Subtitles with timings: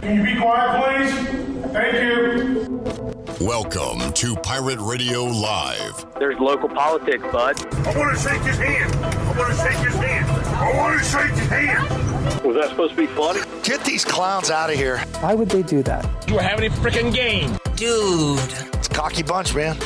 [0.00, 1.72] Can you be quiet, please?
[1.72, 3.46] Thank you.
[3.46, 6.06] Welcome to Pirate Radio Live.
[6.18, 7.62] There's local politics, bud.
[7.86, 8.94] I want to shake his hand.
[8.94, 10.30] I want to shake his hand.
[10.56, 12.44] I want to shake his hand.
[12.44, 13.40] Was that supposed to be funny?
[13.62, 14.98] Get these clowns out of here.
[15.20, 16.08] Why would they do that?
[16.26, 17.58] You were having a freaking game.
[17.76, 18.38] Dude.
[18.74, 19.76] It's a cocky bunch, man.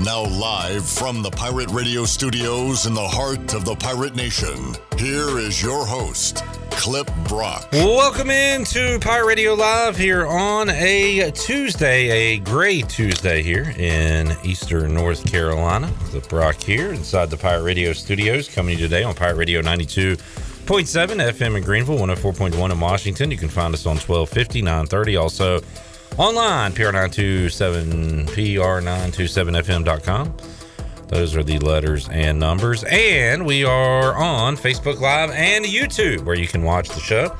[0.00, 5.38] Now, live from the Pirate Radio studios in the heart of the Pirate Nation, here
[5.38, 6.42] is your host,
[6.76, 7.68] Clip Brock.
[7.72, 14.94] Welcome into Pirate Radio Live here on a Tuesday, a gray Tuesday here in eastern
[14.94, 15.92] North Carolina.
[16.06, 20.16] Clip Brock here inside the Pirate Radio studios, coming today on Pirate Radio 92.7
[20.66, 23.30] FM in Greenville, 104.1 in Washington.
[23.30, 25.16] You can find us on 1250, 930.
[25.16, 25.60] Also
[26.18, 30.36] online, PR927, PR927FM.com.
[31.12, 32.84] Those are the letters and numbers.
[32.84, 37.36] And we are on Facebook Live and YouTube, where you can watch the show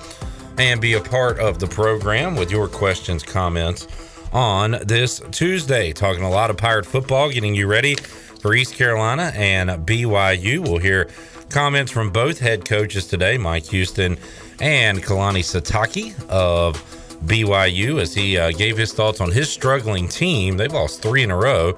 [0.59, 3.89] and be a part of the program with your questions, comments
[4.31, 5.91] on this Tuesday.
[5.95, 10.59] Talking a lot of Pirate football, getting you ready for East Carolina and BYU.
[10.59, 11.09] We'll hear
[11.49, 14.19] comments from both head coaches today, Mike Houston
[14.61, 16.77] and Kalani Sitake of
[17.25, 20.59] BYU, as he uh, gave his thoughts on his struggling team.
[20.59, 21.75] They've lost three in a row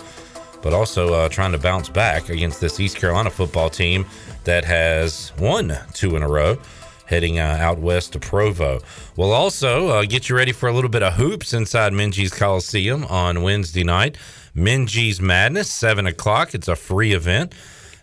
[0.64, 4.06] but also uh, trying to bounce back against this East Carolina football team
[4.44, 6.56] that has won two in a row,
[7.04, 8.80] heading uh, out west to Provo.
[9.14, 13.04] We'll also uh, get you ready for a little bit of hoops inside Minges Coliseum
[13.04, 14.16] on Wednesday night.
[14.56, 16.54] Minges Madness, 7 o'clock.
[16.54, 17.52] It's a free event.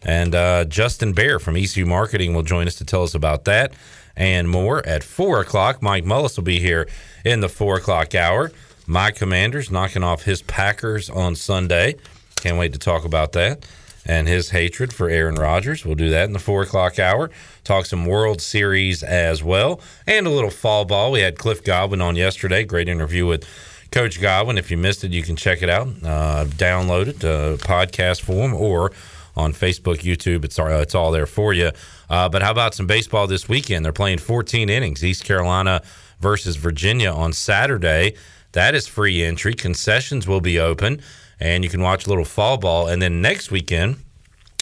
[0.03, 3.73] And uh, Justin Bear from ECU Marketing will join us to tell us about that
[4.15, 5.81] and more at 4 o'clock.
[5.81, 6.87] Mike Mullis will be here
[7.25, 8.51] in the 4 o'clock hour.
[8.85, 11.95] My Commanders knocking off his Packers on Sunday.
[12.41, 13.65] Can't wait to talk about that
[14.05, 15.85] and his hatred for Aaron Rodgers.
[15.85, 17.29] We'll do that in the four o'clock hour.
[17.63, 21.11] Talk some World Series as well and a little fall ball.
[21.11, 22.63] We had Cliff Godwin on yesterday.
[22.63, 23.47] Great interview with
[23.91, 24.57] Coach Godwin.
[24.57, 25.87] If you missed it, you can check it out.
[26.03, 28.91] Uh, download it, uh, podcast form, or
[29.35, 30.43] on Facebook, YouTube.
[30.43, 31.71] It's, uh, it's all there for you.
[32.09, 33.85] Uh, but how about some baseball this weekend?
[33.85, 35.03] They're playing 14 innings.
[35.03, 35.81] East Carolina
[36.19, 38.15] versus Virginia on Saturday.
[38.53, 39.53] That is free entry.
[39.53, 41.01] Concessions will be open
[41.41, 42.87] and you can watch a little fall ball.
[42.87, 43.97] And then next weekend,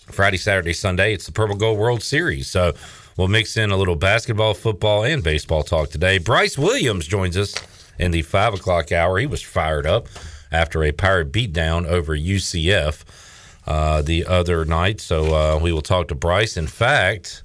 [0.05, 2.47] Friday, Saturday, Sunday, it's the Purple Gold World Series.
[2.47, 2.73] So
[3.17, 6.17] we'll mix in a little basketball, football, and baseball talk today.
[6.17, 7.53] Bryce Williams joins us
[7.99, 9.19] in the five o'clock hour.
[9.19, 10.07] He was fired up
[10.51, 13.03] after a pirate beatdown over UCF
[13.67, 15.01] uh, the other night.
[15.01, 16.55] So uh, we will talk to Bryce.
[16.55, 17.43] In fact,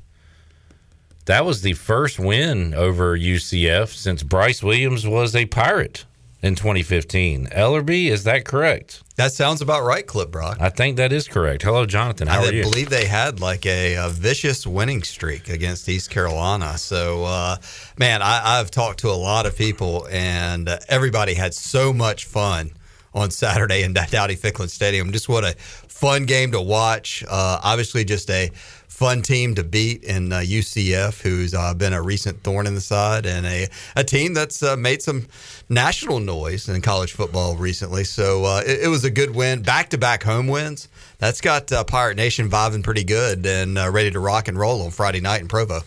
[1.27, 6.05] that was the first win over UCF since Bryce Williams was a pirate
[6.45, 7.47] in 2015.
[7.47, 9.03] Ellerby, is that correct?
[9.17, 10.59] That sounds about right, Clip Brock.
[10.61, 11.63] I think that is correct.
[11.63, 12.29] Hello, Jonathan.
[12.29, 12.63] How I are you?
[12.63, 16.77] believe they had like a, a, vicious winning streak against East Carolina.
[16.77, 17.57] So, uh,
[17.99, 22.27] man, I, have talked to a lot of people, and uh, everybody had so much
[22.27, 22.73] fun
[23.15, 25.13] on Saturday in Dowdy Ficklen Stadium.
[25.13, 27.25] Just what a fun game to watch.
[27.27, 28.51] Uh, obviously, just a
[28.95, 32.81] fun team to beat in uh, UCF, who's uh, been a recent thorn in the
[32.81, 33.67] side, and a,
[33.97, 35.27] a team that's uh, made some
[35.69, 38.05] national noise in college football recently.
[38.05, 39.63] So uh, it, it, was a good win.
[39.63, 40.89] Back to back home wins.
[41.19, 44.83] That's got uh, Pirate Nation vibing pretty good and uh, ready to rock and roll
[44.83, 45.81] on Friday night in Provo.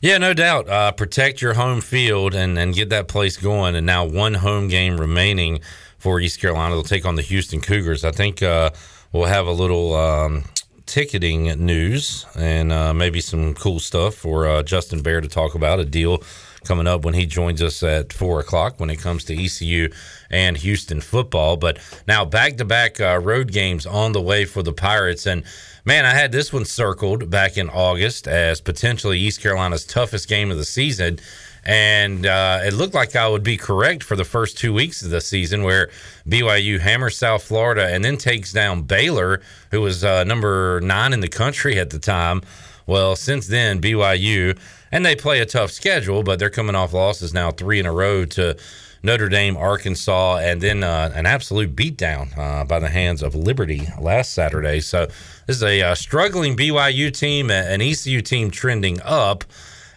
[0.00, 0.96] Yeah, no doubt.
[0.96, 3.76] protect your home field and, and get that place going.
[3.76, 5.60] And now one home game remaining
[5.98, 6.74] for East Carolina.
[6.74, 8.04] They'll take on the Houston Cougars.
[8.04, 9.94] I think we'll have a little.
[9.94, 10.44] Um,
[10.92, 15.80] ticketing news and uh, maybe some cool stuff for uh, Justin Bear to talk about.
[15.80, 16.22] A deal
[16.64, 19.88] coming up when he joins us at four o'clock when it comes to ECU
[20.30, 21.56] and Houston football.
[21.56, 25.26] But now back to back road games on the way for the Pirates.
[25.26, 25.44] And
[25.84, 30.50] man, I had this one circled back in August as potentially East Carolina's toughest game
[30.50, 31.18] of the season.
[31.64, 35.10] And uh, it looked like I would be correct for the first two weeks of
[35.10, 35.90] the season, where
[36.26, 39.40] BYU hammers South Florida and then takes down Baylor,
[39.70, 42.42] who was uh, number nine in the country at the time.
[42.86, 44.58] Well, since then, BYU,
[44.92, 47.92] and they play a tough schedule, but they're coming off losses now three in a
[47.92, 48.56] row to
[49.02, 53.88] Notre Dame, Arkansas, and then uh, an absolute beatdown uh, by the hands of Liberty
[53.98, 54.78] last Saturday.
[54.78, 55.06] So
[55.46, 59.42] this is a uh, struggling BYU team, an ECU team trending up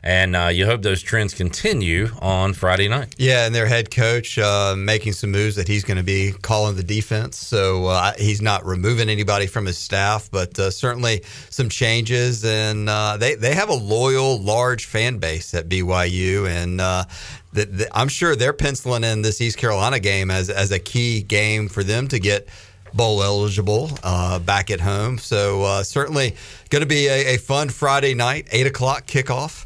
[0.06, 3.16] and uh, you hope those trends continue on Friday night.
[3.18, 6.76] Yeah, and their head coach uh, making some moves that he's going to be calling
[6.76, 7.38] the defense.
[7.38, 12.46] So uh, he's not removing anybody from his staff, but uh, certainly some changes.
[12.46, 17.06] And uh, they they have a loyal, large fan base at BYU, and uh,
[17.92, 21.84] I'm sure they're penciling in this East Carolina game as as a key game for
[21.84, 22.48] them to get
[22.94, 25.18] bowl eligible uh, back at home.
[25.18, 26.36] So uh, certainly
[26.70, 29.65] going to be a, a, fun Friday night, eight o'clock kickoff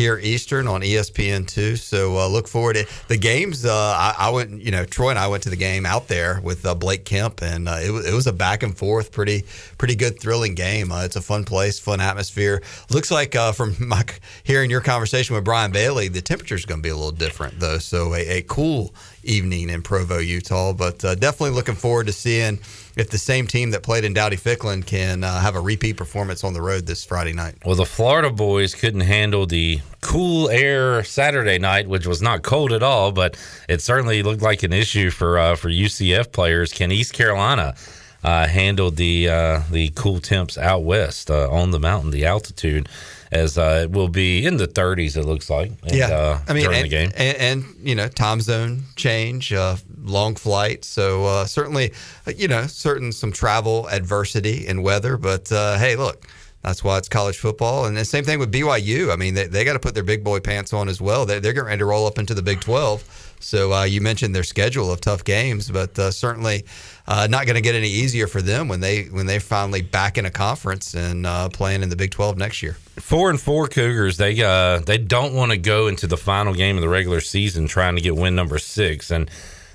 [0.00, 1.76] here Eastern on ESPN two.
[1.76, 3.66] So uh, look forward to the games.
[3.66, 6.40] Uh, I, I, went, you know, Troy and I went to the game out there
[6.42, 9.44] with uh, Blake Kemp, and uh, it, it, was a back and forth, pretty
[9.76, 10.90] pretty good, thrilling game.
[10.90, 12.62] Uh, it's a fun place, fun atmosphere.
[12.88, 14.02] Looks like uh, from my
[14.42, 17.60] hearing your conversation with Brian Bailey, the temperature is going to be a little different
[17.60, 17.76] though.
[17.76, 20.72] So a, a cool evening in Provo, Utah.
[20.72, 22.58] But definitely looking forward to seeing
[22.96, 26.44] if the same team that played in Dowdy Ficklen can uh, have a repeat performance
[26.44, 27.54] on the road this Friday night.
[27.64, 32.72] Well, the Florida boys couldn't handle the cool air Saturday night, which was not cold
[32.72, 33.36] at all, but
[33.68, 36.72] it certainly looked like an issue for uh, for UCF players.
[36.72, 37.74] Can East Carolina?
[38.22, 42.86] Uh, handled the uh, the cool temps out west uh, on the mountain, the altitude,
[43.32, 45.16] as uh, it will be in the 30s.
[45.16, 45.72] It looks like.
[45.84, 48.82] And, yeah, uh, I mean, during and, the game, and, and, you know, time zone
[48.96, 51.92] change, uh, long flight, so uh, certainly,
[52.26, 55.16] uh, you know, certain some travel adversity and weather.
[55.16, 56.26] But uh, hey, look.
[56.62, 57.86] That's why it's college football.
[57.86, 59.10] And the same thing with BYU.
[59.10, 61.24] I mean, they, they got to put their big boy pants on as well.
[61.24, 63.30] They're, they're getting ready to roll up into the Big 12.
[63.40, 66.66] So uh, you mentioned their schedule of tough games, but uh, certainly
[67.06, 70.18] uh, not going to get any easier for them when they when they finally back
[70.18, 72.74] in a conference and uh, playing in the Big 12 next year.
[72.98, 74.18] Four and four Cougars.
[74.18, 77.66] They uh, they don't want to go into the final game of the regular season
[77.66, 79.30] trying to get win number six, and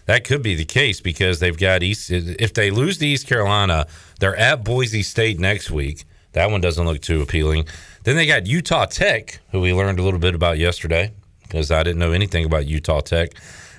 [0.05, 2.11] that could be the case because they've got East.
[2.11, 3.87] If they lose to East Carolina,
[4.19, 6.05] they're at Boise State next week.
[6.33, 7.65] That one doesn't look too appealing.
[8.03, 11.11] Then they got Utah Tech, who we learned a little bit about yesterday
[11.43, 13.31] because I didn't know anything about Utah Tech,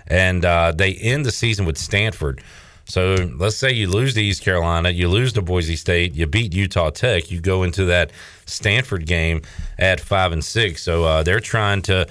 [0.06, 2.42] and uh, they end the season with Stanford.
[2.88, 6.54] So let's say you lose to East Carolina, you lose to Boise State, you beat
[6.54, 8.12] Utah Tech, you go into that
[8.46, 9.42] Stanford game
[9.76, 10.82] at five and six.
[10.82, 12.06] So uh, they're trying to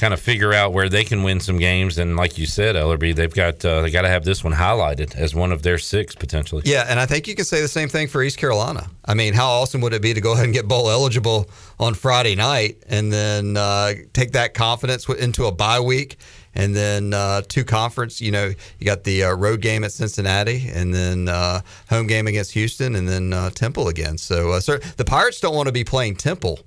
[0.00, 1.98] kind of figure out where they can win some games.
[1.98, 5.14] And like you said, Ellerby, they've got uh, they got to have this one highlighted
[5.14, 6.62] as one of their six potentially.
[6.64, 8.88] Yeah, and I think you can say the same thing for East Carolina.
[9.04, 11.94] I mean, how awesome would it be to go ahead and get bowl eligible on
[11.94, 16.16] Friday night and then uh, take that confidence into a bye week?
[16.54, 18.20] and then uh, two conference.
[18.20, 18.46] You know,
[18.78, 22.96] you got the uh, road game at Cincinnati, and then uh, home game against Houston,
[22.96, 24.18] and then uh, Temple again.
[24.18, 24.60] So, uh,
[24.96, 26.58] the Pirates don't want to be playing Temple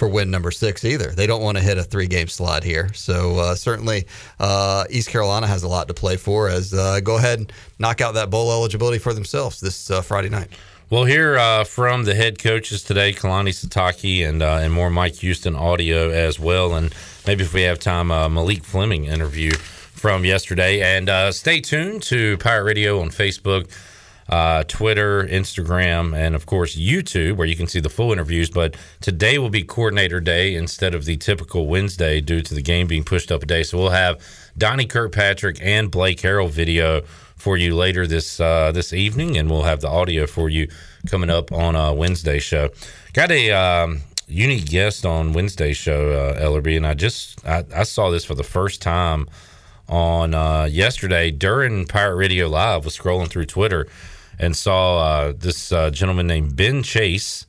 [0.00, 1.12] for win number six either.
[1.12, 2.92] They don't want to hit a three game slot here.
[2.92, 4.06] So uh, certainly
[4.90, 6.48] East Carolina has a lot to play for.
[6.48, 10.48] As go ahead and knock out that bowl eligibility for themselves this Friday night.
[10.90, 15.14] We'll hear uh, from the head coaches today, Kalani Sitake, and uh, and more Mike
[15.14, 16.92] Houston audio as well, and
[17.28, 20.80] maybe if we have time, uh, Malik Fleming interview from yesterday.
[20.80, 23.70] And uh, stay tuned to Pirate Radio on Facebook,
[24.30, 28.48] uh, Twitter, Instagram, and of course YouTube, where you can see the full interviews.
[28.48, 32.86] But today will be coordinator day instead of the typical Wednesday due to the game
[32.86, 33.64] being pushed up a day.
[33.64, 34.24] So we'll have
[34.56, 37.02] Donnie Kirkpatrick and Blake Harrell video
[37.34, 40.68] for you later this uh, this evening, and we'll have the audio for you
[41.06, 42.70] coming up on a Wednesday show.
[43.12, 47.82] Got a um, unique guest on Wednesday show, uh, Ellerby, and I just I, I,
[47.82, 49.28] saw this for the first time
[49.88, 52.84] on uh, yesterday during Pirate Radio Live.
[52.84, 53.88] Was scrolling through Twitter
[54.40, 57.46] and saw uh, this uh, gentleman named Ben Chase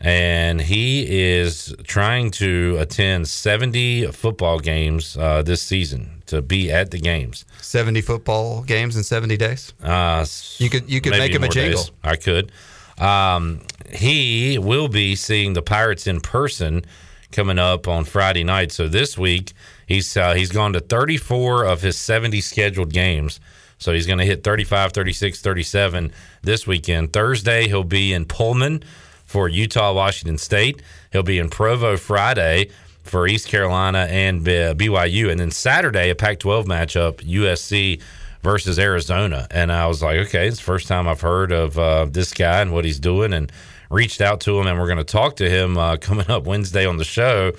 [0.00, 6.90] and he is trying to attend 70 football games uh, this season to be at
[6.90, 7.46] the games.
[7.62, 9.72] 70 football games in 70 days.
[9.82, 10.26] Uh,
[10.58, 11.82] you could you could make him a jingle.
[11.82, 11.92] Days.
[12.04, 12.52] I could.
[12.98, 16.84] Um, he will be seeing the Pirates in person
[17.32, 18.72] coming up on Friday night.
[18.72, 19.52] So this week
[19.86, 23.40] he's uh, he's gone to 34 of his 70 scheduled games.
[23.78, 27.12] So he's going to hit 35, 36, 37 this weekend.
[27.12, 28.82] Thursday he'll be in Pullman
[29.24, 30.82] for Utah, Washington State.
[31.12, 32.70] He'll be in Provo Friday
[33.02, 35.30] for East Carolina and BYU.
[35.30, 38.00] And then Saturday, a Pac 12 matchup, USC
[38.42, 39.46] versus Arizona.
[39.50, 42.60] And I was like, okay, it's the first time I've heard of uh, this guy
[42.60, 43.50] and what he's doing and
[43.90, 44.66] reached out to him.
[44.66, 47.52] And we're going to talk to him uh, coming up Wednesday on the show.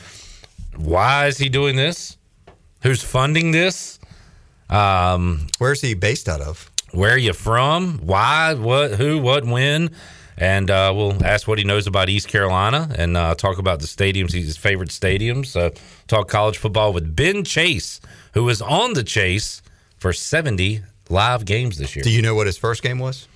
[0.76, 2.18] Why is he doing this?
[2.84, 4.00] Who's funding this?
[4.70, 6.70] Um, Where's he based out of?
[6.92, 8.00] Where are you from?
[8.00, 8.54] Why?
[8.54, 8.92] What?
[8.92, 9.20] Who?
[9.20, 9.46] What?
[9.46, 9.92] When?
[10.38, 13.88] and uh, we'll ask what he knows about East Carolina and uh, talk about the
[13.88, 15.56] stadiums, his favorite stadiums.
[15.56, 15.72] Uh,
[16.08, 18.00] talk college football with Ben Chase,
[18.34, 19.62] who is on the chase
[19.98, 22.04] for 70 live games this year.
[22.04, 23.28] Do you know what his first game was?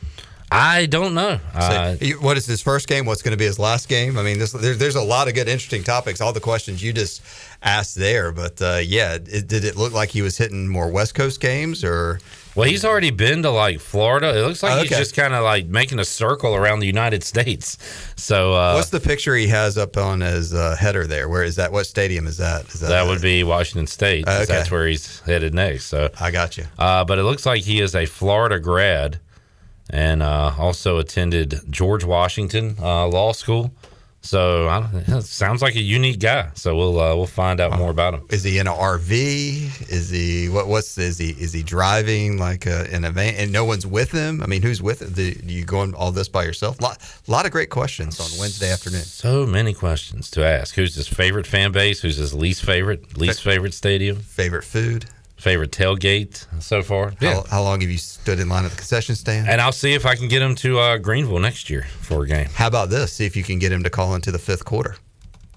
[0.54, 1.40] I don't know.
[1.56, 3.06] Uh, what is his first game?
[3.06, 4.18] What's going to be his last game?
[4.18, 6.20] I mean, this, there, there's a lot of good, interesting topics.
[6.20, 7.22] All the questions you just
[7.64, 11.16] asked there, but uh, yeah, it, did it look like he was hitting more West
[11.16, 12.20] Coast games or?
[12.54, 14.38] Well, he's already been to like Florida.
[14.38, 14.90] It looks like okay.
[14.90, 17.78] he's just kind of like making a circle around the United States.
[18.18, 21.30] So, uh, what's the picture he has up on his uh, header there?
[21.30, 21.72] Where is that?
[21.72, 22.66] What stadium is that?
[22.68, 24.28] Is that, that would be Washington State.
[24.28, 24.44] Okay.
[24.44, 25.86] That's where he's headed next.
[25.86, 26.66] So I got you.
[26.78, 29.22] Uh, but it looks like he is a Florida grad
[29.92, 33.72] and uh, also attended George Washington uh, Law School.
[34.24, 36.50] So I don't, sounds like a unique guy.
[36.54, 38.28] So we'll uh, we'll find out more about him.
[38.30, 39.90] Is he in an RV?
[39.90, 40.68] Is he what?
[40.68, 41.32] What's is he?
[41.32, 44.42] Is he driving like a, in a van and no one's with him?
[44.44, 45.14] I mean, who's with him?
[45.14, 46.80] Do you going all this by yourself?
[46.80, 49.02] A lot, lot of great questions on Wednesday afternoon.
[49.02, 50.76] So many questions to ask.
[50.76, 52.02] Who's his favorite fan base?
[52.02, 53.18] Who's his least favorite?
[53.18, 54.18] Least favorite stadium?
[54.18, 55.06] Favorite food?
[55.42, 57.14] Favorite tailgate so far?
[57.20, 59.50] How, how long have you stood in line at the concession stand?
[59.50, 62.28] And I'll see if I can get him to uh, Greenville next year for a
[62.28, 62.48] game.
[62.54, 63.14] How about this?
[63.14, 64.98] See if you can get him to call into the fifth quarter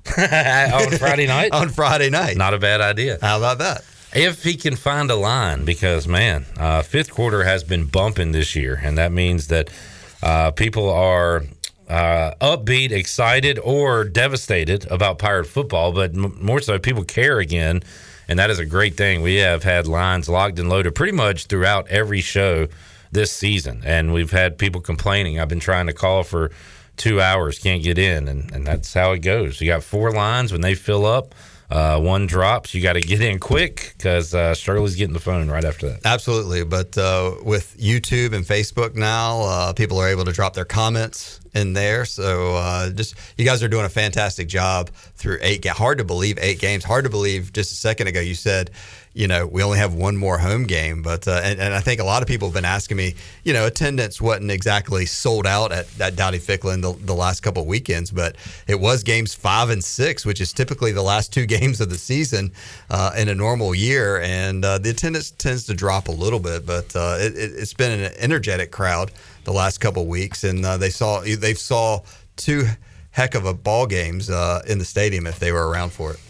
[0.19, 1.51] on Friday night.
[1.53, 2.39] on Friday night.
[2.39, 3.19] Not a bad idea.
[3.21, 3.85] How about that?
[4.15, 8.57] If he can find a line, because man, uh, fifth quarter has been bumping this
[8.57, 9.69] year, and that means that
[10.23, 11.45] uh, people are
[11.91, 17.83] uh, upbeat, excited, or devastated about Pirate football, but m- more so, people care again,
[18.29, 19.23] and that is a great thing.
[19.23, 22.69] We have had lines locked and loaded pretty much throughout every show
[23.13, 25.39] this season, and we've had people complaining.
[25.39, 26.51] I've been trying to call for
[26.97, 29.61] two hours, can't get in, and, and that's how it goes.
[29.61, 31.35] You got four lines when they fill up.
[31.71, 35.51] Uh, one drops, you got to get in quick because uh, Shirley's getting the phone
[35.51, 36.01] right after that.
[36.05, 36.65] Absolutely.
[36.65, 41.41] But uh, with YouTube and Facebook now, uh, people are able to drop their comments
[41.55, 42.05] in there.
[42.05, 45.65] So uh, just you guys are doing a fantastic job through eight.
[45.67, 46.85] Hard to believe eight games.
[46.85, 47.53] Hard to believe.
[47.53, 48.71] Just a second ago, you said
[49.15, 51.01] you know, we only have one more home game.
[51.01, 53.53] But uh, and, and, I think a lot of people have been asking me, you
[53.53, 57.69] know, attendance wasn't exactly sold out at, at Dowdy Ficklen the, the last couple of
[57.69, 58.35] weekends, but
[58.67, 61.99] it was games five and six, which is typically the last two games of the
[61.99, 62.53] season
[62.91, 66.67] uh, in a normal year, and uh, the attendance tends to drop a little bit,
[66.67, 69.13] but uh, it, has been an energetic crowd
[69.45, 72.01] the last couple of weeks, and uh, they saw they saw
[72.37, 72.65] two
[73.13, 76.21] heck of a ball games uh, in the stadium if they were around for it.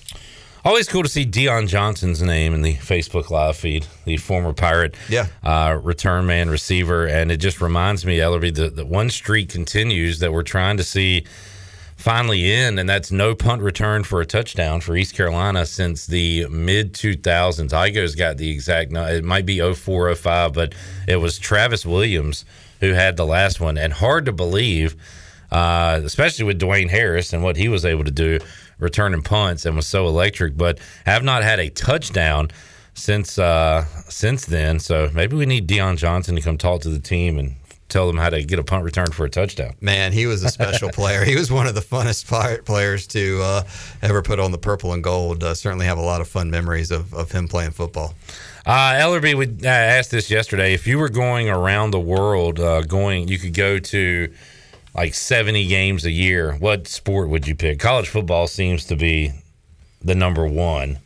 [0.66, 4.94] Always cool to see Dion Johnson's name in the Facebook live feed, the former Pirate
[5.11, 5.26] yeah.
[5.42, 7.04] uh, return man receiver.
[7.04, 10.83] And it just reminds me, Ellerby, that the one streak continues that we're trying to
[10.83, 11.26] see
[11.97, 16.47] finally in, and that's no punt return for a touchdown for East Carolina since the
[16.49, 17.68] mid 2000s.
[17.68, 20.75] Igo's got the exact, number, it might be 04, 05, but
[21.06, 22.47] it was Travis Williams
[22.80, 23.76] who had the last one.
[23.76, 24.97] And hard to believe,
[25.52, 28.38] uh, especially with Dwayne Harris and what he was able to do
[28.78, 32.50] returning punts and was so electric, but have not had a touchdown
[32.94, 34.78] since uh, since then.
[34.78, 37.54] So maybe we need Dion Johnson to come talk to the team and
[37.88, 39.74] tell them how to get a punt return for a touchdown.
[39.80, 41.24] Man, he was a special player.
[41.24, 43.62] He was one of the funnest players to uh,
[44.02, 45.44] ever put on the purple and gold.
[45.44, 48.14] Uh, certainly have a lot of fun memories of, of him playing football.
[48.66, 50.72] Uh, Ellerby, we uh, asked this yesterday.
[50.72, 54.32] If you were going around the world, uh, going, you could go to
[54.94, 57.78] like 70 games a year, what sport would you pick?
[57.78, 59.32] College football seems to be
[60.02, 60.98] the number one.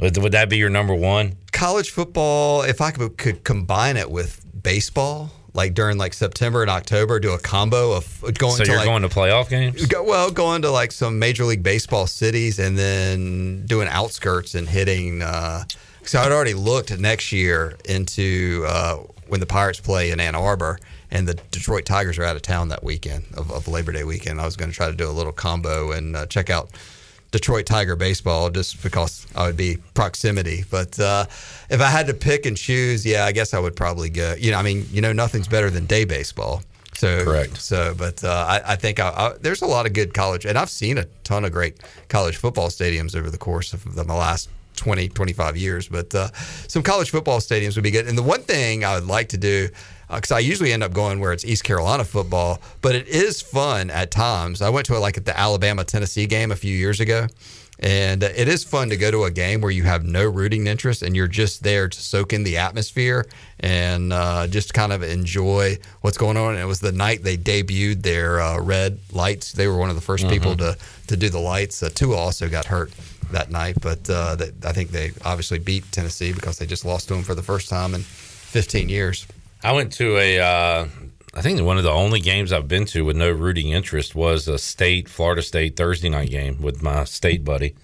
[0.00, 1.36] Would, would that be your number one?
[1.52, 6.70] College football, if I could, could combine it with baseball, like during like September and
[6.70, 8.56] October, do a combo of going.
[8.56, 9.86] So to you're like, going to playoff games?
[9.86, 14.68] Go, well, going to like some Major League Baseball cities and then doing outskirts and
[14.68, 15.22] hitting.
[15.22, 15.64] Uh,
[16.02, 18.96] so I'd already looked next year into uh,
[19.28, 20.78] when the Pirates play in Ann Arbor
[21.12, 24.40] and the Detroit Tigers are out of town that weekend of, of Labor Day weekend.
[24.40, 26.70] I was going to try to do a little combo and uh, check out
[27.30, 30.64] Detroit Tiger baseball just because I would be proximity.
[30.70, 31.26] But uh,
[31.68, 34.34] if I had to pick and choose, yeah, I guess I would probably go.
[34.38, 36.62] You know, I mean, you know, nothing's better than day baseball.
[36.94, 37.58] So correct.
[37.58, 40.56] So, but uh, I, I, think I, I, there's a lot of good college, and
[40.56, 41.78] I've seen a ton of great
[42.08, 45.88] college football stadiums over the course of the last 20, 25 years.
[45.88, 46.32] But uh,
[46.68, 48.06] some college football stadiums would be good.
[48.06, 49.68] And the one thing I would like to do
[50.14, 53.40] because uh, I usually end up going where it's East Carolina football, but it is
[53.40, 54.62] fun at times.
[54.62, 57.26] I went to a, like at the Alabama Tennessee game a few years ago,
[57.78, 61.02] and it is fun to go to a game where you have no rooting interest
[61.02, 63.26] and you're just there to soak in the atmosphere
[63.58, 66.52] and uh, just kind of enjoy what's going on.
[66.52, 69.52] And it was the night they debuted their uh, red lights.
[69.52, 70.30] They were one of the 1st mm-hmm.
[70.30, 70.78] people to
[71.08, 71.82] to do the lights.
[71.82, 72.92] Uh, Tua also got hurt
[73.32, 77.08] that night, but uh, they, I think they obviously beat Tennessee because they just lost
[77.08, 79.26] to them for the first time in 15 years.
[79.64, 80.88] I went to a, uh,
[81.34, 84.48] I think one of the only games I've been to with no rooting interest was
[84.48, 87.76] a state, Florida State Thursday night game with my state buddy,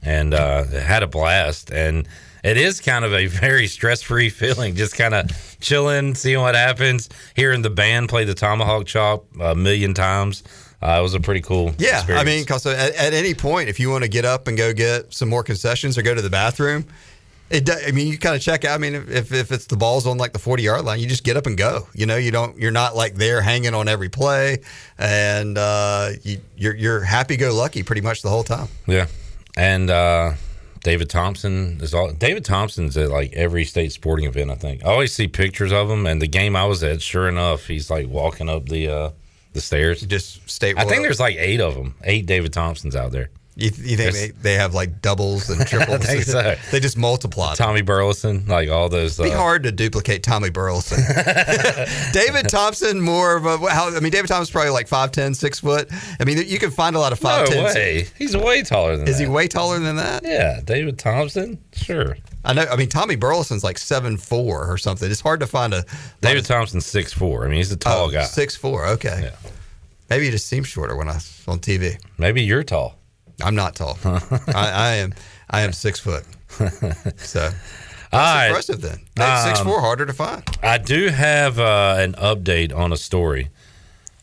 [0.00, 1.72] and uh, had a blast.
[1.72, 2.06] And
[2.44, 6.54] it is kind of a very stress free feeling, just kind of chilling, seeing what
[6.54, 10.44] happens, hearing the band play the tomahawk chop a million times.
[10.80, 11.74] Uh, it was a pretty cool.
[11.78, 12.22] Yeah, experience.
[12.22, 14.72] I mean, because at, at any point, if you want to get up and go
[14.72, 16.86] get some more concessions or go to the bathroom,
[17.50, 18.74] it, does, I mean, you kind of check out.
[18.74, 21.24] I mean, if, if it's the ball's on like the forty yard line, you just
[21.24, 21.86] get up and go.
[21.94, 22.58] You know, you don't.
[22.58, 24.62] You're not like there hanging on every play,
[24.98, 28.68] and uh, you, you're you're happy go lucky pretty much the whole time.
[28.86, 29.06] Yeah,
[29.56, 30.32] and uh,
[30.82, 32.12] David Thompson is all.
[32.12, 34.50] David Thompson's at like every state sporting event.
[34.50, 36.06] I think I always see pictures of him.
[36.06, 39.10] And the game I was at, sure enough, he's like walking up the uh,
[39.52, 40.00] The stairs.
[40.00, 40.76] Just state.
[40.76, 41.94] I think there's like eight of them.
[42.02, 43.30] Eight David Thompsons out there.
[43.56, 46.00] You, you think they, they have like doubles and triples?
[46.00, 46.56] I think so.
[46.72, 47.54] they just multiply.
[47.54, 49.18] Tommy Burleson, like all those.
[49.18, 50.98] It'd be uh, hard to duplicate Tommy Burleson.
[52.12, 53.58] David Thompson, more of a.
[53.70, 55.88] How, I mean, David Thompson's probably like 5'10, 6 foot.
[56.18, 57.50] I mean, you can find a lot of 5'10.
[57.50, 57.74] No 5'10.
[57.74, 58.06] way.
[58.18, 59.24] He's way taller than Is that.
[59.24, 60.24] he way taller than that?
[60.24, 61.58] Yeah, David Thompson.
[61.72, 62.16] Sure.
[62.44, 62.66] I know.
[62.70, 65.08] I mean, Tommy Burleson's like seven four or something.
[65.10, 65.84] It's hard to find a
[66.20, 67.44] David Thompson's six four.
[67.44, 68.24] I mean, he's a tall oh, guy.
[68.24, 68.86] Six four.
[68.86, 69.30] Okay.
[69.30, 69.50] Yeah.
[70.10, 71.14] Maybe he just seems shorter when I
[71.46, 71.98] on TV.
[72.18, 72.98] Maybe you're tall.
[73.42, 73.98] I'm not tall.
[74.04, 74.20] I,
[74.54, 75.14] I am.
[75.50, 76.24] I am six foot.
[77.18, 77.50] So
[78.12, 78.46] All right.
[78.46, 79.00] impressive then.
[79.16, 80.42] Hey, six Um, four harder to find.
[80.62, 83.48] I do have uh, an update on a story.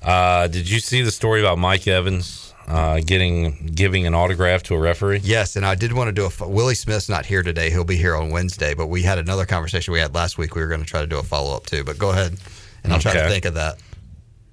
[0.02, 4.76] Uh, did you see the story about Mike Evans uh, getting giving an autograph to
[4.76, 5.20] a referee?
[5.24, 6.48] Yes, and I did want to do a.
[6.48, 7.70] Willie Smith's not here today.
[7.70, 8.74] He'll be here on Wednesday.
[8.74, 10.56] But we had another conversation we had last week.
[10.56, 11.84] We were going to try to do a follow up too.
[11.84, 12.38] But go ahead,
[12.86, 13.76] and I'll try to think of that.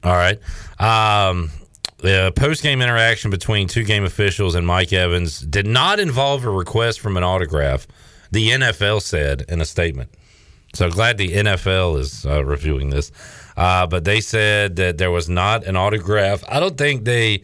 [0.02, 0.38] All right.
[0.80, 1.50] Um,
[1.98, 6.50] the post game interaction between two game officials and Mike Evans did not involve a
[6.50, 7.86] request from an autograph,
[8.30, 10.10] the NFL said in a statement.
[10.74, 13.10] So glad the NFL is uh, reviewing this.
[13.56, 16.44] Uh, but they said that there was not an autograph.
[16.48, 17.42] I don't think they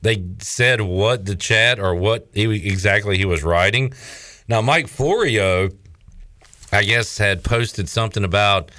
[0.00, 3.92] they said what the chat or what he, exactly he was writing.
[4.48, 5.70] Now, Mike Florio,
[6.72, 8.70] I guess, had posted something about.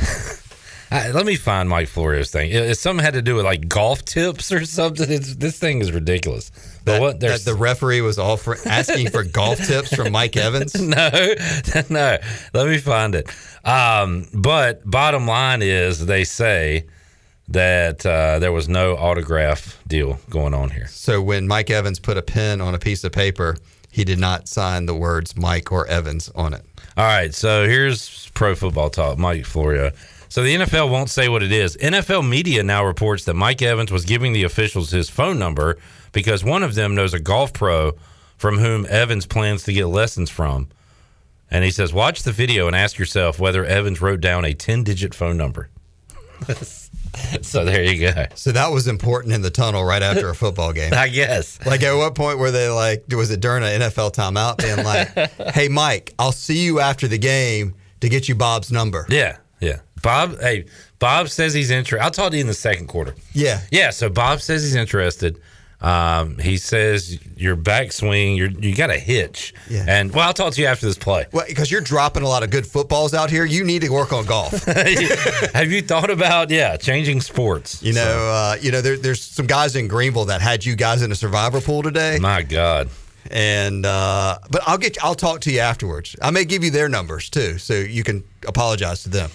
[0.90, 2.50] I, let me find Mike Florio's thing.
[2.50, 5.10] It, it's something had to do with like golf tips or something.
[5.10, 6.50] It's, this thing is ridiculous.
[6.84, 10.74] But That, what there's the referee was offer, asking for golf tips from Mike Evans.
[10.80, 11.10] no,
[11.90, 12.18] no.
[12.54, 13.28] Let me find it.
[13.64, 16.86] Um, but bottom line is, they say
[17.48, 20.86] that uh, there was no autograph deal going on here.
[20.88, 23.56] So when Mike Evans put a pen on a piece of paper,
[23.90, 26.62] he did not sign the words Mike or Evans on it.
[26.96, 29.92] All right, so here's pro football talk, Mike Florio.
[30.28, 31.76] So the NFL won't say what it is.
[31.78, 35.78] NFL media now reports that Mike Evans was giving the officials his phone number
[36.12, 37.92] because one of them knows a golf pro
[38.36, 40.68] from whom Evans plans to get lessons from.
[41.50, 44.84] And he says, watch the video and ask yourself whether Evans wrote down a 10
[44.84, 45.70] digit phone number.
[47.42, 48.26] so there you go.
[48.34, 50.92] So that was important in the tunnel right after a football game.
[50.96, 51.64] I guess.
[51.66, 55.54] Like at what point were they like, was it during an NFL timeout being like,
[55.54, 59.06] hey, Mike, I'll see you after the game to get you Bob's number?
[59.08, 59.80] Yeah, yeah.
[60.02, 60.64] Bob, hey,
[60.98, 62.04] Bob says he's interested.
[62.04, 63.14] I'll talk to you in the second quarter.
[63.32, 63.60] Yeah.
[63.70, 65.40] Yeah, so Bob says he's interested.
[65.80, 69.54] Um, he says your backswing, you're, you got a hitch.
[69.70, 69.84] Yeah.
[69.86, 71.26] And well, I'll talk to you after this play.
[71.30, 73.44] Well, because you're dropping a lot of good footballs out here.
[73.44, 74.64] You need to work on golf.
[74.64, 77.80] Have you thought about yeah changing sports?
[77.80, 81.02] You know, uh, you know, there, there's some guys in Greenville that had you guys
[81.02, 82.88] in a survivor pool today, My God.
[83.30, 86.16] and uh, but I'll get, I'll talk to you afterwards.
[86.20, 89.30] I may give you their numbers too, so you can apologize to them.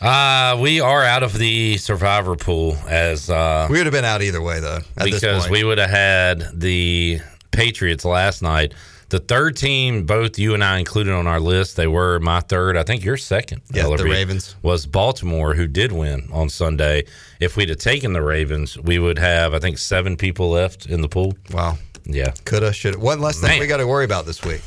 [0.00, 4.22] Uh, we are out of the survivor pool as uh, We would have been out
[4.22, 4.80] either way though.
[5.02, 8.74] Because we would have had the Patriots last night.
[9.08, 12.76] The third team, both you and I included on our list, they were my third.
[12.76, 13.62] I think your second.
[13.72, 14.56] Yeah, the Ravens.
[14.62, 17.04] was Baltimore, who did win on Sunday.
[17.38, 21.00] If we'd have taken the Ravens, we would have I think seven people left in
[21.02, 21.34] the pool.
[21.52, 22.32] wow, Yeah.
[22.44, 22.98] coulda, shoulda.
[22.98, 23.60] One less thing Man.
[23.60, 24.60] we got to worry about this week.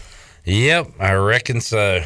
[0.45, 2.01] Yep, I reckon so.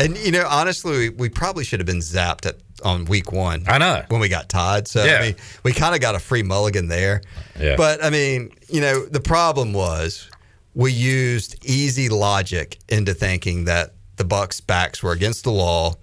[0.00, 3.64] And you know, honestly, we, we probably should have been zapped at on week one.
[3.68, 4.02] I know.
[4.08, 4.88] when we got tied.
[4.88, 5.18] So Yeah.
[5.18, 7.20] I mean, we kind of got a free mulligan there.
[7.58, 7.76] Yeah.
[7.76, 10.28] But I mean, you know, the problem was
[10.74, 15.94] we used easy logic into thinking that the Bucs backs were against the law.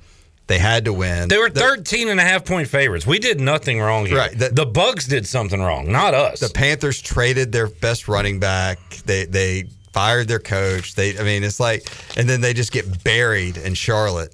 [0.48, 1.28] They had to win.
[1.28, 3.06] They were The- 13 and a half point favorites.
[3.08, 4.18] We did nothing wrong here.
[4.18, 6.40] Right, The, the- Bugs did something wrong, not us.
[6.40, 8.78] the Panthers traded their best running back.
[9.06, 10.96] They they fired their coach.
[10.96, 14.34] They I mean, it's like and then they just get buried in Charlotte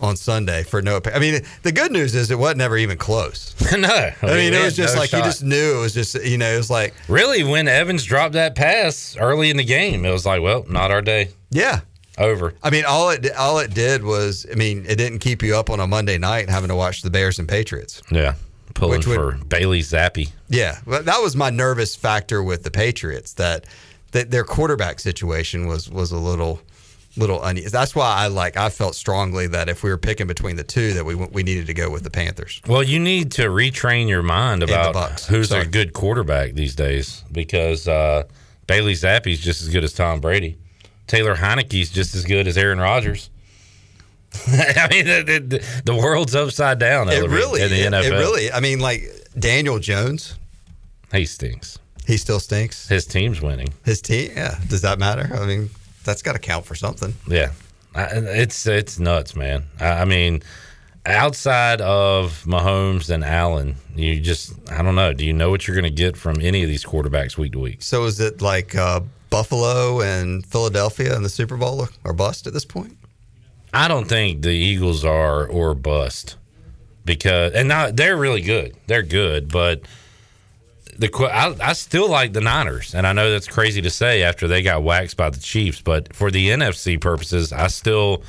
[0.00, 3.54] on Sunday for no I mean, the good news is it wasn't ever even close.
[3.72, 3.88] no.
[3.88, 6.52] I mean, it was just no like you just knew it was just you know,
[6.52, 10.26] it was like Really, when Evans dropped that pass early in the game, it was
[10.26, 11.28] like, well, not our day.
[11.50, 11.80] yeah.
[12.18, 12.52] Over.
[12.62, 15.70] I mean, all it all it did was, I mean, it didn't keep you up
[15.70, 18.02] on a Monday night having to watch the Bears and Patriots.
[18.10, 18.34] Yeah.
[18.74, 20.28] Pulling Which would- for Bailey Zappe.
[20.48, 23.64] Yeah, but that was my nervous factor with the Patriots that
[24.12, 26.60] that their quarterback situation was was a little
[27.16, 27.68] little uneasy.
[27.68, 30.94] That's why I like I felt strongly that if we were picking between the two,
[30.94, 32.60] that we we needed to go with the Panthers.
[32.66, 35.62] Well, you need to retrain your mind about who's Sorry.
[35.62, 38.24] a good quarterback these days because uh,
[38.66, 40.56] Bailey Zappe's just as good as Tom Brady.
[41.06, 43.28] Taylor Heinicke's just as good as Aaron Rodgers.
[44.46, 47.10] I mean, the, the, the world's upside down.
[47.10, 48.04] It really, in the it, NFL.
[48.04, 48.52] it really.
[48.52, 49.02] I mean, like
[49.38, 50.38] Daniel Jones,
[51.12, 51.78] he stinks.
[52.06, 52.88] He still stinks.
[52.88, 53.72] His team's winning.
[53.84, 54.58] His team, yeah.
[54.68, 55.30] Does that matter?
[55.34, 55.70] I mean,
[56.04, 57.14] that's got to count for something.
[57.26, 57.52] Yeah,
[57.94, 59.64] I, it's it's nuts, man.
[59.80, 60.42] I, I mean,
[61.06, 65.12] outside of Mahomes and Allen, you just I don't know.
[65.12, 67.60] Do you know what you're going to get from any of these quarterbacks week to
[67.60, 67.82] week?
[67.82, 72.52] So is it like uh, Buffalo and Philadelphia and the Super Bowl or bust at
[72.52, 72.96] this point?
[73.74, 76.36] I don't think the Eagles are or bust
[77.04, 78.76] because and now they're really good.
[78.86, 79.82] They're good, but
[80.98, 84.46] the I, I still like the Niners, and I know that's crazy to say after
[84.46, 88.22] they got waxed by the Chiefs, but for the NFC purposes, I still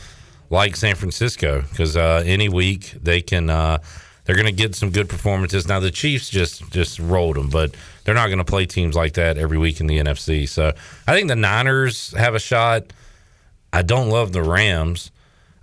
[0.49, 3.79] like San Francisco because uh, any week they can uh,
[4.25, 5.67] they're going to get some good performances.
[5.67, 9.13] Now the Chiefs just just rolled them, but they're not going to play teams like
[9.13, 10.47] that every week in the NFC.
[10.47, 10.71] So
[11.07, 12.93] I think the Niners have a shot.
[13.71, 15.11] I don't love the Rams.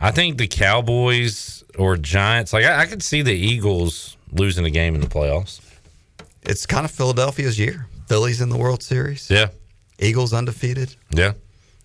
[0.01, 4.71] I think the Cowboys or Giants, like I, I could see the Eagles losing a
[4.71, 5.61] game in the playoffs.
[6.42, 7.87] It's kind of Philadelphia's year.
[8.09, 9.31] Phillies in the World Series.
[9.31, 9.48] Yeah.
[9.98, 10.96] Eagles undefeated.
[11.11, 11.33] Yeah.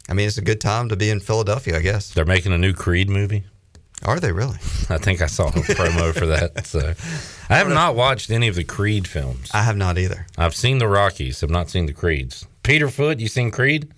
[0.09, 2.13] I mean, it's a good time to be in Philadelphia, I guess.
[2.13, 3.43] They're making a new Creed movie.
[4.03, 4.57] Are they really?
[4.89, 6.65] I think I saw a promo for that.
[6.67, 6.93] So
[7.49, 9.49] I have not watched any of the Creed films.
[9.53, 10.27] I have not either.
[10.37, 12.45] I've seen the Rockies, I've not seen the Creeds.
[12.63, 13.91] Peter Foot, you seen Creed?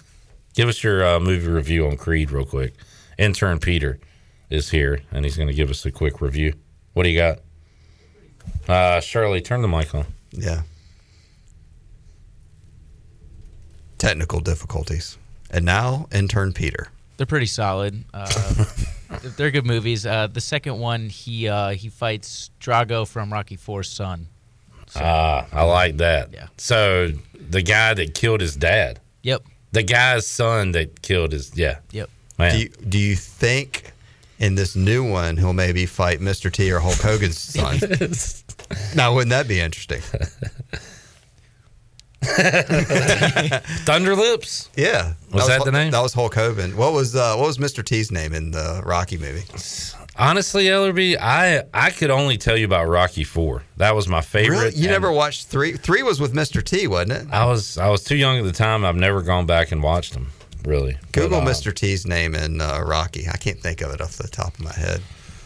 [0.53, 2.73] Give us your uh, movie review on Creed real quick.
[3.17, 3.99] Intern Peter
[4.49, 6.53] is here, and he's going to give us a quick review.
[6.93, 7.39] What do you got?
[8.67, 10.05] Uh, Shirley, turn the mic on.
[10.31, 10.61] Yeah.
[13.97, 15.17] Technical difficulties.
[15.49, 16.89] And now, intern Peter.
[17.17, 18.03] They're pretty solid.
[18.13, 18.65] Uh,
[19.37, 20.05] they're good movies.
[20.05, 24.27] Uh, the second one, he uh, he fights Drago from Rocky Four's son.
[24.95, 26.31] Ah, I like that.
[26.31, 26.47] Yeah.
[26.57, 28.99] So the guy that killed his dad.
[29.23, 29.43] Yep.
[29.71, 31.79] The guy's son that killed his yeah.
[31.91, 32.09] Yep.
[32.37, 32.51] Man.
[32.53, 33.91] Do you, do you think
[34.39, 36.51] in this new one he'll maybe fight Mr.
[36.51, 37.79] T or Hulk Hogan's son?
[38.95, 40.01] Now, wouldn't that be interesting?
[43.85, 44.69] Thunderlips.
[44.75, 45.91] Yeah, Was that the name?
[45.91, 46.75] That was Hulk Hogan.
[46.75, 47.83] What was uh, what was Mr.
[47.83, 49.43] T's name in the Rocky movie?
[50.17, 53.63] Honestly, Ellerby, I I could only tell you about Rocky Four.
[53.77, 54.57] That was my favorite.
[54.57, 54.75] Really?
[54.75, 55.73] You and never watched three?
[55.73, 56.63] Three was with Mr.
[56.63, 57.27] T, wasn't it?
[57.31, 58.83] I was I was too young at the time.
[58.83, 60.31] I've never gone back and watched them.
[60.65, 60.97] Really.
[61.11, 61.73] Google But, uh, Mr.
[61.73, 63.27] T's name in uh, Rocky.
[63.31, 65.01] I can't think of it off the top of my head.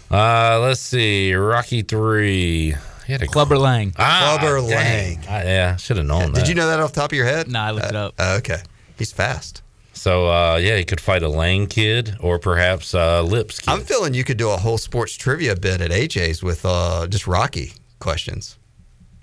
[0.10, 1.34] Uh, let's see.
[1.34, 2.76] Rocky Three.
[3.06, 3.94] He had a Clubber Lang.
[3.98, 5.20] Ah, Clubber dang.
[5.22, 5.28] Lang.
[5.28, 6.40] I, yeah, should have known that.
[6.42, 7.48] Did you know that off the top of your head?
[7.50, 8.14] No, I looked it up.
[8.20, 8.62] Uh, okay,
[8.98, 9.62] he's fast.
[9.94, 13.70] So uh, yeah, he could fight a Lang kid or perhaps uh, Lips kid.
[13.70, 17.28] I'm feeling you could do a whole sports trivia bit at AJ's with uh, just
[17.28, 18.58] Rocky questions.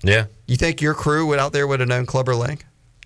[0.03, 0.25] yeah.
[0.47, 2.59] You think your crew would out there would have known Clubber Lang?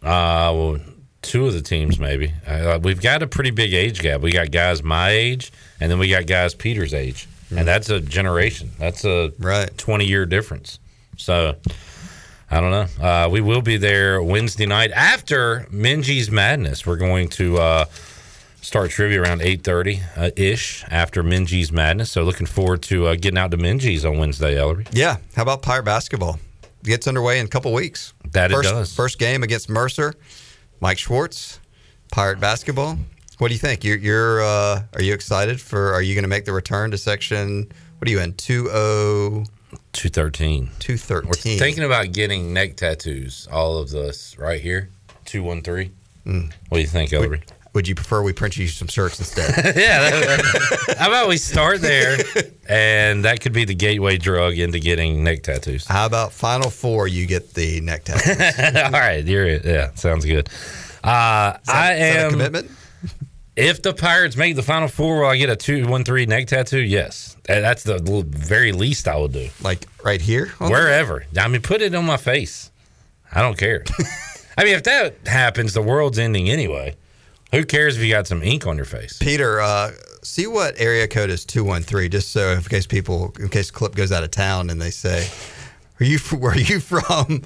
[0.04, 0.78] Uh, well,
[1.22, 2.34] two of the teams maybe.
[2.46, 4.22] Uh, we've got a pretty big age gap.
[4.22, 8.00] We got guys my age, and then we got guys Peter's age, and that's a
[8.00, 8.72] generation.
[8.80, 9.76] That's a Right.
[9.78, 10.80] twenty year difference.
[11.18, 11.56] So
[12.52, 13.04] I don't know.
[13.06, 16.86] Uh, we will be there Wednesday night after Minges Madness.
[16.86, 17.86] We're going to uh,
[18.62, 22.12] start trivia around eight thirty uh, ish after Minges Madness.
[22.12, 24.88] So looking forward to uh, getting out to Minges on Wednesday, Ellerby.
[24.92, 25.18] Yeah.
[25.36, 26.40] How about Pirate basketball?
[26.84, 28.14] Gets underway in a couple weeks.
[28.32, 28.94] That it does.
[28.94, 30.14] First game against Mercer.
[30.82, 31.60] Mike Schwartz,
[32.12, 32.98] Pirate basketball.
[33.40, 33.84] What do you think?
[33.84, 35.94] You're, you're uh, are you excited for?
[35.94, 37.72] Are you going to make the return to section?
[37.98, 38.34] What are you in?
[38.34, 39.46] Two oh
[39.92, 40.70] Two thirteen.
[40.80, 43.48] two We're thinking about getting neck tattoos.
[43.52, 44.90] All of this right here,
[45.26, 45.92] two one three.
[46.26, 46.54] Mm.
[46.70, 47.42] What do you think, Ellerby?
[47.74, 49.50] Would you prefer we print you some shirts instead?
[49.76, 50.10] yeah.
[50.12, 52.18] that- how about we start there,
[52.70, 55.88] and that could be the gateway drug into getting neck tattoos.
[55.88, 57.08] How about Final Four?
[57.08, 58.80] You get the neck tattoo.
[58.86, 60.50] All right, you're yeah, sounds good.
[61.04, 62.32] Uh, I Is that a am.
[62.32, 62.72] commitment.
[63.56, 66.48] If the Pirates make the Final Four, will I get a two one three neck
[66.48, 66.80] tattoo?
[66.80, 69.50] Yes, that's the very least I will do.
[69.62, 70.48] Like right here.
[70.58, 71.26] Wherever.
[71.38, 72.72] I mean, put it on my face.
[73.32, 73.84] I don't care.
[74.58, 76.96] I mean, if that happens, the world's ending anyway.
[77.52, 79.20] Who cares if you got some ink on your face?
[79.20, 79.92] Peter, uh,
[80.24, 83.70] see what area code is two one three, just so in case people, in case
[83.70, 85.30] Clip goes out of town and they say,
[86.00, 87.44] "Are you where are you from?"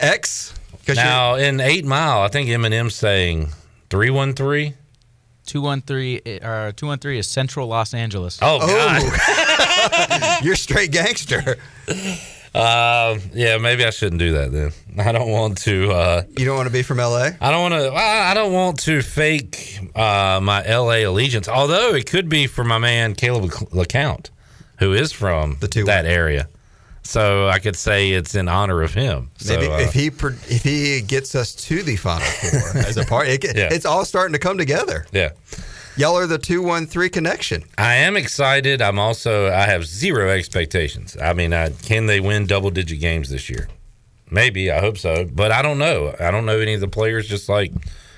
[0.00, 0.54] X.
[0.88, 3.50] Now in Eight Mile, I think Eminem's saying
[3.90, 4.74] three one three.
[5.46, 8.38] Two one three or two one three is Central Los Angeles.
[8.40, 9.02] Oh God.
[9.04, 11.56] Oh, you're straight gangster.
[12.54, 14.72] Uh, yeah, maybe I shouldn't do that then.
[15.04, 15.90] I don't want to.
[15.90, 17.30] Uh, You don't want to be from LA.
[17.40, 17.92] I don't want to.
[17.94, 21.48] I don't want to fake uh, my LA allegiance.
[21.48, 24.30] Although it could be for my man Caleb LeCount,
[24.78, 26.48] who is from The two- that area.
[27.04, 29.30] So I could say it's in honor of him.
[29.36, 32.96] So, Maybe uh, if he pro- if he gets us to the final four as
[32.96, 33.68] a part, it, Yeah.
[33.70, 35.04] it's all starting to come together.
[35.12, 35.30] yeah.
[35.96, 37.62] Y'all are the two one three connection.
[37.78, 38.82] I am excited.
[38.82, 39.46] I'm also.
[39.52, 41.16] I have zero expectations.
[41.22, 43.68] I mean, I, can they win double digit games this year?
[44.28, 44.72] Maybe.
[44.72, 45.24] I hope so.
[45.24, 46.12] But I don't know.
[46.18, 47.28] I don't know any of the players.
[47.28, 47.70] Just like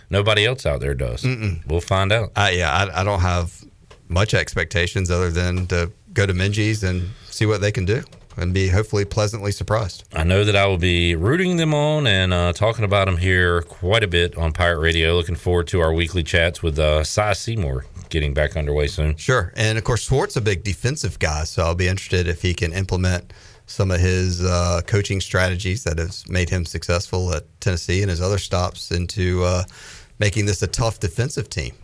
[0.09, 1.27] nobody else out there does.
[1.67, 2.31] We'll find out.
[2.35, 3.63] Uh, yeah, I, I don't have
[4.09, 8.05] much expectations other than to go to Minges and see what they can do
[8.37, 10.05] and be hopefully pleasantly surprised.
[10.13, 13.63] I know that I will be rooting them on and uh, talking about them here
[13.63, 15.15] quite a bit on Pirate Radio.
[15.15, 19.17] Looking forward to our weekly chats with uh, Cy Seymour getting back underway soon.
[19.17, 19.53] Sure.
[19.57, 22.73] And of course, Schwartz's a big defensive guy, so I'll be interested if he can
[22.73, 23.33] implement
[23.67, 28.21] some of his uh, coaching strategies that has made him successful at Tennessee and his
[28.21, 29.65] other stops into uh,
[30.19, 31.75] making this a tough defensive team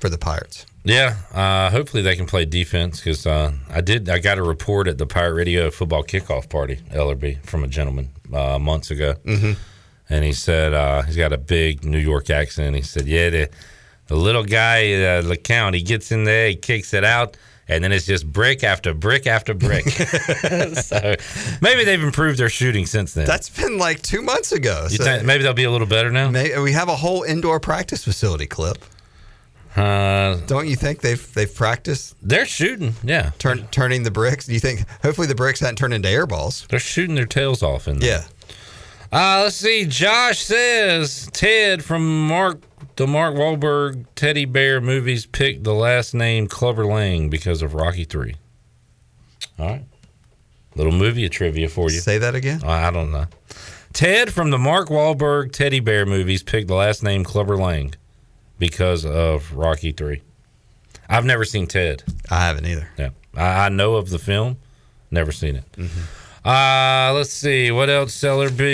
[0.00, 0.64] for the Pirates.
[0.84, 4.08] Yeah, uh, hopefully they can play defense because uh, I did.
[4.08, 8.10] I got a report at the Pirate Radio football kickoff party, Ellerby, from a gentleman
[8.32, 9.56] uh, months ago, Mhm.
[10.08, 12.74] and he said uh, he's got a big New York accent.
[12.76, 13.50] He said, "Yeah, the,
[14.06, 17.36] the little guy, uh, LeCount, he gets in there, he kicks it out."
[17.70, 19.84] And then it's just brick after brick after brick.
[20.74, 21.14] so
[21.60, 23.26] maybe they've improved their shooting since then.
[23.26, 24.86] That's been like two months ago.
[24.88, 26.30] You so think maybe they'll be a little better now?
[26.30, 28.78] may, we have a whole indoor practice facility clip.
[29.76, 32.16] Uh, Don't you think they've they've practiced?
[32.22, 33.30] They're shooting, yeah.
[33.38, 34.46] Turn, turning the bricks.
[34.46, 36.66] Do you think hopefully the bricks hadn't turned into air balls?
[36.68, 38.08] They're shooting their tails off in there.
[38.08, 38.24] Yeah.
[39.10, 39.86] Uh, let's see.
[39.86, 42.60] Josh says Ted from Mark
[42.96, 48.04] the Mark Wahlberg teddy bear movies picked the last name Clubber Lang because of Rocky
[48.04, 48.34] Three.
[49.58, 49.84] All right.
[50.74, 52.00] Little movie trivia for you.
[52.00, 52.62] Say that again.
[52.64, 53.26] I don't know.
[53.92, 57.94] Ted from the Mark Wahlberg teddy bear movies picked the last name Clubber Lang
[58.58, 60.22] because of Rocky Three.
[61.08, 62.02] I've never seen Ted.
[62.30, 62.88] I haven't either.
[62.98, 64.58] Yeah, I, I know of the film,
[65.10, 65.64] never seen it.
[66.44, 68.14] Uh, let's see what else.
[68.22, 68.68] Ellerby.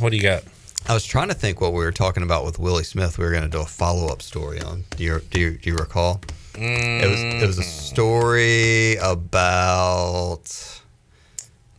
[0.00, 0.42] What do you got?
[0.88, 3.18] I was trying to think what we were talking about with Willie Smith.
[3.18, 4.84] We were going to do a follow up story on.
[4.96, 6.20] Do you do you, do you recall?
[6.54, 10.79] It was it was a story about.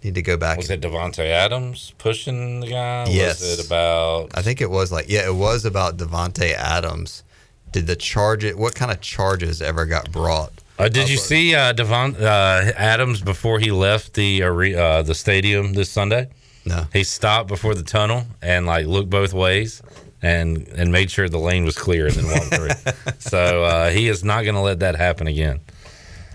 [0.04, 0.58] Need to go back.
[0.58, 3.06] Was it Davante Adams pushing the guy?
[3.08, 3.42] Yes.
[3.42, 4.32] Was it about?
[4.34, 7.24] I think it was like yeah, it was about Davante Adams.
[7.72, 8.58] Did the charge it?
[8.58, 10.52] What kind of charges ever got brought?
[10.80, 15.74] Uh, did you see uh, Devon uh, Adams before he left the uh, the stadium
[15.74, 16.30] this Sunday?
[16.66, 16.88] No.
[16.92, 19.82] He stopped before the tunnel and like looked both ways
[20.22, 23.14] and and made sure the lane was clear and then walked through.
[23.20, 25.60] so uh, he is not going to let that happen again.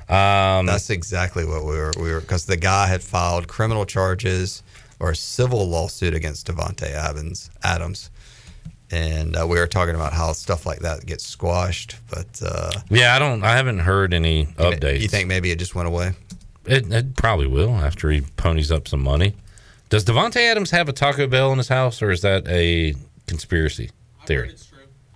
[0.08, 1.92] Um, That's exactly what we were.
[1.98, 4.62] We were because the guy had filed criminal charges
[5.00, 7.50] or a civil lawsuit against Davante Adams.
[7.64, 8.10] Adams,
[8.90, 11.96] and uh, we were talking about how stuff like that gets squashed.
[12.08, 13.42] But uh, yeah, I don't.
[13.42, 15.00] I haven't heard any updates.
[15.00, 16.12] you think maybe it just went away?
[16.66, 19.34] It, it probably will after he ponies up some money.
[19.88, 22.94] Does Davante Adams have a Taco Bell in his house, or is that a
[23.26, 23.90] conspiracy
[24.24, 24.54] theory?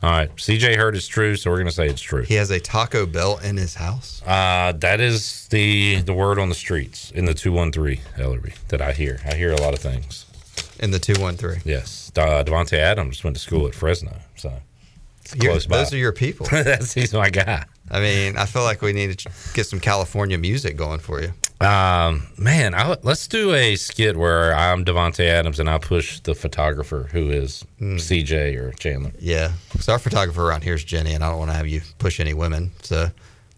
[0.02, 2.22] All right, CJ heard it's true, so we're gonna say it's true.
[2.22, 4.22] He has a Taco Bell in his house.
[4.26, 8.54] Uh, that is the the word on the streets in the two one three Ellerby
[8.68, 9.20] that I hear.
[9.26, 10.24] I hear a lot of things.
[10.78, 11.58] In the two one three.
[11.66, 14.50] Yes, uh, Davante Adams went to school at Fresno, so
[15.20, 15.76] it's close by.
[15.78, 16.46] those are your people.
[16.50, 17.66] That's he's my guy.
[17.90, 21.32] I mean, I feel like we need to get some California music going for you.
[21.66, 26.34] Um, man, I, let's do a skit where I'm Davante Adams and I push the
[26.34, 27.96] photographer who is Hmm.
[27.96, 29.12] CJ or Chandler.
[29.18, 31.82] Yeah, because our photographer around here is Jenny, and I don't want to have you
[31.98, 32.70] push any women.
[32.82, 33.10] So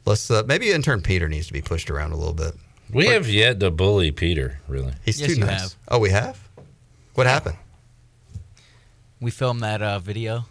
[0.06, 2.54] let's uh, maybe intern Peter needs to be pushed around a little bit.
[2.90, 4.92] We have yet to bully Peter, really.
[5.04, 5.60] He's Yes, too nice.
[5.60, 5.74] have.
[5.88, 6.38] Oh, we have.
[7.14, 7.56] What happened?
[9.20, 10.46] We filmed that uh, video,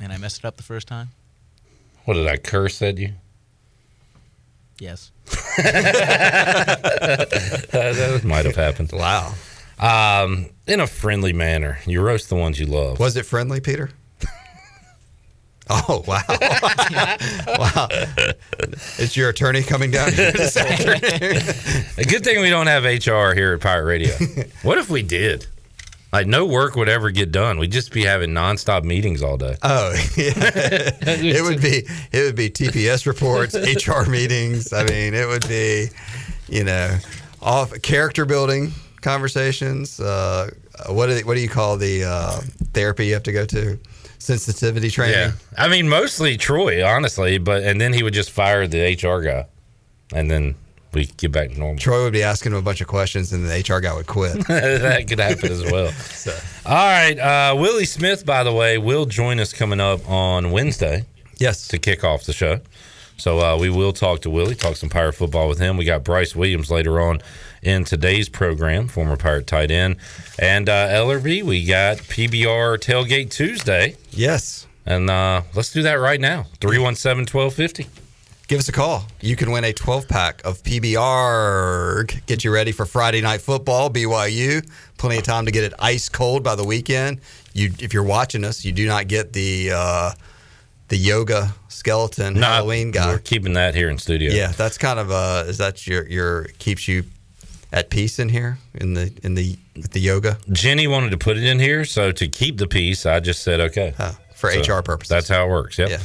[0.00, 1.10] and I messed it up the first time.
[2.06, 3.12] What did I curse at you?
[4.78, 5.10] Yes.
[5.56, 7.28] that,
[7.72, 8.92] that might have happened.
[8.92, 9.34] Wow.
[9.78, 11.80] Um, in a friendly manner.
[11.84, 13.00] You roast the ones you love.
[13.00, 13.90] Was it friendly, Peter?
[15.68, 16.22] Oh wow!
[17.58, 17.88] wow!
[19.00, 21.42] Is your attorney coming down here this afternoon?
[21.98, 24.14] A good thing we don't have HR here at Pirate Radio.
[24.62, 25.48] what if we did?
[26.12, 27.58] Like no work would ever get done.
[27.58, 29.56] We'd just be having nonstop meetings all day.
[29.62, 30.32] Oh, yeah.
[31.02, 33.54] it would be it would be TPS reports,
[33.86, 34.72] HR meetings.
[34.72, 35.88] I mean, it would be,
[36.48, 36.96] you know,
[37.42, 40.00] off character building conversations.
[40.00, 40.50] Uh,
[40.88, 42.40] what do they, what do you call the uh,
[42.72, 43.78] therapy you have to go to?
[44.18, 45.14] Sensitivity training.
[45.14, 49.20] Yeah, I mean mostly Troy, honestly, but and then he would just fire the HR
[49.20, 49.46] guy,
[50.12, 50.54] and then
[50.96, 51.78] we get back to normal.
[51.78, 54.34] Troy would be asking him a bunch of questions, and the HR guy would quit.
[54.48, 55.92] that could happen as well.
[56.66, 61.04] All right, uh, Willie Smith, by the way, will join us coming up on Wednesday.
[61.36, 62.60] Yes, to kick off the show.
[63.18, 65.76] So uh, we will talk to Willie, talk some Pirate football with him.
[65.76, 67.20] We got Bryce Williams later on
[67.62, 69.96] in today's program, former Pirate tight end,
[70.38, 71.42] and uh, Ellerby.
[71.42, 73.96] We got PBR Tailgate Tuesday.
[74.10, 74.66] Yes.
[74.86, 76.46] And uh, let's do that right now.
[76.60, 78.05] 317 1250.
[78.48, 79.04] Give us a call.
[79.20, 82.26] You can win a 12 pack of PBR.
[82.26, 84.64] Get you ready for Friday night football, BYU.
[84.98, 87.20] Plenty of time to get it ice cold by the weekend.
[87.54, 90.12] You, if you're watching us, you do not get the uh,
[90.88, 93.08] the yoga skeleton No, Halloween guy.
[93.08, 94.32] We're keeping that here in studio.
[94.32, 97.02] Yeah, that's kind of uh is that your your keeps you
[97.72, 101.36] at peace in here in the in the with the yoga Jenny wanted to put
[101.36, 103.94] it in here, so to keep the peace, I just said okay.
[103.98, 105.08] uh, for So HR purposes.
[105.08, 105.78] That's how it works.
[105.78, 105.90] Yep.
[105.90, 105.98] Yeah.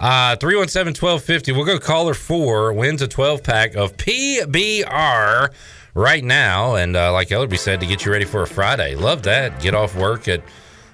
[0.00, 1.52] Uh 317 1250.
[1.52, 5.52] We'll go caller four, wins a 12 pack of PBR
[5.94, 6.76] right now.
[6.76, 8.94] And uh, like Ellerby said, to get you ready for a Friday.
[8.94, 9.60] Love that.
[9.60, 10.42] Get off work at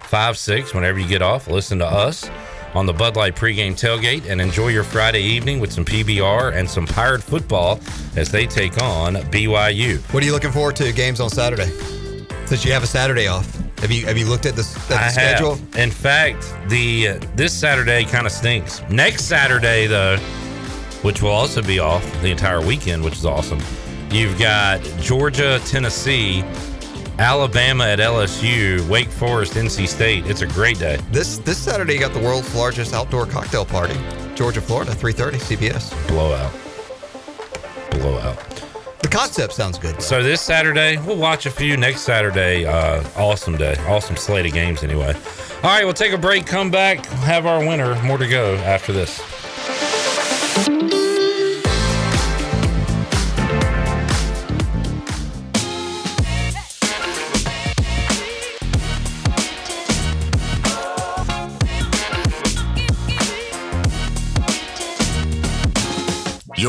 [0.00, 1.48] 5, 6, whenever you get off.
[1.48, 2.30] Listen to us
[2.74, 6.68] on the Bud Light pregame tailgate and enjoy your Friday evening with some PBR and
[6.68, 7.80] some Pirate football
[8.16, 10.00] as they take on BYU.
[10.12, 11.70] what are you looking forward to games on Saturday?
[12.46, 13.63] Since you have a Saturday off.
[13.85, 15.57] Have you have you looked at the, at the schedule?
[15.57, 15.77] have.
[15.77, 18.81] In fact, the uh, this Saturday kind of stinks.
[18.88, 20.16] Next Saturday, though,
[21.03, 23.61] which will also be off the entire weekend, which is awesome.
[24.11, 26.42] You've got Georgia, Tennessee,
[27.18, 30.27] Alabama at LSU, Wake Forest, NC State.
[30.29, 30.99] It's a great day.
[31.11, 34.01] This this Saturday you got the world's largest outdoor cocktail party.
[34.35, 36.09] Georgia, Florida, 3:30 CBS.
[36.09, 36.55] Blowout.
[37.90, 38.63] Blowout.
[39.04, 40.00] The concept sounds good.
[40.00, 41.76] So this Saturday, we'll watch a few.
[41.76, 43.76] Next Saturday, uh, awesome day.
[43.86, 45.12] Awesome slate of games anyway.
[45.62, 48.02] All right, we'll take a break, come back, have our winner.
[48.02, 49.20] More to go after this.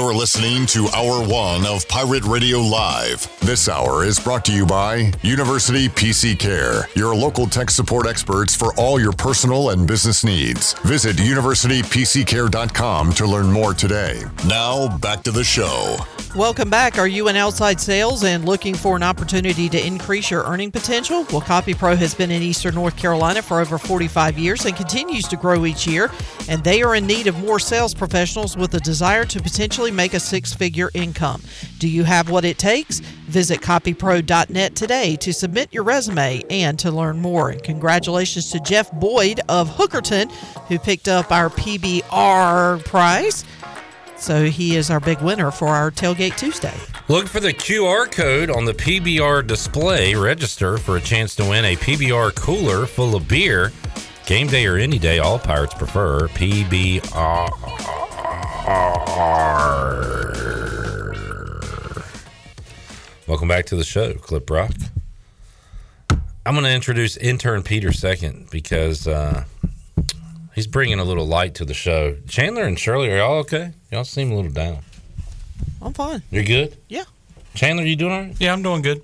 [0.05, 3.27] You're listening to Hour One of Pirate Radio Live.
[3.39, 8.55] This hour is brought to you by University PC Care, your local tech support experts
[8.55, 10.73] for all your personal and business needs.
[10.83, 14.21] Visit universitypccare.com to learn more today.
[14.45, 15.97] Now, back to the show.
[16.35, 16.97] Welcome back.
[16.99, 21.25] Are you in outside sales and looking for an opportunity to increase your earning potential?
[21.31, 25.37] Well, CopyPro has been in Eastern North Carolina for over 45 years and continues to
[25.37, 26.11] grow each year.
[26.49, 30.13] And they are in need of more sales professionals with a desire to potentially make
[30.13, 31.41] a six figure income.
[31.79, 32.99] Do you have what it takes?
[32.99, 37.49] Visit copypro.net today to submit your resume and to learn more.
[37.49, 40.31] And congratulations to Jeff Boyd of Hookerton,
[40.67, 43.45] who picked up our PBR prize.
[44.17, 46.73] So he is our big winner for our Tailgate Tuesday.
[47.07, 50.15] Look for the QR code on the PBR display.
[50.15, 53.71] Register for a chance to win a PBR cooler full of beer.
[54.25, 58.14] Game day or any day, all pirates prefer PBR.
[63.27, 64.71] Welcome back to the show, Clip Rock.
[66.45, 69.45] I'm going to introduce intern Peter second because uh,
[70.55, 72.15] he's bringing a little light to the show.
[72.27, 73.73] Chandler and Shirley, are y'all okay?
[73.91, 74.79] Y'all seem a little down.
[75.81, 76.23] I'm fine.
[76.31, 76.77] You're good?
[76.87, 77.03] Yeah.
[77.53, 78.35] Chandler, you doing all right?
[78.39, 79.01] Yeah, I'm doing good.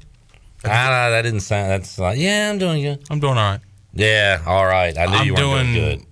[0.65, 1.69] Ah, that didn't sound.
[1.71, 3.03] That's like, yeah, I'm doing good.
[3.09, 3.61] I'm doing all right.
[3.93, 4.97] Yeah, all right.
[4.97, 6.07] I knew I'm you weren't doing, doing- good.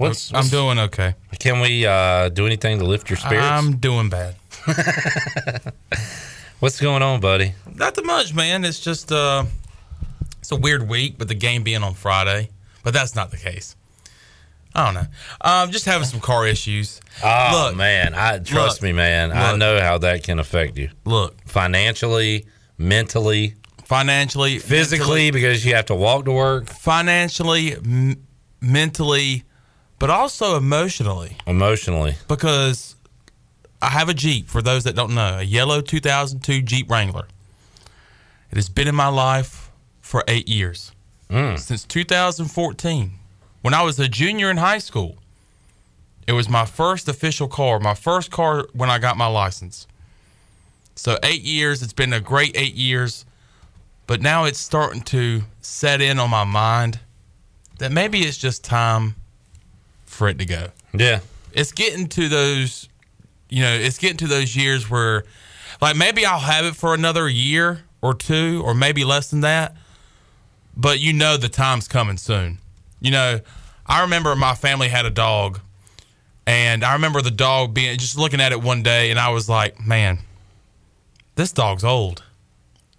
[0.00, 1.14] What's, I'm what's- doing okay.
[1.38, 3.46] Can we uh, do anything to lift your spirits?
[3.46, 4.34] I'm doing bad.
[6.60, 7.54] What's going on, buddy?
[7.74, 8.64] Not too much, man.
[8.64, 9.44] It's just uh,
[10.38, 12.48] it's a weird week with the game being on Friday,
[12.82, 13.76] but that's not the case.
[14.74, 15.06] I don't know.
[15.40, 17.00] Um, just having some car issues.
[17.22, 19.32] Oh Look, man, I trust look, me, man.
[19.32, 22.46] I know how that can affect you Look, financially,
[22.78, 28.26] mentally, financially, physically, because you have to walk to work, financially, m-
[28.60, 29.44] mentally,
[30.00, 32.16] but also emotionally emotionally.
[32.26, 32.96] because
[33.80, 34.48] I have a Jeep.
[34.48, 37.28] For those that don't know, a yellow 2002 Jeep Wrangler.
[38.50, 40.90] It has been in my life for eight years
[41.30, 41.56] mm.
[41.58, 43.12] since 2014.
[43.62, 45.18] When I was a junior in high school,
[46.26, 49.86] it was my first official car, my first car when I got my license.
[50.96, 51.82] So eight years.
[51.82, 53.24] It's been a great eight years,
[54.06, 57.00] but now it's starting to set in on my mind
[57.78, 59.14] that maybe it's just time
[60.10, 60.68] for it to go.
[60.92, 61.20] Yeah,
[61.52, 62.88] it's getting to those
[63.48, 65.24] you know it's getting to those years where
[65.80, 69.76] like maybe i'll have it for another year or two or maybe less than that
[70.76, 72.58] but you know the time's coming soon.
[73.00, 73.40] You know
[73.86, 75.60] i remember my family had a dog
[76.46, 79.48] and i remember the dog being just looking at it one day and i was
[79.48, 80.20] like man
[81.34, 82.22] this dog's old.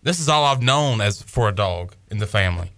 [0.03, 2.71] This is all i've known as for a dog in the family.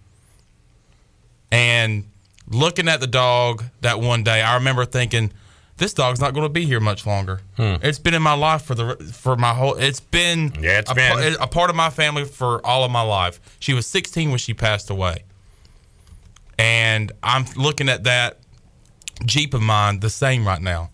[1.50, 2.04] And
[2.48, 5.32] looking at the dog that one day, I remember thinking,
[5.76, 7.40] this dog's not going to be here much longer.
[7.56, 7.76] Hmm.
[7.82, 9.74] It's been in my life for the for my whole.
[9.74, 11.34] It's been Yeah, it's a, been.
[11.40, 13.40] a part of my family for all of my life.
[13.58, 15.24] She was 16 when she passed away,
[16.58, 18.38] and I'm looking at that
[19.24, 20.90] Jeep of mine the same right now.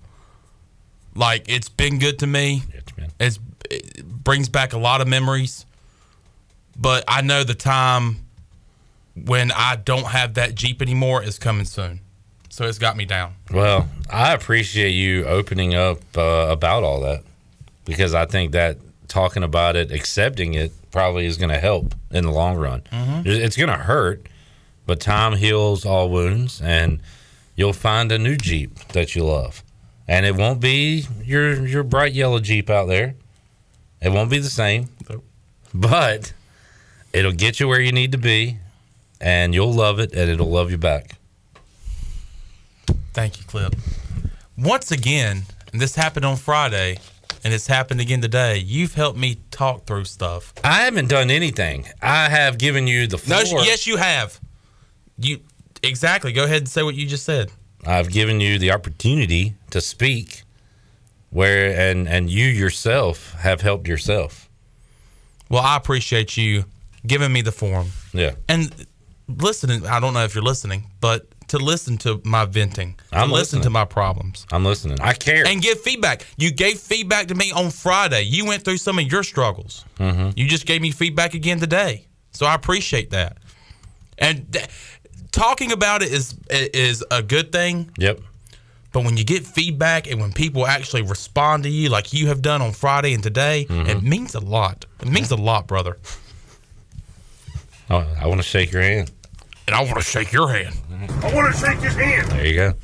[1.14, 2.62] Like it's been good to me.
[2.72, 3.10] it's been.
[3.18, 3.38] It's,
[3.70, 5.66] it brings back a lot of memories,
[6.76, 8.24] but I know the time
[9.24, 12.00] when I don't have that Jeep anymore is coming soon.
[12.48, 13.34] so it's got me down.
[13.50, 17.22] Well, I appreciate you opening up uh, about all that
[17.84, 18.76] because I think that
[19.08, 22.82] talking about it, accepting it, probably is going to help in the long run.
[22.92, 23.24] Mhm.
[23.26, 24.26] It's going to hurt,
[24.86, 27.00] but time heals all wounds, and
[27.54, 29.62] you'll find a new Jeep that you love.
[30.08, 33.14] And it won't be your your bright yellow Jeep out there.
[34.02, 34.88] It won't be the same,
[35.72, 36.32] but
[37.12, 38.56] it'll get you where you need to be,
[39.20, 41.16] and you'll love it, and it'll love you back.
[43.12, 43.74] Thank you, Clip.
[44.56, 45.42] Once again,
[45.72, 46.98] and this happened on Friday,
[47.42, 48.58] and it's happened again today.
[48.58, 50.52] You've helped me talk through stuff.
[50.62, 51.86] I haven't done anything.
[52.02, 54.40] I have given you the No, yes, you have.
[55.18, 55.40] You
[55.82, 56.32] exactly.
[56.32, 57.50] Go ahead and say what you just said.
[57.86, 60.42] I've given you the opportunity to speak,
[61.30, 64.48] where and and you yourself have helped yourself.
[65.48, 66.64] Well, I appreciate you
[67.06, 67.90] giving me the forum.
[68.12, 68.32] Yeah.
[68.48, 68.86] And
[69.38, 73.58] listening, I don't know if you're listening, but to listen to my venting, I'm listen
[73.58, 73.62] listening.
[73.64, 74.46] to my problems.
[74.52, 75.00] I'm listening.
[75.00, 75.46] I care.
[75.46, 76.24] And give feedback.
[76.36, 78.22] You gave feedback to me on Friday.
[78.22, 79.84] You went through some of your struggles.
[79.98, 80.30] Mm-hmm.
[80.36, 82.06] You just gave me feedback again today.
[82.32, 83.38] So I appreciate that.
[84.18, 84.66] And th-
[85.32, 87.90] talking about it is is a good thing.
[87.98, 88.20] Yep.
[88.92, 92.42] But when you get feedback and when people actually respond to you like you have
[92.42, 93.88] done on Friday and today, Mm-hmm.
[93.90, 94.84] it means a lot.
[95.00, 95.96] It means a lot, brother.
[97.88, 99.10] Oh, I want to shake your hand.
[99.70, 100.74] And I want to shake your hand.
[101.22, 102.26] I want to shake his hand.
[102.32, 102.74] There you go.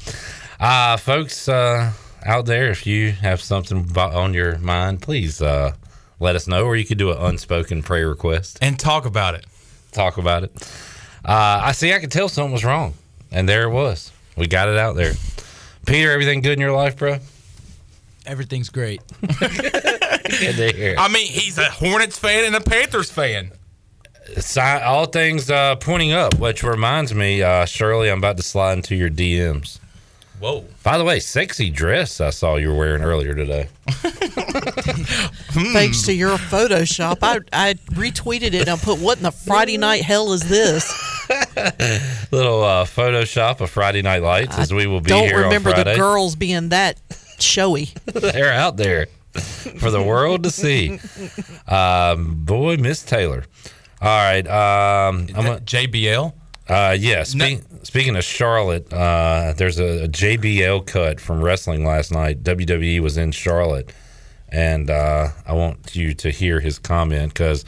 [0.60, 1.90] Uh, folks uh,
[2.24, 5.72] out there, if you have something on your mind, please uh,
[6.20, 9.46] let us know, or you could do an unspoken prayer request and talk about it.
[9.90, 10.52] Talk about it.
[11.24, 11.92] Uh, I see.
[11.92, 12.94] I could tell something was wrong,
[13.32, 14.12] and there it was.
[14.36, 15.14] We got it out there.
[15.86, 17.18] Peter, everything good in your life, bro?
[18.26, 19.02] Everything's great.
[19.22, 20.96] Good to hear.
[20.98, 23.52] I mean, he's a Hornets fan and a Panthers fan.
[24.38, 28.74] Si- all things uh, pointing up, which reminds me, uh, Shirley, I'm about to slide
[28.74, 29.78] into your DMs.
[30.40, 30.64] Whoa.
[30.82, 33.68] By the way, sexy dress I saw you were wearing earlier today.
[35.72, 39.78] Thanks to your Photoshop, I, I retweeted it and I put, "What in the Friday
[39.78, 40.92] night hell is this?"
[42.30, 45.94] Little uh, Photoshop of Friday Night Lights as we will be Don't here remember the
[45.96, 47.00] girls being that
[47.38, 47.88] showy.
[48.04, 49.06] They're out there
[49.78, 50.98] for the world to see.
[51.66, 53.44] Um, boy, Miss Taylor.
[54.00, 54.46] All right.
[54.46, 56.32] Um, I'm a, JBL?
[56.68, 57.22] Uh, yeah.
[57.22, 62.42] Spe- Speaking of Charlotte, uh, there's a, a JBL cut from wrestling last night.
[62.42, 63.92] WWE was in Charlotte,
[64.48, 67.64] and uh, I want you to hear his comment because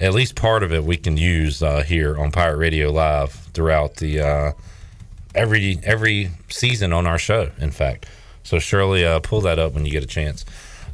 [0.00, 3.96] at least part of it we can use uh, here on Pirate Radio Live throughout
[3.96, 4.52] the uh,
[5.34, 7.50] every every season on our show.
[7.58, 8.06] In fact,
[8.42, 10.44] so Shirley, uh, pull that up when you get a chance.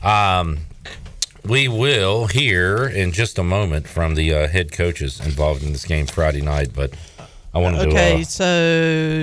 [0.03, 0.59] Um,
[1.45, 5.85] we will hear in just a moment from the uh, head coaches involved in this
[5.85, 6.95] game Friday night, but
[7.55, 8.45] I want to Okay, do so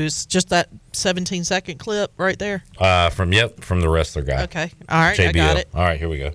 [0.05, 2.63] it's just that 17 second clip right there.
[2.79, 4.43] uh, uh, from yep from the wrestler guy.
[4.43, 5.67] Okay, all right, I got it.
[5.73, 6.31] All right, here we go.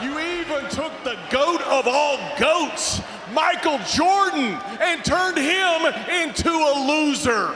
[0.00, 3.00] You even took the goat of all goats,
[3.32, 5.86] Michael Jordan, and turned him
[6.22, 7.54] into a loser.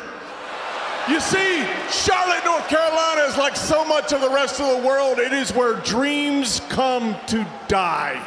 [1.09, 5.18] You see, Charlotte, North Carolina is like so much of the rest of the world.
[5.18, 8.22] It is where dreams come to die.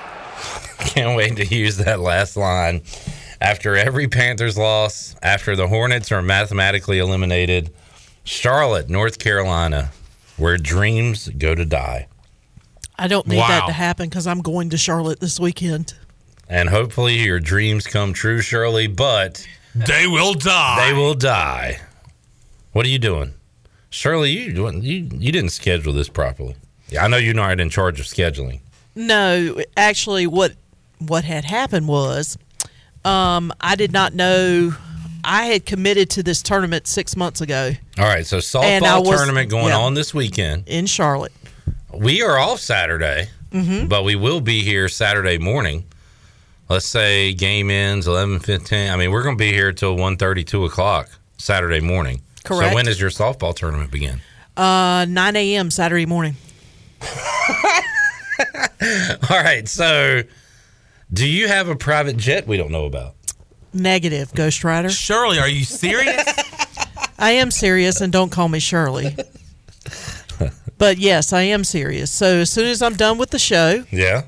[0.80, 2.82] Can't wait to use that last line.
[3.40, 7.72] After every Panthers loss, after the Hornets are mathematically eliminated,
[8.24, 9.92] Charlotte, North Carolina,
[10.38, 12.08] where dreams go to die.
[12.98, 15.94] I don't need that to happen because I'm going to Charlotte this weekend.
[16.50, 20.88] And hopefully your dreams come true, Shirley, but they will die.
[20.90, 21.80] They will die.
[22.74, 23.34] What are you doing?
[23.90, 26.56] Shirley, you you you didn't schedule this properly.
[26.90, 28.62] Yeah, I know you're not in charge of scheduling.
[28.96, 30.54] No, actually, what
[31.00, 32.38] what had happened was,
[33.04, 34.74] um, I did not know.
[35.24, 39.50] I had committed to this tournament six months ago All right, so softball was- tournament
[39.52, 39.78] going yeah.
[39.78, 40.64] on this weekend.
[40.68, 41.32] in Charlotte.
[41.94, 43.88] We are off Saturday, Mhm.
[43.88, 45.84] but we will be here Saturday morning.
[46.70, 48.90] Let's say game ends eleven fifteen.
[48.90, 52.22] I mean, we're going to be here till 1.30, 2 o'clock Saturday morning.
[52.44, 52.70] Correct.
[52.72, 54.22] So when does your softball tournament begin?
[54.58, 55.72] Uh, 9 a.m.
[55.72, 56.36] Saturday morning.
[59.30, 60.24] All right, so
[61.14, 63.16] do you have a private jet we don't know about?
[63.74, 64.90] Negative, Ghost Rider.
[64.90, 66.24] Shirley, are you serious?
[67.20, 69.16] I am serious, and don't call me Shirley.
[70.78, 72.10] but yes, I am serious.
[72.12, 74.24] So as soon as I'm done with the show, Yeah.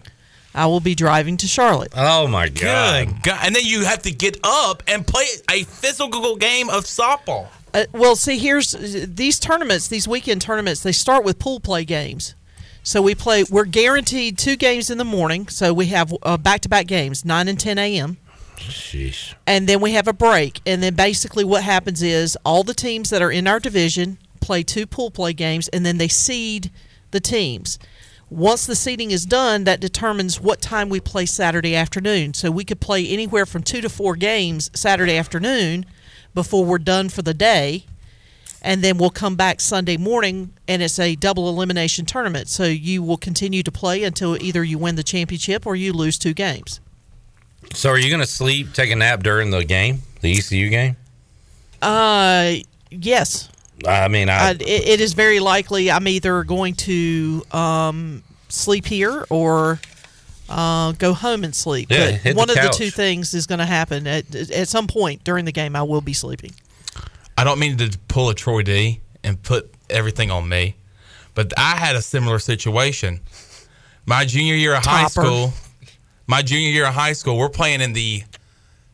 [0.56, 1.92] I will be driving to Charlotte.
[1.98, 3.08] Oh my God!
[3.08, 3.40] Good God.
[3.44, 7.48] And then you have to get up and play a physical game of softball.
[7.74, 10.84] Uh, well, see, here's these tournaments, these weekend tournaments.
[10.84, 12.36] They start with pool play games.
[12.84, 13.46] So we play.
[13.50, 15.48] We're guaranteed two games in the morning.
[15.48, 18.18] So we have uh, back-to-back games, nine and ten a.m.
[18.58, 19.34] Sheesh.
[19.48, 20.62] and then we have a break.
[20.66, 24.64] And then basically what happens is all the teams that are in our division play
[24.64, 26.72] two pool play games, and then they seed
[27.12, 27.80] the teams.
[28.30, 32.34] Once the seeding is done, that determines what time we play Saturday afternoon.
[32.34, 35.86] So we could play anywhere from two to four games Saturday afternoon
[36.34, 37.86] before we're done for the day.
[38.62, 42.48] And then we'll come back Sunday morning, and it's a double elimination tournament.
[42.48, 46.18] So you will continue to play until either you win the championship or you lose
[46.18, 46.80] two games.
[47.74, 50.96] So are you going to sleep, take a nap during the game, the ECU game?
[51.82, 52.54] Uh,
[52.90, 53.50] yes.
[53.86, 58.86] I mean, I, I, it, it is very likely I'm either going to um, sleep
[58.86, 59.82] here or
[60.54, 61.90] uh, go home and sleep.
[61.90, 64.68] Yeah, but hit the one of the two things is going to happen at, at
[64.68, 65.76] some point during the game.
[65.76, 66.52] I will be sleeping.
[67.38, 70.76] I don't mean to pull a Troy D and put everything on me,
[71.34, 73.22] but I had a similar situation.
[74.06, 75.10] My junior year of high Topper.
[75.10, 75.54] school,
[76.28, 78.24] my junior year of high school, we're playing in the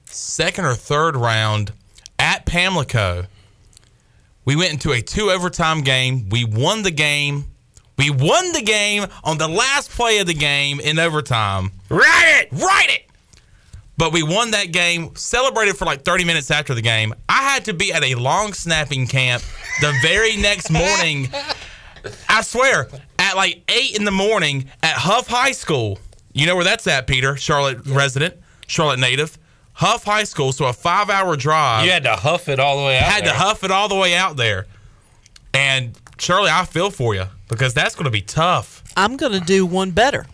[0.05, 1.73] second or third round
[2.17, 3.25] at Pamlico.
[4.45, 6.29] We went into a two overtime game.
[6.29, 7.45] We won the game.
[7.99, 11.71] We won the game on the last play of the game in overtime.
[11.89, 12.47] Write it!
[12.53, 13.05] Write it!
[13.97, 17.13] But we won that game, celebrated for like 30 minutes after the game.
[17.27, 19.43] I had to be at a long snapping camp
[19.81, 21.27] the very next morning.
[22.29, 22.87] I swear,
[23.19, 25.99] at like 8 in the morning at Hough High School.
[26.31, 27.35] You know where that's at, Peter?
[27.35, 28.35] Charlotte resident,
[28.67, 29.37] Charlotte native.
[29.73, 31.83] Hough High School, so a five hour drive.
[31.85, 33.03] you had to huff it all the way out.
[33.03, 33.33] had there.
[33.33, 34.67] to huff it all the way out there.
[35.53, 38.81] And Charlie, I feel for you because that's going to be tough.
[38.95, 40.25] I'm going to do one better.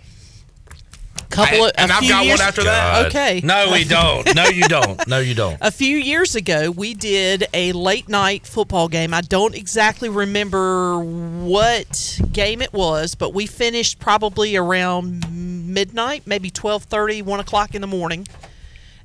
[1.31, 2.93] Couple I- of, a and I've few got years, one after that.
[3.01, 3.05] God.
[3.07, 3.41] Okay.
[3.43, 4.35] No, we don't.
[4.35, 5.07] No, you don't.
[5.07, 5.57] No, you don't.
[5.61, 9.13] A few years ago, we did a late night football game.
[9.13, 16.51] I don't exactly remember what game it was, but we finished probably around midnight, maybe
[16.51, 18.27] 12:30, 1 o'clock in the morning.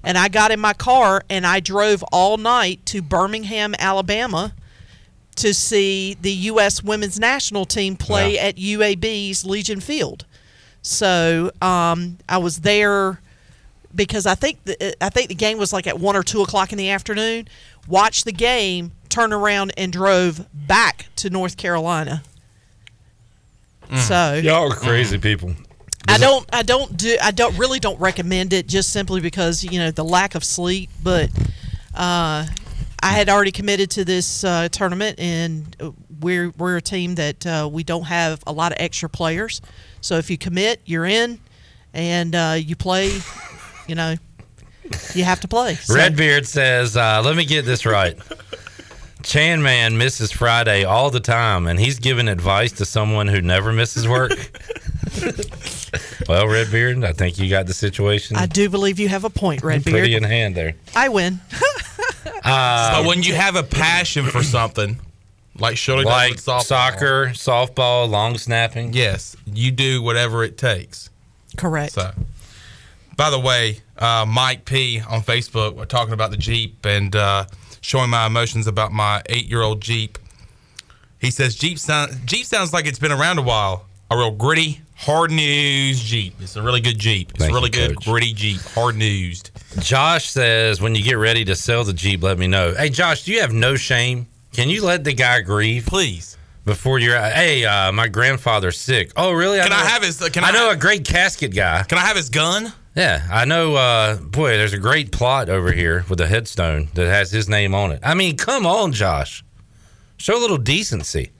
[0.03, 4.55] And I got in my car and I drove all night to Birmingham, Alabama,
[5.41, 6.82] to see the U.S.
[6.82, 8.43] Women's National Team play Wow.
[8.49, 10.24] at UAB's Legion Field.
[10.82, 13.20] So um, I was there
[13.95, 16.72] because I think the, I think the game was like at one or two o'clock
[16.72, 17.49] in the afternoon.
[17.88, 22.22] Watched the game, turned around and drove back to North Carolina.
[24.07, 25.53] So Y'all are crazy people.
[26.07, 29.78] I don't I don't do I don't really don't recommend it just simply because you
[29.78, 30.91] know the lack of sleep.
[31.03, 31.30] But
[31.95, 32.47] uh,
[33.03, 35.91] I had already committed to this uh, tournament, and uh,
[36.21, 39.61] we're we're a team that uh, we don't have a lot of extra players.
[40.01, 41.41] So if you commit, you're in,
[41.95, 43.19] and uh, you play.
[43.89, 44.15] You know,
[45.15, 45.75] you have to play.
[45.75, 48.17] So- Redbeard says, uh, let me get this right.
[49.23, 53.73] Chan Man misses Friday all the time, and he's giving advice to someone who never
[53.73, 54.33] misses work.
[56.29, 59.63] well, Redbeard, I think you got the situation I do believe you have a point,
[59.63, 59.93] Redbeard.
[59.93, 60.75] pretty in hand there.
[60.97, 61.41] I win.
[62.43, 64.99] but when you have a passion for something,
[65.59, 68.93] like Shirley Like with softball, soccer, softball, long snapping.
[68.93, 71.11] yes, you do whatever it takes.
[71.57, 71.93] Correct.
[71.93, 72.12] So,
[73.16, 77.45] by the way, uh, Mike P on Facebook, we're talking about the Jeep and uh,
[77.81, 80.18] showing my emotions about my eight-year-old Jeep.
[81.18, 83.87] He says Jeep sound, Jeep sounds like it's been around a while.
[84.11, 86.35] A real gritty, hard-nosed Jeep.
[86.41, 87.31] It's a really good Jeep.
[87.31, 88.05] It's Thank a really you, good, Coach.
[88.07, 89.50] gritty Jeep, hard-nosed.
[89.79, 92.75] Josh says, when you get ready to sell the Jeep, let me know.
[92.75, 94.27] Hey, Josh, do you have no shame?
[94.53, 96.37] Can you let the guy grieve Please.
[96.64, 97.16] before you're?
[97.21, 99.12] Hey, uh, my grandfather's sick.
[99.16, 99.61] Oh, really?
[99.61, 100.18] Can I know- have his?
[100.31, 101.85] Can I I, know a great casket guy.
[101.85, 102.73] Can I have his gun?
[102.97, 103.77] Yeah, I know.
[103.77, 107.73] Uh, boy, there's a great plot over here with a headstone that has his name
[107.73, 108.01] on it.
[108.03, 109.45] I mean, come on, Josh,
[110.16, 111.31] show a little decency.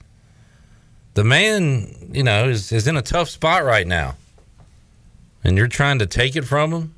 [1.15, 4.15] The man, you know, is, is in a tough spot right now,
[5.43, 6.95] and you're trying to take it from him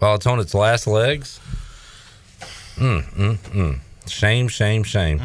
[0.00, 1.38] while it's on its last legs.
[2.76, 3.78] Mm, mm, mm.
[4.08, 5.20] Shame, shame, shame.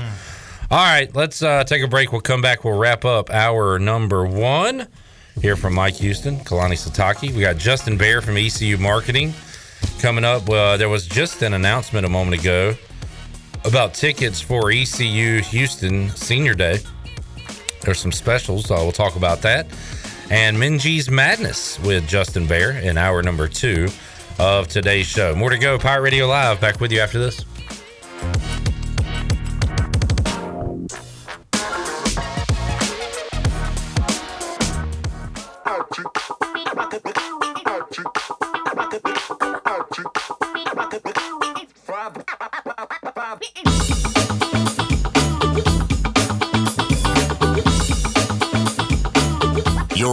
[0.69, 2.11] All right, let's uh, take a break.
[2.11, 2.63] We'll come back.
[2.63, 4.87] We'll wrap up hour number one.
[5.41, 7.33] Here from Mike Houston, Kalani Sitake.
[7.33, 9.33] We got Justin Bear from ECU Marketing
[9.99, 10.49] coming up.
[10.49, 12.73] Uh, there was just an announcement a moment ago
[13.65, 16.79] about tickets for ECU Houston Senior Day.
[17.81, 18.65] There's some specials.
[18.65, 19.67] So we'll talk about that.
[20.29, 23.89] And Minges Madness with Justin Bear in hour number two
[24.39, 25.35] of today's show.
[25.35, 25.77] More to go.
[25.77, 26.59] Pirate Radio Live.
[26.59, 27.45] Back with you after this.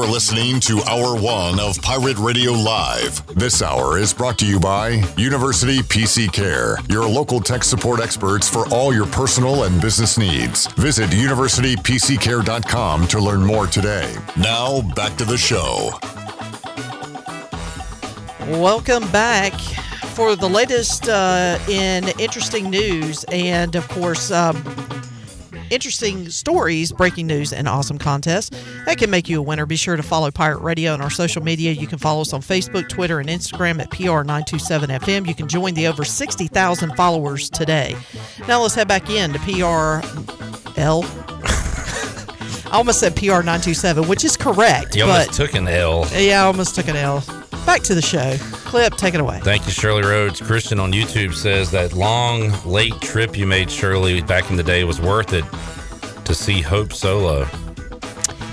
[0.02, 3.24] You're listening to Hour One of Pirate Radio Live.
[3.36, 8.50] This hour is brought to you by University PC Care, your local tech support experts
[8.50, 10.66] for all your personal and business needs.
[10.72, 14.12] Visit universitypccare.com to learn more today.
[14.36, 15.92] Now, back to the show.
[18.60, 19.52] Welcome back
[20.14, 24.56] for the latest uh, in interesting news and, of course, um,
[25.72, 28.50] interesting stories, breaking news, and awesome contests
[28.84, 29.66] that can make you a winner.
[29.66, 31.72] Be sure to follow Pirate Radio on our social media.
[31.72, 35.26] You can follow us on Facebook, Twitter, and Instagram at PR927FM.
[35.26, 37.96] You can join the over 60,000 followers today.
[38.46, 41.02] Now let's head back in to PRL.
[42.72, 44.94] I almost said PR927, which is correct.
[44.94, 46.06] You but almost took an L.
[46.14, 47.22] yeah, I almost took an L.
[47.66, 48.36] Back to the show.
[48.64, 49.40] Clip, take it away.
[49.42, 50.40] Thank you, Shirley Rhodes.
[50.40, 54.82] Christian on YouTube says that long, late trip you made, Shirley, back in the day
[54.84, 55.44] was worth it
[56.24, 57.46] to see Hope solo.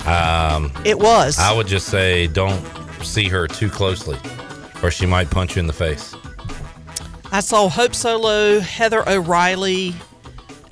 [0.06, 1.40] Um, It was.
[1.40, 2.64] I would just say don't
[3.04, 4.18] see her too closely,
[4.84, 6.16] or she might punch you in the face.
[7.32, 9.94] I saw Hope Solo, Heather O'Reilly.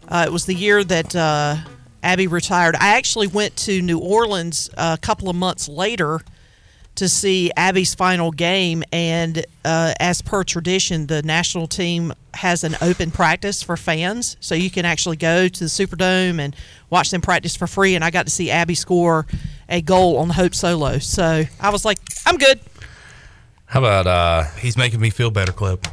[0.07, 1.57] Uh, it was the year that uh,
[2.03, 2.75] Abby retired.
[2.75, 6.21] I actually went to New Orleans a couple of months later
[6.97, 12.75] to see Abby's final game, and uh, as per tradition, the national team has an
[12.81, 16.55] open practice for fans, so you can actually go to the Superdome and
[16.89, 17.95] watch them practice for free.
[17.95, 19.25] And I got to see Abby score
[19.69, 22.59] a goal on the Hope Solo, so I was like, I'm good.
[23.65, 25.85] How about uh He's making me feel better, Clip.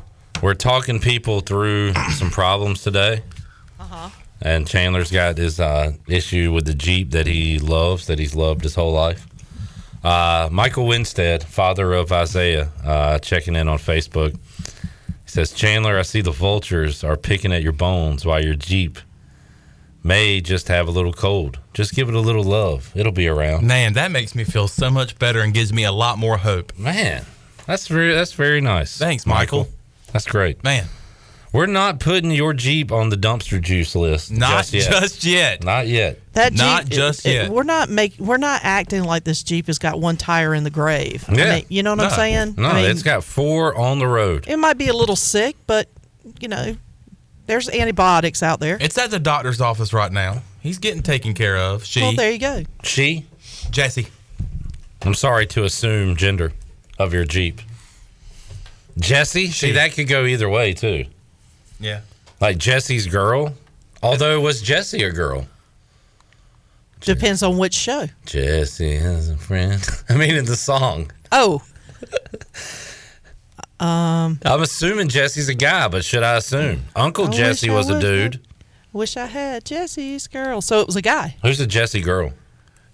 [0.42, 3.22] we're talking people through some problems today.
[3.80, 4.10] Uh-huh.
[4.40, 8.62] And Chandler's got his uh, issue with the Jeep that he loves, that he's loved
[8.62, 9.26] his whole life.
[10.04, 14.34] Uh, Michael Winstead, father of Isaiah, uh, checking in on Facebook.
[14.34, 18.98] He says, Chandler, I see the vultures are picking at your bones while your Jeep
[20.02, 21.58] may just have a little cold.
[21.72, 22.92] Just give it a little love.
[22.94, 23.66] It'll be around.
[23.66, 26.78] Man, that makes me feel so much better and gives me a lot more hope.
[26.78, 27.24] Man,
[27.66, 28.98] that's very that's very nice.
[28.98, 29.68] Thanks, Michael.
[30.12, 30.62] That's great.
[30.62, 30.86] Man,
[31.54, 34.32] We're not putting your Jeep on the dumpster juice list.
[34.32, 34.90] not just yet.
[34.90, 35.62] just yet.
[35.64, 36.18] Not yet.
[36.32, 37.50] That Not Jeep, just it- it- yet.
[37.50, 40.70] we're not make we're not acting like this Jeep has got one tire in the
[40.70, 41.24] grave.
[41.28, 41.54] I Yeah.
[41.54, 42.54] mean, you know what I'm saying?
[42.58, 44.46] No, I mean, it's got four on the road.
[44.48, 45.88] it might be a little sick, but
[46.40, 46.76] you know,
[47.46, 48.76] there's antibiotics out there.
[48.80, 50.42] It's at the doctor's office right now.
[50.60, 51.84] He's getting taken care of.
[51.84, 52.64] She, well, there you go.
[52.82, 53.26] She,
[53.70, 54.08] Jesse.
[55.02, 56.52] I'm sorry to assume gender
[56.98, 57.60] of your Jeep.
[58.98, 61.04] Jesse, see that could go either way too.
[61.80, 62.00] Yeah.
[62.40, 63.54] Like Jesse's girl.
[64.02, 65.46] Although was Jesse a girl?
[67.00, 68.06] Depends on which show.
[68.26, 69.82] Jesse has a friend.
[70.08, 71.10] I mean, in the song.
[71.32, 71.62] Oh,
[73.80, 77.94] um, I'm assuming Jesse's a guy, but should I assume Uncle I Jesse was a
[77.94, 78.40] was dude?
[78.92, 80.60] wish I had Jesse's girl.
[80.60, 82.32] So it was a guy, Who's the Jesse girl?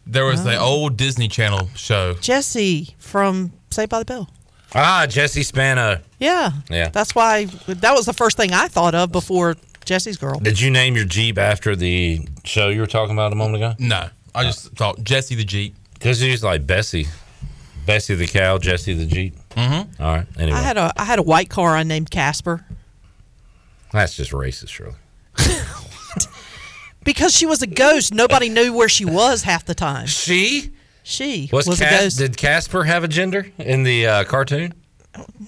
[0.07, 0.45] There was Oh.
[0.45, 2.15] the old Disney Channel show.
[2.15, 4.29] Jesse from Saved by the Bell.
[4.75, 5.99] Ah, Jesse Spano.
[6.19, 6.89] Yeah, Yeah.
[6.91, 10.39] That's why that was the first thing I thought of before Jesse's girl.
[10.39, 13.75] Did you name your Jeep after the show you were talking about a moment ago?
[13.79, 15.75] No, I just thought Jesse the Jeep.
[15.95, 17.07] Because he's like Bessie,
[17.85, 19.35] Bessie the cow, Jesse the Jeep.
[19.51, 20.03] Mm-hmm.
[20.03, 20.27] All right.
[20.39, 22.65] Anyway, I had a I had a white car I named Casper
[23.93, 24.95] that's just racist, Shirley.
[27.05, 28.15] because she was a ghost.
[28.15, 30.07] Nobody knew where she was half the time.
[30.07, 30.71] She
[31.03, 32.19] She was, was, a Cas- ghost.
[32.19, 34.75] Did Casper have a gender in the uh, cartoon?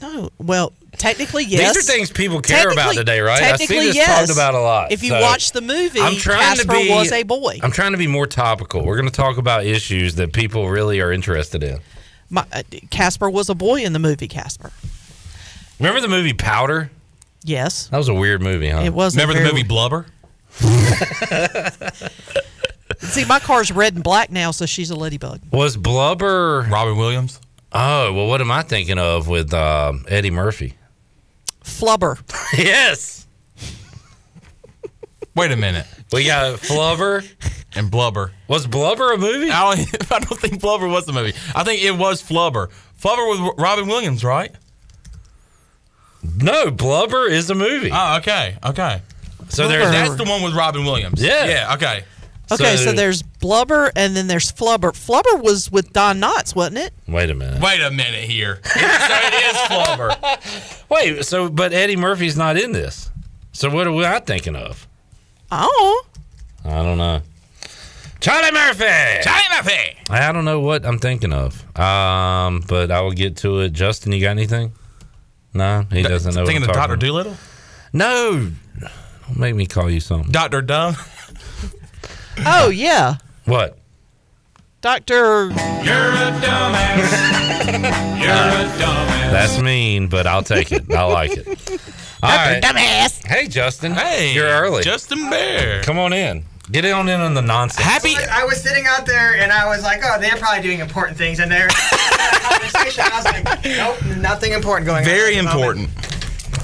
[0.00, 1.74] no, well, technically yes.
[1.74, 3.40] These are things people care about today, right?
[3.42, 4.26] I see technically, this yes.
[4.26, 4.90] talked about a lot.
[4.92, 7.59] If you so watch the movie, I'm trying Casper to be, was a boy.
[7.62, 8.84] I'm trying to be more topical.
[8.84, 11.78] We're going to talk about issues that people really are interested in.
[12.28, 14.72] My, uh, Casper was a boy in the movie Casper.
[15.78, 16.90] Remember the movie Powder?
[17.44, 18.82] Yes, That was a weird movie, huh?
[18.82, 19.16] it was.
[19.16, 20.07] Remember the very- movie Blubber?
[23.03, 25.40] See, my car's red and black now, so she's a ladybug.
[25.50, 26.66] Was Blubber?
[26.70, 27.40] Robin Williams.
[27.72, 30.74] Oh well, what am I thinking of with um, Eddie Murphy?
[31.64, 32.20] Flubber.
[32.59, 33.22] yes,
[35.34, 35.86] Wait a minute.
[36.12, 37.26] we got Flubber.
[37.74, 38.32] And Blubber.
[38.48, 39.50] Was Blubber a movie?
[39.50, 41.32] I don't, I don't think Blubber was the movie.
[41.55, 42.68] I think it was Flubber.
[43.00, 44.55] Flubber was Robin Williams, right?
[46.36, 47.90] No, Blubber is a movie.
[47.92, 49.00] Oh, okay, okay.
[49.48, 50.09] so there's Blubber.
[50.09, 51.22] That's the one with Robin Williams.
[51.22, 51.46] Yeah.
[51.46, 51.74] yeah.
[51.74, 52.05] Okay.
[52.61, 54.92] Okay, so, So- there's Blubber and then there's Flubber.
[54.92, 56.92] Flubber was with Don Knotts, wasn't it?
[57.09, 57.61] Wait a minute.
[57.61, 58.61] Wait a minute here.
[58.64, 60.84] so it is Flubber.
[60.88, 63.11] Wait, so but Eddie Murphy's not in this.
[63.53, 64.86] So what are we I thinking of?
[65.50, 66.05] Oh,
[66.64, 67.20] I don't know.
[68.20, 68.84] Charlie Murphy.
[69.22, 69.96] Charlie Murphy.
[70.09, 71.61] I don't know what I'm thinking of.
[71.78, 73.72] Um, but I will get to it.
[73.72, 74.72] Justin, you got anything?
[75.53, 76.46] No, he doesn't know.
[76.46, 77.36] Thinking what of I'm Doctor talking Dolittle.
[77.92, 78.50] No,
[79.26, 80.30] don't make me call you something.
[80.32, 80.96] Doctor Dumb.
[82.39, 83.16] Oh yeah.
[83.45, 83.78] What?
[84.80, 85.47] Doctor.
[85.47, 87.62] You're a dumbass.
[88.20, 89.30] You're a dumbass.
[89.33, 90.93] That's mean, but I'll take it.
[90.93, 91.47] I like it.
[92.22, 92.62] All right.
[92.62, 93.24] Dumbass.
[93.26, 93.93] Hey, Justin.
[93.93, 94.83] Hey, you're early.
[94.83, 95.83] Justin Bear.
[95.83, 96.45] Come on in.
[96.70, 97.85] Get in on in on the nonsense.
[97.85, 98.14] Happy.
[98.16, 101.39] I was sitting out there and I was like, oh, they're probably doing important things
[101.41, 101.68] in there.
[102.43, 103.05] conversation.
[103.05, 105.45] I was like, nope, nothing important going Very on.
[105.45, 105.91] Very important.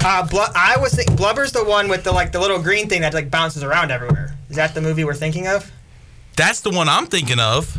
[0.03, 3.01] Uh, Blu- I was think Blubber's the one with the like the little green thing
[3.01, 4.35] that like bounces around everywhere.
[4.49, 5.71] Is that the movie we're thinking of?
[6.35, 7.77] That's the one I'm thinking of.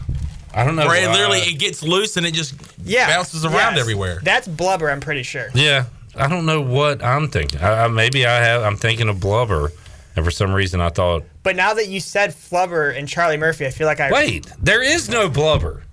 [0.52, 0.86] I don't know.
[0.86, 1.12] Where it why.
[1.14, 2.54] literally it gets loose and it just
[2.84, 3.80] Yeah, bounces around yes.
[3.80, 4.20] everywhere.
[4.22, 4.90] That's Blubber.
[4.90, 5.48] I'm pretty sure.
[5.54, 5.84] Yeah,
[6.16, 7.60] I don't know what I'm thinking.
[7.60, 8.62] I, I, maybe I have.
[8.62, 9.70] I'm thinking of Blubber,
[10.16, 13.64] and for some reason I thought, But now that you said Flubber and Charlie Murphy,
[13.66, 15.84] I feel like I wait, there is no Blubber.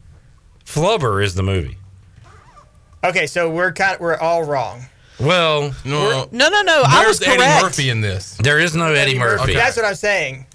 [0.66, 1.78] Flubber is the movie.
[3.04, 4.86] Okay, so we're kind we're all wrong.
[5.20, 6.84] Well, no, No, no, no.
[6.86, 7.64] I was Where's Eddie.
[7.64, 8.38] Murphy in this?
[8.38, 9.54] there is no Eddie Murphy.
[9.54, 10.47] That's what I'm saying.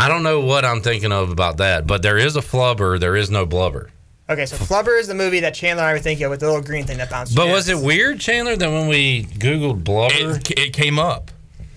[0.00, 2.98] I don't know what I'm thinking of about that, but there is a Flubber.
[2.98, 3.90] There is no Blubber.
[4.30, 6.46] Okay, so Flubber is the movie that Chandler and I were thinking of with the
[6.46, 7.36] little green thing that bounces.
[7.36, 11.30] But was it weird, Chandler, that when we Googled Blubber, It, it came up.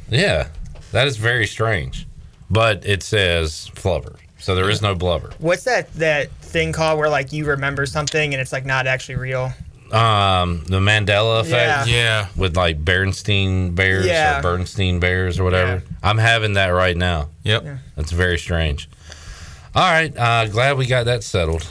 [0.09, 0.47] yeah,
[0.93, 2.07] that is very strange.
[2.49, 5.31] But it says Flubber, so there is no Blubber.
[5.39, 9.15] What's that that thing called where like you remember something and it's like not actually
[9.15, 9.51] real?
[9.93, 11.95] Um, the Mandela effect, Yeah.
[11.95, 12.27] Yeah.
[12.35, 14.39] with like Bernstein bears Yeah.
[14.39, 15.73] or Bernstein bears or whatever.
[15.85, 15.95] Yeah.
[16.01, 17.29] I'm having that right now.
[17.43, 17.65] Yep.
[17.95, 18.89] That's very strange.
[19.75, 21.67] All right, uh, glad we got that settled.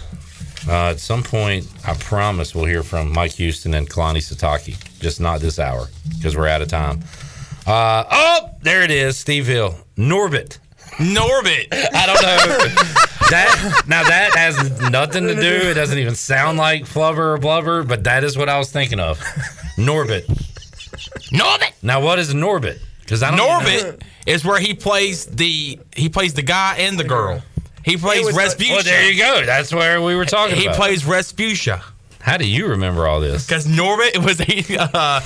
[0.69, 4.77] Uh, at some point, I promise we'll hear from Mike Houston and Kalani Sitake.
[5.01, 7.01] Just not this hour because we're out of time.
[7.67, 10.59] Uh, oh, there it is, Steve Hill, Norbit.
[10.99, 11.69] Norbit.
[11.73, 12.69] I don't know.
[13.31, 15.71] that now that has nothing to do.
[15.71, 19.01] It doesn't even sound like flubber or blubber, but that is what I was thinking
[19.01, 19.19] of.
[19.79, 20.25] Norbit.
[21.33, 21.73] Norbit.
[21.83, 22.79] Now, what is Norbit?
[23.01, 23.93] Because I don't even know.
[23.93, 27.43] Norbit is where he plays the he plays the guy and the girl.
[27.85, 28.71] He plays was- Rasputia.
[28.71, 29.45] Well, there you go.
[29.45, 30.77] That's where we were talking He about.
[30.77, 31.83] plays Rasputia
[32.23, 33.45] How do you remember all this?
[33.45, 35.21] because Norbit was a, uh,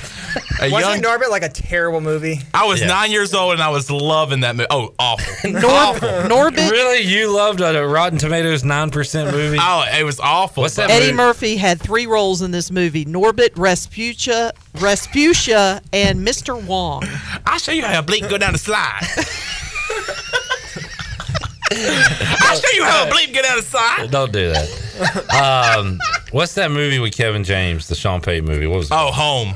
[0.61, 1.19] a Wasn't young.
[1.19, 2.39] Norbit like a terrible movie?
[2.55, 2.87] I was Yeah.
[2.87, 4.67] nine years old and I was loving that movie.
[4.71, 5.51] Oh, awful.
[5.51, 6.07] Nor- awful.
[6.09, 6.71] Norbit.
[6.71, 9.57] Really, you loved a Rotten Tomatoes nine percent movie?
[9.61, 10.63] Oh, it was awful.
[10.63, 11.17] What's that but- Eddie movie?
[11.17, 16.59] Murphy had three roles in this movie: Norbit, Rasputia, Rasputia, and Mr.
[16.65, 17.03] Wong.
[17.45, 19.01] I'll show you how a bleep go down the slide.
[21.71, 24.09] I'll show you how a bleep get out of sight.
[24.11, 25.77] Don't do that.
[25.77, 25.99] Um,
[26.31, 27.87] what's that movie with Kevin James?
[27.87, 28.67] The Sean Payton movie.
[28.67, 28.93] What was it?
[28.93, 29.53] Oh, home.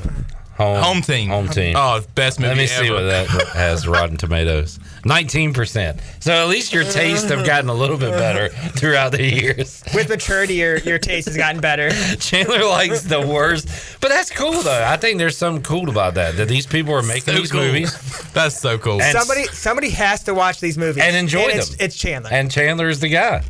[0.56, 1.30] home, Home team.
[1.30, 1.74] Home team.
[1.76, 2.84] Oh, best movie Let me ever.
[2.84, 4.78] see what that has Rotten Tomatoes.
[5.04, 6.00] Nineteen percent.
[6.20, 9.82] So at least your tastes have gotten a little bit better throughout the years.
[9.94, 11.90] With maturity, your your taste has gotten better.
[12.16, 13.68] Chandler likes the worst,
[14.00, 14.84] but that's cool though.
[14.86, 16.36] I think there's something cool about that.
[16.36, 17.62] That these people are making So these cool.
[17.62, 17.92] movies
[18.32, 19.02] That's so cool.
[19.02, 21.78] And- Somebody somebody has to watch these movies And enjoy it's, them.
[21.80, 22.30] It's Chandler.
[22.32, 23.42] and Chandler is the guy.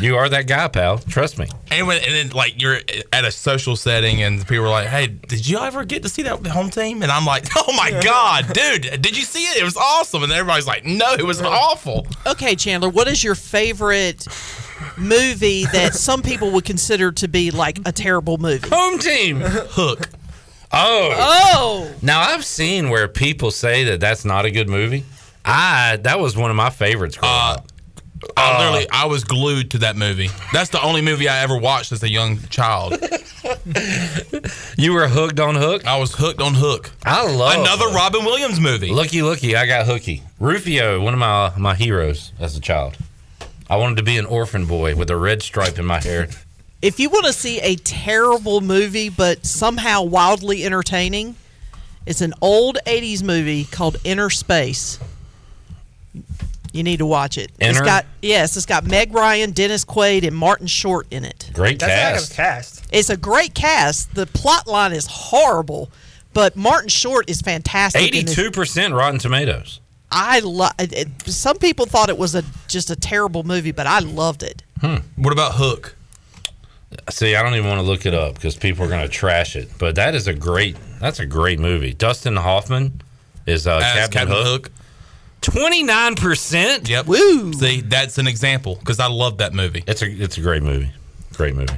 [0.00, 0.98] You are that guy, pal.
[0.98, 1.46] Trust me.
[1.70, 2.78] And, when, and then, like, you're
[3.12, 6.22] at a social setting, and people are like, "Hey, did you ever get to see
[6.22, 9.58] that home team?" And I'm like, "Oh my god, dude, did you see it?
[9.60, 13.34] It was awesome." And everybody's like, "No, it was awful." Okay, Chandler, what is your
[13.34, 14.26] favorite
[14.96, 18.68] movie that some people would consider to be like a terrible movie?
[18.70, 19.40] Home team.
[19.40, 20.08] Hook.
[20.72, 21.10] Oh.
[21.16, 25.04] Oh, Now I've seen where people say that that's not a good movie.
[25.44, 27.16] I that was one of my favorites.
[27.16, 27.66] growing Uh, up.
[28.36, 30.28] I uh, literally, I was glued to that movie.
[30.52, 32.94] That's the only movie I ever watched as a young child.
[34.76, 35.86] You were hooked on Hook.
[35.86, 36.90] I was hooked on Hook.
[37.04, 37.94] I love Another Hook.
[37.94, 38.90] Robin Williams movie.
[38.90, 39.56] Looky, looky!
[39.56, 40.22] I got hooky.
[40.38, 42.96] Rufio, one of my my heroes as a child.
[43.68, 46.28] I wanted to be an orphan boy with a red stripe in my hair.
[46.82, 51.36] if you want to see a terrible movie but somehow wildly entertaining,
[52.06, 54.98] it's an old 80s movie called Innerspace.
[56.72, 57.50] You need to watch it.
[57.58, 61.50] It's got yes, it's got Meg Ryan, Dennis Quaid, and Martin Short in it.
[61.52, 62.30] Great That's cast.
[62.30, 62.86] not a cast.
[62.92, 64.14] It's a great cast.
[64.14, 65.90] The plot line is horrible,
[66.32, 68.14] but Martin Short is fantastic.
[68.14, 68.36] in this.
[68.36, 69.80] Eighty-two percent Rotten Tomatoes.
[70.12, 70.72] I love.
[71.26, 74.62] Some people thought it was a just a terrible movie, but I loved it.
[74.80, 74.96] Hmm.
[75.16, 75.96] What about Hook?
[77.08, 79.54] See, I don't even want to look it up because people are going to trash
[79.54, 79.70] it.
[79.78, 80.76] But that is a great.
[81.00, 81.94] That's a great movie.
[81.94, 83.02] Dustin Hoffman
[83.46, 84.66] is uh, As Captain, Captain Hook.
[84.66, 84.72] Hook.
[85.40, 86.88] Twenty-nine percent.
[86.88, 87.06] Yep.
[87.06, 87.52] Woo!
[87.54, 89.82] See, that's an example because I love that movie.
[89.86, 90.90] It's a it's a great movie.
[91.34, 91.72] Great movie.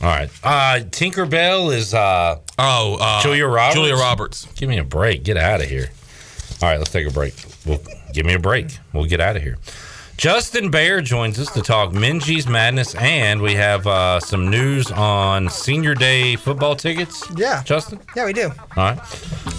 [0.00, 0.30] All right.
[0.42, 3.74] Uh Tinkerbell is uh Oh, uh, Julia Roberts.
[3.74, 4.46] Julia Roberts.
[4.54, 5.24] Give me a break.
[5.24, 5.88] Get out of here.
[6.62, 7.34] All right, let's take a break.
[7.66, 7.80] Well,
[8.12, 8.66] give me a break.
[8.92, 9.58] We'll get out of here.
[10.22, 15.48] Justin Bear joins us to talk Minges Madness, and we have uh, some news on
[15.48, 17.24] Senior Day football tickets.
[17.36, 17.60] Yeah.
[17.64, 17.98] Justin.
[18.14, 18.52] Yeah, we do.
[18.76, 19.00] All right.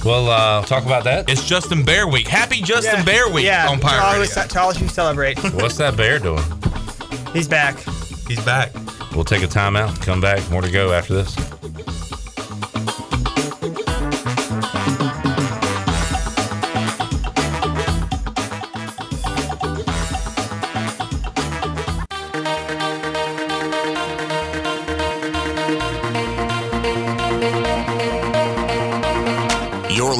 [0.06, 1.30] Well, uh, talk about that.
[1.30, 2.30] It's Justin Bear Week.
[2.30, 3.04] Happy Justin Yeah.
[3.04, 4.48] Bear Week yeah, on to all, Pirate of us- Radio.
[4.54, 5.38] to all of you celebrate.
[5.54, 6.42] What's that bear doing?
[7.34, 7.78] He's back.
[8.30, 8.72] He's back.
[9.14, 10.02] We'll take a timeout.
[10.02, 10.50] Come back.
[10.50, 11.36] More to go after this.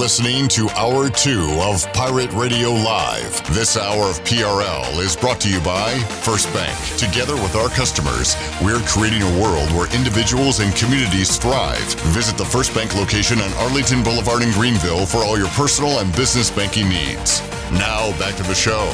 [0.04, 3.42] Listening to Hour 2 of Pirate Radio Live.
[3.54, 6.78] This hour of PRL is brought to you by First Bank.
[6.98, 11.82] Together with our customers, we're creating a world where individuals and communities thrive.
[12.12, 16.14] Visit the First Bank location on Arlington Boulevard in Greenville for all your personal and
[16.18, 17.42] business banking needs.
[17.72, 18.92] Now, back to the show.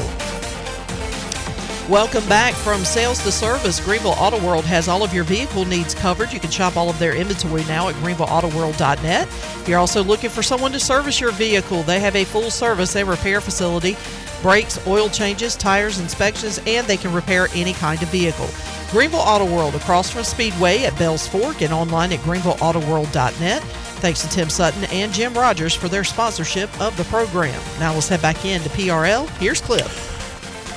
[1.89, 3.79] Welcome back from sales to service.
[3.79, 6.31] Greenville Auto World has all of your vehicle needs covered.
[6.31, 9.27] You can shop all of their inventory now at greenvilleautoworld.net.
[9.27, 12.95] If you're also looking for someone to service your vehicle, they have a full service
[12.95, 13.97] and repair facility,
[14.43, 18.49] brakes, oil changes, tires, inspections, and they can repair any kind of vehicle.
[18.91, 23.63] Greenville Auto World across from Speedway at Bells Fork and online at greenvilleautoworld.net.
[23.63, 27.59] Thanks to Tim Sutton and Jim Rogers for their sponsorship of the program.
[27.79, 29.27] Now let's head back into PRL.
[29.39, 30.05] Here's Cliff.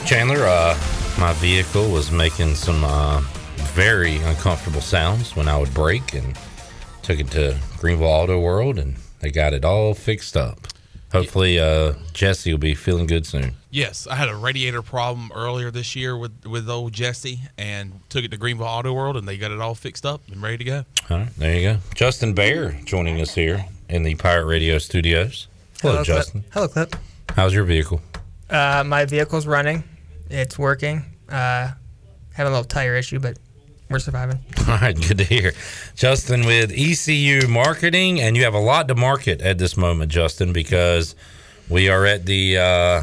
[0.07, 0.75] Chandler, uh,
[1.19, 3.21] my vehicle was making some uh,
[3.75, 6.37] very uncomfortable sounds when I would brake and
[7.03, 10.59] took it to Greenville Auto World and they got it all fixed up.
[11.13, 13.53] Hopefully, uh, Jesse will be feeling good soon.
[13.71, 18.25] Yes, I had a radiator problem earlier this year with with old Jesse, and took
[18.25, 20.65] it to Greenville Auto World, and they got it all fixed up and ready to
[20.65, 20.85] go.
[21.11, 21.79] All right, there you go.
[21.95, 25.49] Justin Bayer joining us here in the Pirate Radio studios.
[25.83, 26.17] Hello, Hello, Clip.
[26.17, 26.45] Justin.
[26.51, 26.97] Hello, Clip.
[27.37, 28.01] How's your vehicle?
[28.49, 29.85] Uh, my vehicle's running.
[30.33, 31.05] It's working.
[31.29, 31.73] Uh,
[32.33, 33.39] having a little tire issue, but
[33.91, 34.39] we're surviving.
[34.69, 35.53] All right, good to hear.
[35.95, 40.53] Justin with ECU Marketing, and you have a lot to market at this moment, Justin,
[40.53, 41.15] because
[41.69, 43.03] we are at the, uh,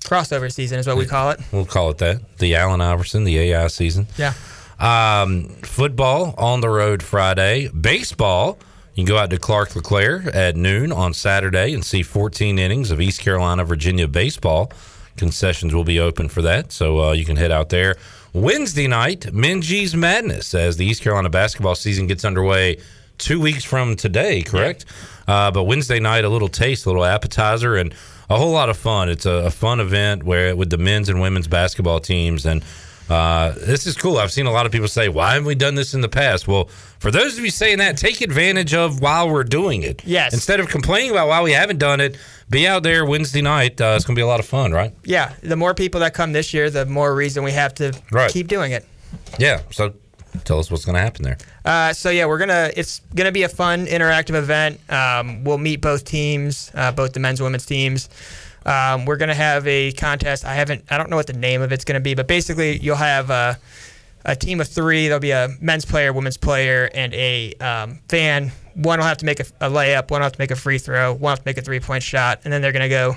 [0.00, 1.40] Crossover season is what we call it.
[1.50, 4.06] we'll call it that, the Allen Iverson, the AI season.
[4.18, 4.34] Yeah.
[4.78, 7.68] Um, football on the road Friday.
[7.68, 8.58] Baseball,
[8.94, 12.90] you can go out to Clark LeClair at noon on Saturday and see 14 innings
[12.90, 14.70] of East Carolina, Virginia baseball.
[15.16, 17.96] Concessions will be open for that, so uh, you can head out there.
[18.32, 22.78] Wednesday night, Minges Madness as the East Carolina basketball season gets underway
[23.18, 24.84] two weeks from today, correct?
[25.28, 27.94] Uh, but Wednesday night, a little taste, a little appetizer, and
[28.28, 29.08] a whole lot of fun.
[29.08, 32.64] It's a, a fun event where with the men's and women's basketball teams, and
[33.08, 34.16] uh, this is cool.
[34.18, 36.48] I've seen a lot of people say, "Why haven't we done this in the past?"
[36.48, 40.02] Well, for those of you saying that, take advantage of while we're doing it.
[40.04, 40.32] Yes.
[40.32, 42.16] Instead of complaining about why we haven't done it,
[42.48, 43.80] be out there Wednesday night.
[43.80, 44.92] Uh, it's going to be a lot of fun, right?
[45.04, 45.32] Yeah.
[45.42, 48.30] The more people that come this year, the more reason we have to Right.
[48.30, 48.86] keep doing it.
[49.38, 49.60] Yeah.
[49.70, 49.92] So,
[50.44, 51.38] tell us what's going to happen there.
[51.64, 52.70] Uh, so yeah, we're gonna.
[52.76, 54.80] It's gonna be a fun, interactive event.
[54.90, 58.08] Um, we'll meet both teams, uh, both the men's and women's teams.
[58.66, 60.44] Um, we're gonna have a contest.
[60.44, 60.84] I haven't.
[60.90, 63.58] I don't know what the name of it's gonna be, but basically you'll have a,
[64.24, 65.06] a team of three.
[65.06, 68.52] There'll be a men's player, women's player, and a um, fan.
[68.74, 70.10] One will have to make a, a layup.
[70.10, 71.12] One will have to make a free throw.
[71.12, 73.16] One will have to make a three point shot, and then they're gonna go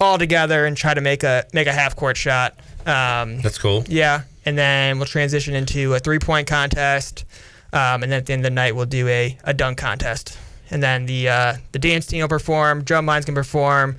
[0.00, 2.58] all together and try to make a make a half court shot.
[2.86, 3.84] Um, That's cool.
[3.88, 7.24] yeah, and then we'll transition into a three point contest,
[7.72, 10.38] um, and then at the end of the night we'll do a, a dunk contest,
[10.70, 13.96] and then the uh, the dance team will perform, drum lines can perform.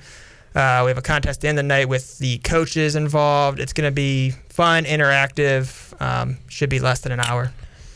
[0.54, 3.60] Uh, we have a contest at the end the night with the coaches involved.
[3.60, 6.00] It's going to be fun, interactive.
[6.00, 7.52] Um, should be less than an hour.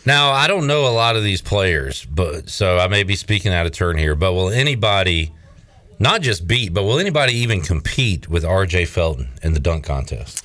[0.06, 3.52] Now, I don't know a lot of these players, but so I may be speaking
[3.52, 4.14] out of turn here.
[4.14, 5.32] But will anybody
[5.98, 8.84] not just beat, but will anybody even compete with R.J.
[8.84, 10.44] Felton in the dunk contest?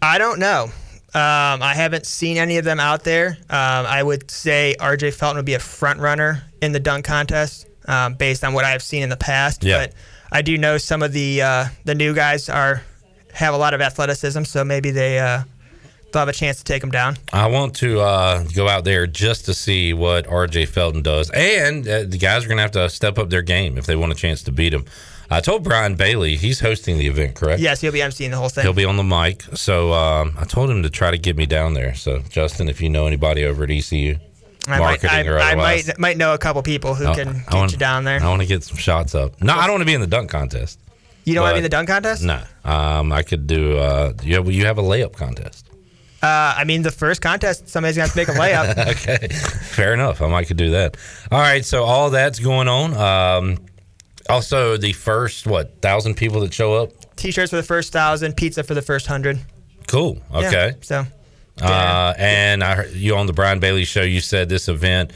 [0.00, 0.70] I don't know.
[1.14, 3.36] Um, I haven't seen any of them out there.
[3.50, 7.66] Um, I would say RJ Felton would be a front runner in the dunk contest
[7.86, 9.62] um, based on what I've seen in the past.
[9.62, 9.86] Yeah.
[9.86, 9.94] But
[10.32, 12.82] I do know some of the uh, the new guys are
[13.34, 15.42] have a lot of athleticism, so maybe they uh,
[16.10, 17.18] they'll have a chance to take them down.
[17.34, 20.66] I want to uh, go out there just to see what R.J.
[20.66, 23.76] Felton does, and uh, the guys are going to have to step up their game
[23.76, 24.86] if they want a chance to beat him.
[25.30, 27.60] I told Brian Bailey he's hosting the event, correct?
[27.60, 28.64] Yes, he'll be emceeing the whole thing.
[28.64, 29.42] He'll be on the mic.
[29.54, 31.94] So um, I told him to try to get me down there.
[31.94, 34.16] So Justin, if you know anybody over at ECU,
[34.68, 37.32] I might, marketing I, or I might might know a couple people who I- can
[37.38, 38.22] get want- you down there.
[38.22, 39.40] I want to get some shots up.
[39.42, 40.78] No, I don't want to be in the dunk contest.
[41.24, 42.22] You don't want to be in the dunk contest?
[42.24, 43.76] No, um, I could do.
[43.78, 45.68] Uh, you have you have a layup contest.
[46.22, 48.78] Uh, I mean, the first contest, somebody's gonna have to make a layup.
[49.18, 50.22] okay, fair enough.
[50.22, 50.96] I might could do that.
[51.32, 52.94] All right, so all that's going on.
[52.94, 53.58] Um,
[54.28, 56.90] also, the first what thousand people that show up.
[57.16, 59.40] T-shirts for the first thousand, pizza for the first hundred.
[59.88, 60.18] Cool.
[60.32, 60.68] Okay.
[60.68, 61.06] Yeah, so
[61.62, 64.02] Uh, and I heard you on the Brian Bailey show.
[64.02, 65.12] You said this event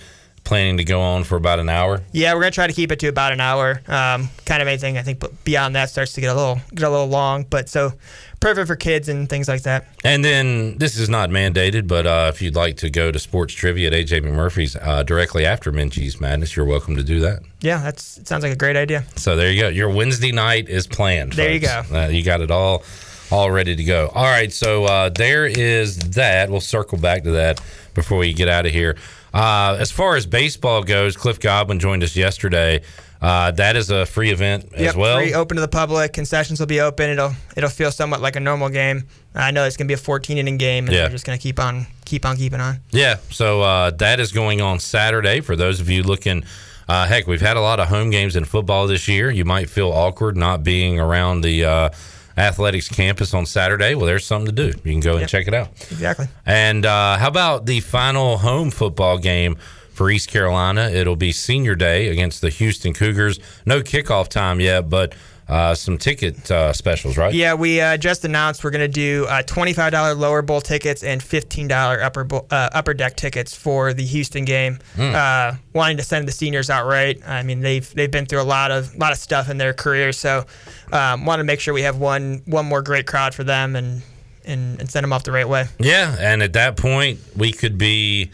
[0.47, 2.01] planning to go on for about an hour.
[2.13, 3.83] Yeah, we're gonna try to keep it to about an hour.
[3.89, 6.87] Um, kind of anything I think, but beyond that starts to get a little get
[6.87, 7.45] a little long.
[7.51, 7.93] But so
[8.41, 9.87] perfect for kids and things like that.
[10.05, 13.55] And then this is not mandated, but uh, if you'd like to go to sports
[13.55, 17.43] trivia at AJ McMurphy's uh, directly after Minges Madness, you're welcome to do that.
[17.61, 19.05] Yeah, that's it sounds like a great idea.
[19.17, 19.69] So there you go.
[19.69, 21.33] Your Wednesday night is planned.
[21.33, 21.83] There you go.
[21.93, 22.85] Uh, you got it all
[23.31, 24.11] all ready to go.
[24.15, 26.51] All right, so uh, there is that.
[26.51, 27.61] We'll circle back to that
[27.95, 28.97] before we get out of here.
[29.35, 32.83] Uh, as far as baseball goes, Cliff Godwin joined us yesterday.
[33.21, 35.19] Uh, that is a free event as well.
[35.19, 36.13] free, open to the public.
[36.13, 37.11] Concessions will be open.
[37.11, 39.05] It'll it'll feel somewhat like a normal game.
[39.35, 41.05] I know it's gonna be a 14 inning game, and Yeah.
[41.05, 42.81] we're just gonna keep on keep on keeping on.
[42.91, 46.45] Yeah, so uh, that is going on Saturday for those of you looking.
[46.89, 49.29] Uh, heck, we've had a lot of home games in football this year.
[49.31, 51.89] You might feel awkward not being around the uh,
[52.37, 53.95] athletics campus on Saturday.
[53.95, 54.79] Well, there's something to do.
[54.85, 55.69] You can go and check it out.
[55.91, 56.29] Exactly.
[56.45, 59.57] And uh, how about the final home football game
[59.93, 60.91] for East Carolina?
[60.91, 63.41] It'll be senior day against the Houston Cougars.
[63.65, 65.15] No kickoff time yet, but
[65.49, 67.33] uh, some ticket uh, specials, right?
[67.33, 71.21] Yeah, we uh, just announced we're going to do uh, $25 lower bowl tickets and
[71.21, 74.79] $15 upper bowl, uh, upper deck tickets for the Houston game.
[74.99, 77.21] Uh, wanting to send the seniors out right.
[77.27, 80.13] I mean, they've they've been through a lot of lot of stuff in their career,
[80.13, 80.45] so
[80.93, 84.03] um, want to make sure we have one one more great crowd for them and
[84.47, 85.67] and, and send them off the right way.
[85.79, 88.31] Yeah, and at that point, we could be,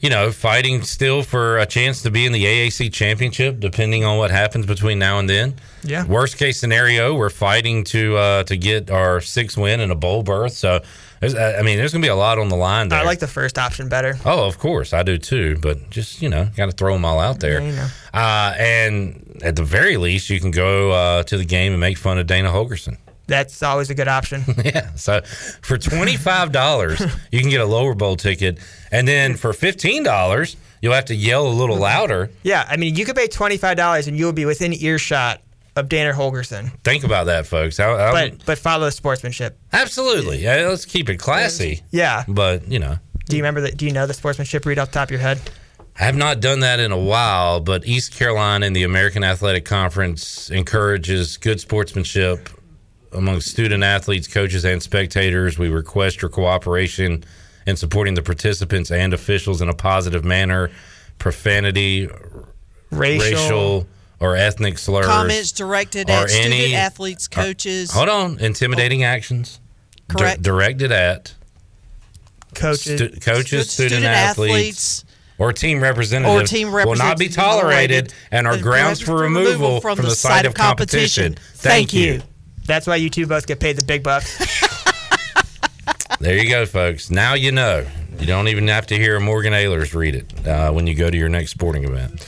[0.00, 4.18] you know, fighting still for a chance to be in the AAC championship, depending on
[4.18, 5.54] what happens between now and then.
[5.82, 6.04] Yeah.
[6.04, 10.22] Worst case scenario, we're fighting to uh, to get our sixth win and a bowl
[10.22, 10.52] berth.
[10.52, 10.80] So,
[11.22, 13.00] I mean, there's going to be a lot on the line there.
[13.00, 14.18] I like the first option better.
[14.24, 15.56] Oh, of course, I do too.
[15.60, 17.60] But just you know, got to throw them all out there.
[17.60, 17.88] Yeah, you know.
[18.12, 21.96] uh, and at the very least, you can go uh, to the game and make
[21.96, 22.98] fun of Dana Holgorsen.
[23.26, 24.44] That's always a good option.
[24.64, 24.94] Yeah.
[24.94, 25.20] So
[25.62, 27.00] for twenty five dollars,
[27.32, 28.58] you can get a lower bowl ticket,
[28.90, 32.30] and then for fifteen dollars, you'll have to yell a little louder.
[32.42, 35.40] Yeah, I mean, you could pay twenty five dollars and you will be within earshot
[35.74, 36.70] of Dana Holgorsen.
[36.84, 37.76] Think about that, folks.
[37.78, 39.58] How- But but follow the sportsmanship.
[39.72, 41.82] absolutely, yeah, let's keep it classy.
[41.90, 42.24] Yeah.
[42.28, 42.96] But you know,
[43.28, 43.76] Do you remember that?
[43.76, 45.40] Do you know the sportsmanship read off the top of your head?
[45.98, 47.60] I have not done that in a while.
[47.60, 52.48] But East Carolina and the American Athletic Conference encourages good sportsmanship
[53.12, 55.58] among student athletes, coaches, and spectators.
[55.58, 57.24] We request your cooperation
[57.66, 60.70] in supporting the participants and officials in a positive manner.
[61.18, 62.08] Profanity,
[62.90, 63.86] Racial.
[64.20, 67.90] or ethnic slurs, Comments directed at student athletes, coaches.
[67.90, 69.06] Hold on, intimidating oh.
[69.06, 69.60] actions
[70.08, 71.34] di- directed at
[72.54, 74.52] Coaches, stu- coaches, Stu- student, student athletes,
[75.00, 75.04] athletes
[75.38, 79.98] or team representatives or team will not be tolerated and are grounds for removal from,
[79.98, 81.36] the site of competition.
[81.54, 82.22] Thank you.
[82.66, 84.64] That's why you two both get paid the big bucks.
[86.18, 87.10] There you go, folks.
[87.10, 87.86] Now you know.
[88.18, 91.16] You don't even have to hear Morgan Ayler's read it uh, when you go to
[91.16, 92.26] your next sporting event.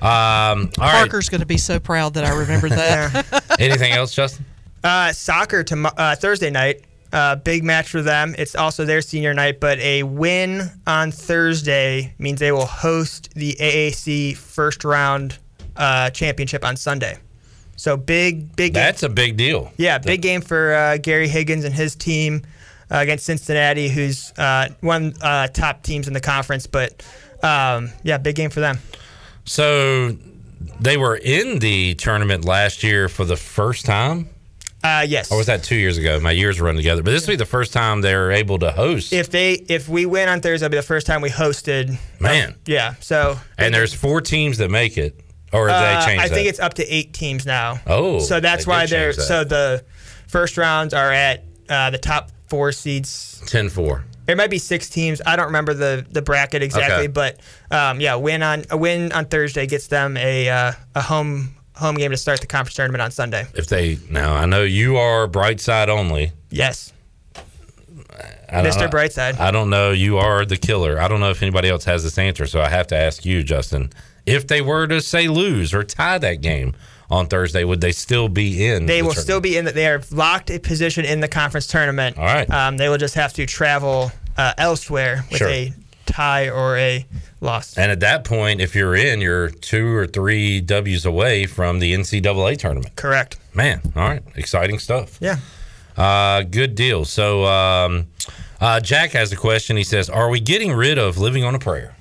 [0.00, 1.00] Um, all right.
[1.00, 3.56] Parker's going to be so proud that I remembered that.
[3.58, 4.44] Anything else, Justin?
[4.84, 6.82] Uh, soccer to uh, Thursday night.
[7.12, 8.34] Uh, big match for them.
[8.38, 13.56] It's also their senior night, but a win on Thursday means they will host the
[13.58, 15.38] AAC first round
[15.76, 17.18] uh, championship on Sunday.
[17.76, 18.74] So big, big.
[18.74, 19.72] That's a big deal.
[19.76, 22.42] Yeah, big game for uh, Gary Higgins and his team
[22.90, 26.66] uh, against Cincinnati, who's uh, one uh, top teams in the conference.
[26.66, 27.04] But
[27.42, 28.78] um, yeah, big game for them.
[29.44, 30.16] So
[30.80, 34.28] they were in the tournament last year for the first time.
[34.82, 35.32] Uh, yes.
[35.32, 36.20] Or was that two years ago?
[36.20, 37.02] My years run together.
[37.02, 39.14] But this will be the first time they're able to host.
[39.14, 41.98] If they if we win on Thursday, it'll be the first time we hosted.
[42.20, 42.54] Man.
[42.66, 42.94] Yeah.
[43.00, 45.18] So and there's four teams that make it.
[45.54, 46.50] Or have Uh, they changed I think that?
[46.50, 47.80] it's up to eight teams now.
[47.86, 49.22] Oh, so that's they why they're that.
[49.22, 49.84] so the
[50.28, 53.42] first rounds are at uh, the top four seeds.
[53.46, 54.04] 10 4.
[54.26, 55.20] There might be six teams.
[55.26, 57.06] I don't remember the the bracket exactly, Okay.
[57.08, 57.40] but
[57.70, 61.96] um, yeah, win on a win on Thursday gets them a uh, a home home
[61.96, 63.44] game to start the conference tournament on Sunday.
[63.54, 66.32] If they now, I know you are bright side only.
[66.50, 66.92] Yes,
[68.50, 68.88] I Mr.
[68.90, 69.38] Brightside.
[69.38, 69.90] I don't know.
[69.90, 70.98] You are the killer.
[71.00, 73.42] I don't know if anybody else has this answer, so I have to ask you,
[73.42, 73.90] Justin.
[74.26, 76.74] If they were to say lose or tie that game
[77.10, 78.86] on Thursday, would they still be in?
[78.86, 79.24] they the will tournament?
[79.24, 79.64] still be in.
[79.66, 82.16] The, they are locked a position in the conference tournament.
[82.18, 82.48] All right.
[82.50, 85.48] Um, they will just have to travel uh, elsewhere with Sure.
[85.48, 85.72] a
[86.06, 87.06] tie or a
[87.40, 87.76] loss.
[87.76, 91.92] And at that point, if you're in, you're two or three W's away from the
[91.94, 92.96] NCAA tournament.
[92.96, 93.36] Correct.
[93.52, 95.18] Man, all right, exciting stuff.
[95.20, 95.36] Yeah.
[95.96, 97.04] Uh, good deal.
[97.04, 98.06] So, um,
[98.60, 99.76] uh, Jack has a question.
[99.76, 101.94] He says, "Are we getting rid of living on a prayer?"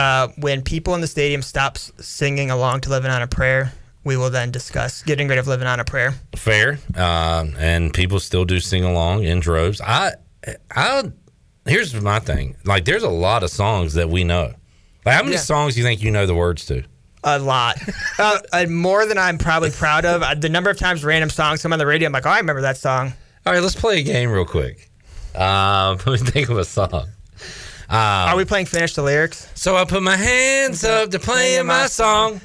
[0.00, 3.72] Uh, when people in the stadium stop singing along to "Living on a Prayer,"
[4.04, 8.18] we will then discuss getting rid of "Living on a Prayer." Fair, um, and people
[8.18, 9.80] still do sing along in droves.
[9.82, 10.12] I,
[10.74, 11.10] I,
[11.66, 12.56] here's my thing.
[12.64, 14.54] Like, there's a lot of songs that we know.
[15.04, 15.40] Like, how many Yeah.
[15.42, 16.82] songs do you think you know the words to?
[17.22, 17.76] A lot,
[18.18, 20.22] uh, uh, more than I'm probably proud of.
[20.22, 22.38] Uh, The number of times random songs come on the radio, I'm like, oh, I
[22.38, 23.12] remember that song.
[23.44, 24.90] All right, let's play a game real quick.
[25.34, 27.06] Um, let me think of a song.
[27.90, 29.48] Are we playing finish the lyrics?
[29.54, 32.40] So I put my hands up to playing my song.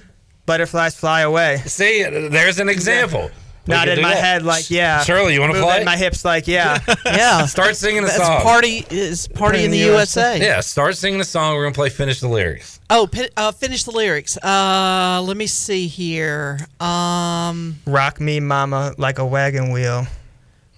[0.46, 1.58] Butterflies fly away.
[1.66, 3.32] See, there's an example.
[3.68, 4.24] We Not in my that.
[4.24, 5.02] head, like yeah.
[5.02, 5.84] Shirley, you want to Moving play?
[5.84, 6.78] My hips, like yeah.
[7.06, 7.48] Yeah.
[7.48, 8.42] Start singing a That's song.
[8.42, 10.40] party is party in the USA.
[10.40, 11.56] Yeah, start singing a song.
[11.56, 11.90] We're gonna play.
[11.90, 12.80] Finish the lyrics.
[12.92, 14.38] Oh, pi- uh, finish the lyrics.
[14.38, 16.60] Uh, let me see here.
[16.80, 20.06] Um, Rock me, mama, like a wagon wheel.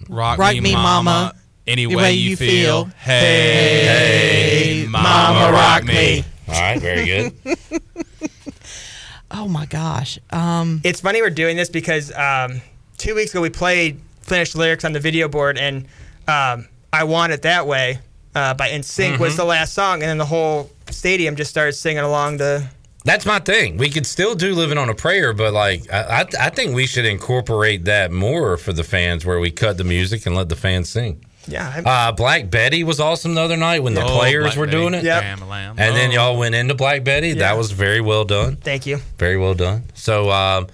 [0.08, 1.34] Rock, Rock me, me, mama, mama,
[1.68, 2.84] any way, way you you feel.
[2.86, 2.94] feel.
[2.98, 5.94] Hey, mama, mama, rock rock me.
[5.94, 6.24] me.
[6.48, 7.32] All right, very good.
[9.30, 10.18] oh my gosh.
[10.30, 12.60] Um, It's funny we're doing this because um,
[12.96, 15.86] two weeks ago we played finished lyrics on the video board, and
[16.26, 18.00] um, I want it that way.
[18.34, 19.36] Uh, by NSYNC was Mhm.
[19.38, 22.64] the last song, and then the whole stadium just started singing along the.
[23.04, 23.78] That's my thing.
[23.78, 26.86] We could still do living on a prayer, but like I, I, I think we
[26.86, 30.56] should incorporate that more for the fans, where we cut the music and let the
[30.56, 31.24] fans sing.
[31.48, 34.56] Yeah, I'm- Uh, Black Betty was awesome the other night when the Oh, players Black
[34.56, 34.76] were Betty.
[34.78, 35.04] doing it.
[35.04, 35.22] Yep.
[35.22, 35.74] Lamb, lamb.
[35.78, 36.14] And then Oh.
[36.14, 37.28] y'all went into Black Betty.
[37.28, 37.34] Yeah.
[37.34, 38.56] That was very well done.
[38.56, 39.00] Thank you.
[39.18, 39.84] Very well done.
[39.94, 40.66] So um,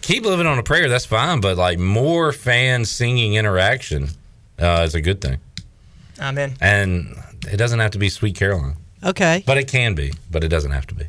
[0.00, 0.88] keep living on a prayer.
[0.88, 4.08] That's fine, but like more fan singing interaction
[4.60, 5.38] uh, is a good thing.
[6.20, 6.36] I'm.
[6.60, 7.16] And
[7.50, 9.42] it doesn't have to be Sweet Caroline, okay.
[9.46, 10.12] but it can be.
[10.30, 11.04] But it doesn't have to be.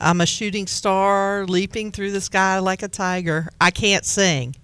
[0.00, 3.48] I'm a shooting star leaping through the sky like a tiger.
[3.60, 4.54] I can't sing.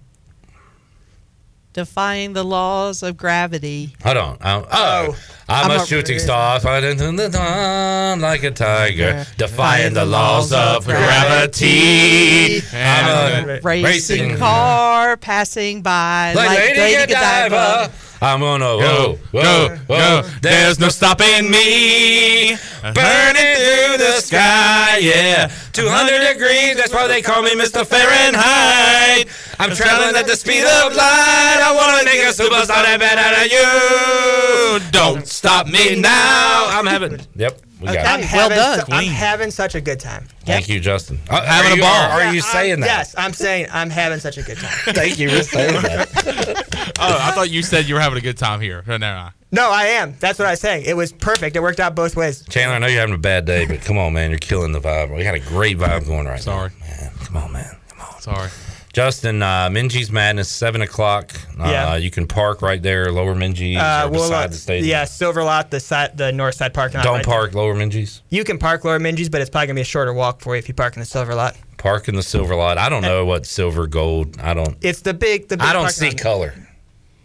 [1.71, 3.93] Defying the laws of gravity.
[4.03, 4.37] Hold on.
[4.41, 5.17] Oh, oh, I'm, oh,
[5.47, 10.03] I'm, I'm a a- shooting star fighting in the dawn like a tiger, defying the
[10.05, 12.61] laws of gravity.
[12.73, 17.09] I'm a Racing, racing car passing by like, Lady, Godiva.
[17.49, 17.91] Godiva.
[18.21, 20.21] I'm gonna Go, whoa, go, whoa.
[20.21, 20.27] go.
[20.41, 22.57] There's no stopping me.
[22.81, 25.49] burning through the sky, yeah.
[25.71, 27.85] 200 degrees, that's why they call me Mr.
[27.85, 29.27] Fahrenheit.
[29.57, 31.59] I'm traveling at the speed of light.
[31.63, 34.91] I wanna make a superstar that bad out of you.
[34.91, 36.67] Don't stop me now.
[36.69, 37.19] I'm having.
[37.35, 38.25] Yep, we got I'm it.
[38.25, 38.79] having done.
[38.79, 40.27] su- I'm having such a good time.
[40.41, 41.19] Thank you, Justin.
[41.29, 42.11] Uh, Having are a ball.
[42.11, 42.85] Are, Yeah, you I'm- saying that?
[42.87, 44.71] Yes, I'm saying I'm having such a good time.
[44.95, 46.65] Thank you for saying that.
[47.01, 48.83] Oh, I thought you said you were having a good time here.
[48.85, 49.29] No, no.
[49.53, 50.15] No, I am.
[50.19, 50.83] That's what I was saying.
[50.85, 51.55] It was perfect.
[51.55, 52.43] It worked out both ways.
[52.49, 54.31] Chandler, I know you're having a bad day, but come on, man.
[54.31, 55.15] You're killing the vibe.
[55.15, 56.71] We got a great vibe going right Sorry.
[56.81, 56.85] now.
[56.87, 57.01] Sorry.
[57.01, 57.77] Man, come on, man.
[57.87, 58.21] Come on.
[58.21, 58.49] Sorry.
[58.93, 61.31] Justin, uh, Minges Madness, 7 o'clock.
[61.59, 61.95] Uh, Yeah.
[61.97, 64.89] You can park right there, Lower Minges, Uh, well, beside the stadium.
[64.89, 67.03] yeah, Silver Lot, the side, the north side parking lot.
[67.03, 67.33] Don't right there.
[67.33, 68.21] park Lower Minges.
[68.29, 70.59] You can park Lower Minges, but it's probably gonna be a shorter walk for you
[70.59, 71.55] if you park in the Silver Lot.
[71.77, 72.77] Park in the silver lot.
[72.77, 74.35] I don't know what silver, gold.
[74.41, 74.75] I don't.
[74.81, 75.65] It's the big, the big.
[75.65, 76.17] I don't see lot.
[76.17, 76.53] color.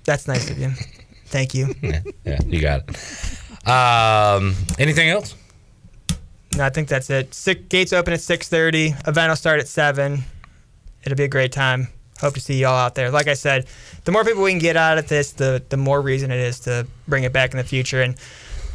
[0.05, 0.71] That's nice of you.
[1.27, 1.75] Thank you.
[1.83, 3.69] Yeah, yeah, you got it.
[3.69, 5.35] Um, anything else?
[6.57, 7.35] No, I think that's it.
[7.35, 8.95] Six, gates open at six thirty.
[9.09, 10.23] Event will start at seven.
[11.05, 11.89] It'll be a great time.
[12.21, 13.11] Hope to see y'all out there.
[13.11, 13.67] Like I said,
[14.05, 16.61] the more people we can get out of this, the the more reason it is
[16.61, 18.03] to bring it back in the future.
[18.03, 18.15] And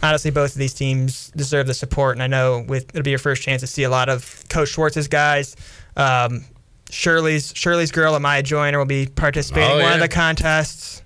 [0.04, 2.16] honestly, both of these teams deserve the support.
[2.16, 4.70] And I know with it'll be your first chance to see a lot of Coach
[4.70, 5.56] Schwartz's guys.
[5.96, 6.46] Um,
[6.90, 10.99] Shirley's Shirley's girl, Amaya Joyner, will be participating Oh, in one of the contests.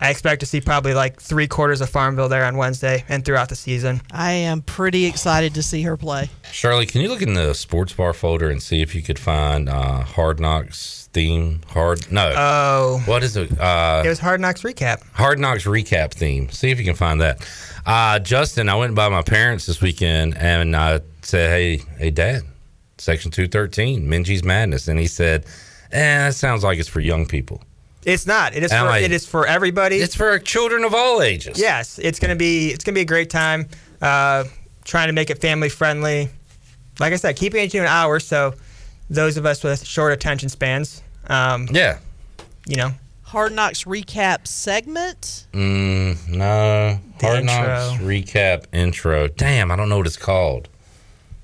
[0.00, 3.48] I expect to see probably like three quarters of Farmville there on Wednesday and throughout
[3.48, 4.00] the season.
[4.12, 6.30] I am pretty excited to see her play.
[6.52, 9.68] Shirley, can you look in the sports bar folder and see if you could find
[9.68, 11.62] uh, Hard Knocks theme?
[11.70, 12.32] Hard no.
[12.36, 13.58] Oh, what is it?
[13.58, 15.02] Uh, it was Hard Knocks recap.
[15.14, 16.48] Hard Knocks recap theme.
[16.50, 17.46] See if you can find that.
[17.84, 22.42] Uh, Justin, I went by my parents this weekend and I said, "Hey, hey, Dad,
[22.98, 25.44] Section two thirteen, Minges Madness," and he said,
[25.90, 27.62] "Eh, that sounds like it's for young people.
[28.04, 28.54] It's not.
[28.54, 29.96] It is And for I'm like, it is for everybody.
[29.96, 33.30] It's for children of all ages." yes, it's gonna be it's gonna be a great
[33.30, 33.68] time.
[34.00, 34.44] Uh,
[34.84, 36.30] trying to make it family friendly.
[37.00, 38.54] Like I said, keeping it to an hour, so
[39.10, 41.98] those of us with short attention spans, um, Yeah.
[42.66, 42.92] you know,
[43.22, 45.46] Hard Knocks recap segment.
[45.52, 46.98] Mm, no.
[47.18, 49.28] The Hard Knocks recap intro.
[49.28, 50.68] Damn, I don't know what it's called.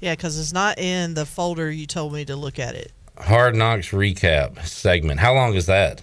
[0.00, 2.92] Yeah, because it's not in the folder you told me to look at it.
[3.18, 5.20] Hard Knocks recap segment.
[5.20, 6.02] How long is that?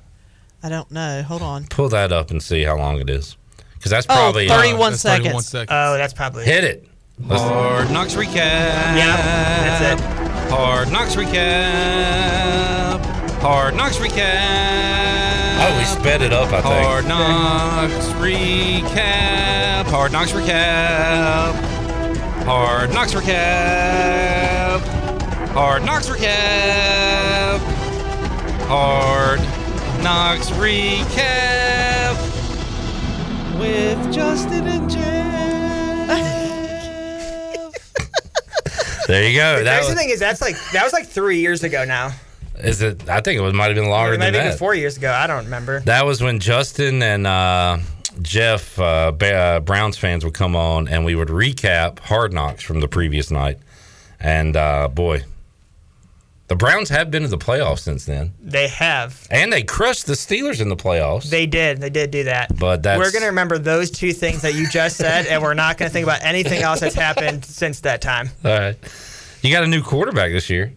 [0.64, 1.24] I don't know.
[1.24, 1.66] Hold on.
[1.66, 3.36] Pull that up and see how long it is.
[3.76, 5.48] Because that's Oh, probably uh, 31 That's 31 seconds.
[5.48, 5.70] seconds.
[5.72, 6.88] oh, that's probably hit it.
[7.28, 8.36] Let's- Hard Knocks recap.
[8.36, 9.18] Yeah,
[9.80, 10.06] that's it.
[10.52, 13.06] Hard Knocks recap.
[13.42, 15.58] Hard Knocks recap.
[15.64, 16.48] Oh, we sped it up.
[16.52, 16.86] I think.
[16.86, 19.86] Hard Knocks recap.
[19.88, 21.54] Hard Knocks recap.
[22.46, 24.82] Hard Knocks recap.
[25.54, 27.60] Hard Knocks recap.
[28.68, 29.40] Hard
[30.04, 32.18] Knocks recap.
[33.60, 35.02] With Justin and Jeff.
[39.08, 39.58] There you go.
[39.60, 42.14] The That crazy was, thing is that's like that was like three years ago now.
[42.60, 43.08] is it?
[43.10, 44.58] I think it was, might have been longer It might than have been that.
[44.60, 45.12] four years ago.
[45.12, 45.82] I don't remember.
[45.82, 47.78] That was when Justin and uh,
[48.22, 52.64] Jeff, uh, Ba- uh, Browns fans, would come on and we would recap Hard Knocks
[52.64, 53.58] from the previous night.
[54.20, 55.24] And uh, boy,
[56.52, 59.26] the Browns have been to the playoffs since then, They have.
[59.32, 61.30] and they crushed the Steelers in the playoffs.
[61.30, 61.80] They did.
[61.80, 62.54] They did do that.
[62.60, 65.78] But that's- we're gonna remember those two things that you just said, and we're not
[65.78, 68.32] gonna think about anything else that's happened since that time.
[68.44, 68.76] All right,
[69.42, 70.74] you got a new quarterback this year.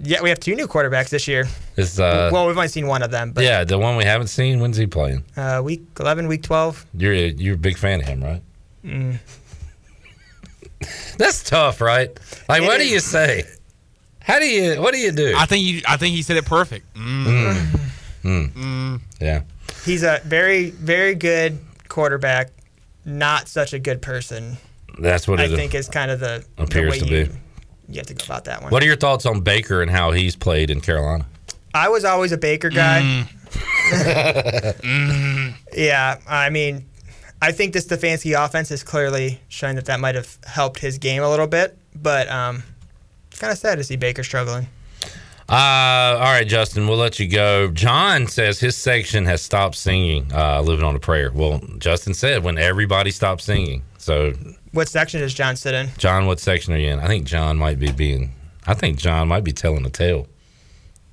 [0.00, 1.48] Yeah, we have two new quarterbacks this year.
[1.76, 4.28] Is uh, well, we've only seen one of them, but yeah, the one we haven't
[4.28, 4.60] seen.
[4.60, 5.24] When's he playing?
[5.36, 6.86] uh, week eleven, week twelve.
[6.94, 8.42] You're a, you're a big fan of him, right?
[8.84, 9.18] Mm.
[11.18, 12.08] That's tough, right?
[12.48, 13.44] Like, It what do you say?
[14.30, 14.80] How do you?
[14.80, 15.34] What do you do?
[15.36, 15.82] I think you.
[15.88, 16.94] I think he said it perfect.
[16.94, 17.90] Mm.
[18.22, 19.00] Mm.
[19.20, 19.42] Yeah.
[19.84, 21.58] He's a very, very good
[21.88, 22.50] quarterback.
[23.04, 24.56] Not such a good person.
[24.98, 27.32] That's what I it think is kind of the the appears way to you, be.
[27.88, 28.70] You have to go about that one.
[28.70, 31.26] What are your thoughts on Baker and how he's played in Carolina?
[31.74, 33.00] I was always a Baker guy.
[33.02, 33.26] Mm.
[35.72, 36.86] Yeah, I mean,
[37.42, 41.22] I think the Stefanski offense has clearly shown that that might have helped his game
[41.22, 42.69] a little bit, but um, it's
[43.40, 44.68] kind of sad to see Baker struggling.
[45.48, 47.68] Uh, all right, Justin, we'll let you go.
[47.72, 51.32] John says his section has stopped singing uh, Living on a Prayer.
[51.34, 53.82] Well, Justin said when everybody stopped singing.
[53.98, 54.32] So,
[54.70, 55.88] What section does John sit in?
[55.98, 57.00] John, what section are you in?
[57.00, 58.30] I think John might be being,
[58.66, 60.28] I think John might be telling a tale.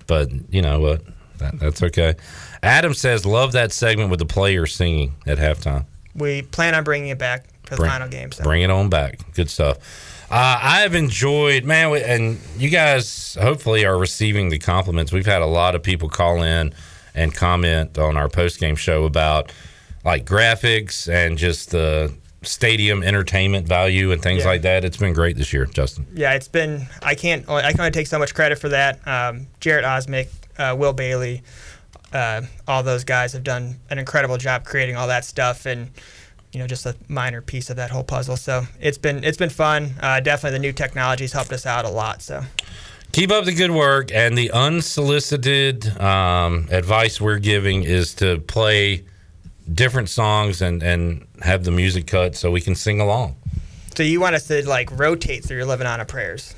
[0.05, 1.01] But you know what?
[1.39, 2.13] That, that's okay.
[2.61, 5.85] Adam says, love that segment with the players singing at halftime.
[6.13, 8.31] We plan on bringing it back for the Bring- final game.
[8.31, 8.43] So.
[8.43, 9.19] Bring it on back.
[9.33, 9.77] Good stuff.
[10.29, 15.11] Uh, I have enjoyed, man, and you guys hopefully are receiving the compliments.
[15.13, 16.73] We've had a lot of people call in
[17.15, 19.53] and comment on our post game show about
[20.03, 22.13] like graphics and just the
[22.43, 24.49] stadium entertainment value and things Yeah.
[24.49, 24.83] like that.
[24.83, 26.05] It's been great this year, Justin.
[26.13, 26.87] Yeah, it's been.
[27.01, 27.47] I can't.
[27.49, 28.99] I can only take so much credit for that.
[29.07, 30.27] Um, Jarrett Osmick,
[30.57, 31.41] uh, Will Bailey,
[32.11, 35.89] uh, all those guys have done an incredible job creating all that stuff, and
[36.51, 38.37] you know, just a minor piece of that whole puzzle.
[38.37, 39.93] So it's been it's been fun.
[40.01, 42.21] Uh, definitely, the new technologies helped us out a lot.
[42.21, 42.43] So
[43.11, 44.11] Keep up the good work.
[44.11, 49.05] And the unsolicited um, advice we're giving is to play
[49.73, 53.35] different songs and, and have the music cut so we can sing along.
[53.95, 56.53] So you want us to like rotate through your living on a prayers,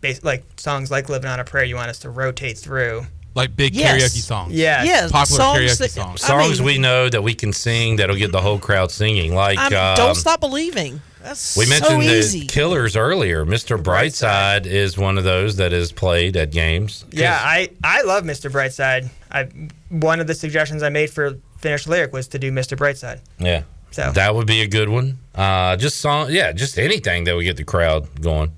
[0.00, 3.56] Bas- like songs like "Living on a Prayer." You want us to rotate through, like
[3.56, 4.02] big Yes.
[4.02, 4.52] karaoke songs.
[4.54, 6.20] Yeah, Yes, popular songs karaoke that- songs.
[6.22, 9.34] songs we know that we can sing that'll get the whole crowd singing.
[9.34, 11.00] Like I mean, um, don't stop believing.
[11.22, 12.40] That's we so mentioned easy.
[12.40, 13.46] the Killers earlier.
[13.46, 13.82] Mr.
[13.82, 17.06] Brightside is one of those that is played at games.
[17.10, 18.50] Yeah, I, I love Mr.
[18.50, 19.08] Brightside.
[19.32, 19.48] I
[19.88, 22.76] one of the suggestions I made for finished lyric was to do Mr.
[22.76, 23.20] Brightside.
[23.38, 23.62] Yeah.
[23.90, 24.10] So.
[24.12, 25.18] that would be a good one.
[25.34, 28.52] Uh, just song, yeah, just anything that would get the crowd going.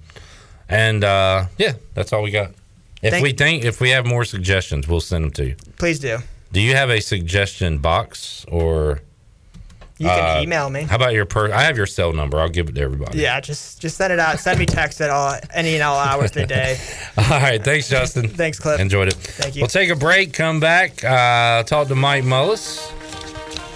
[0.68, 2.50] And uh, yeah, that's all we got.
[3.02, 5.56] If Thank- we think if we have more suggestions, we'll send them to you.
[5.78, 6.18] Please do.
[6.52, 9.02] Do you have a suggestion box or?
[9.98, 10.82] You can uh, email me.
[10.82, 11.50] How about your per?
[11.50, 12.38] I have your cell number.
[12.38, 13.18] I'll give it to everybody.
[13.18, 14.38] Yeah, just just send it out.
[14.38, 16.78] Send me text at all any and all hours of the day.
[17.16, 17.62] All right.
[17.64, 18.28] Thanks, Justin.
[18.28, 18.78] Thanks, Cliff.
[18.78, 19.14] Enjoyed it.
[19.14, 19.62] Thank you.
[19.62, 22.92] We'll take a break, come back, uh, talk to Mike Mullis,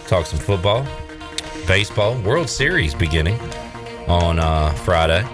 [0.09, 0.86] talk some football,
[1.66, 3.40] baseball, World Series beginning
[4.06, 5.24] on uh, Friday.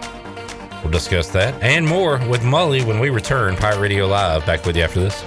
[0.86, 3.56] We'll discuss that and more with Mully when we return.
[3.56, 4.46] Pirate Radio Live.
[4.46, 5.20] Back with you after this.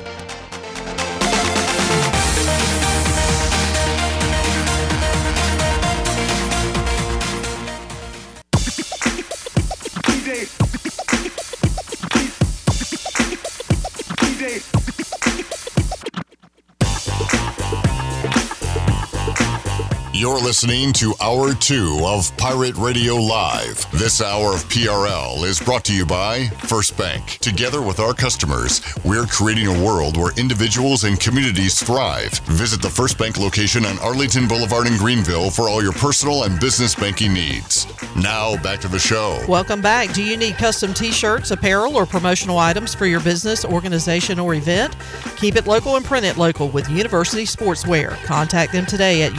[20.19, 23.89] You're listening to Hour 2 of Pirate Radio Live.
[23.93, 27.37] This hour of PRL is brought to you by First Bank.
[27.37, 32.37] Together with our customers, we're creating a world where individuals and communities thrive.
[32.47, 36.59] Visit the First Bank location on Arlington Boulevard in Greenville for all your personal and
[36.59, 37.87] business banking needs.
[38.17, 39.41] Now, back to the show.
[39.47, 40.11] Welcome back.
[40.11, 44.53] Do you need custom t shirts, apparel, or promotional items for your business, organization, or
[44.53, 44.97] event?
[45.37, 48.21] Keep it local and print it local with University Sportswear.
[48.25, 49.31] Contact them today at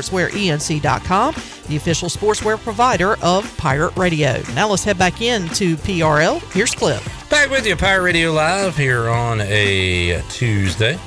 [0.00, 1.34] universitysportswearenc.com,
[1.68, 4.42] the official sportswear provider of Pirate Radio.
[4.54, 6.40] Now let's head back into PRL.
[6.52, 7.28] Here's Cliff.
[7.28, 10.98] Back with you, Pirate Radio Live here on a Tuesday.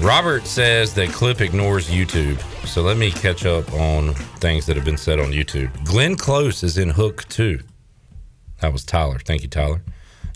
[0.00, 2.40] Robert says that Clip ignores YouTube.
[2.66, 5.84] So let me catch up on things that have been said on YouTube.
[5.84, 7.60] Glenn Close is in Hook 2.
[8.60, 9.18] That was Tyler.
[9.18, 9.82] Thank you, Tyler.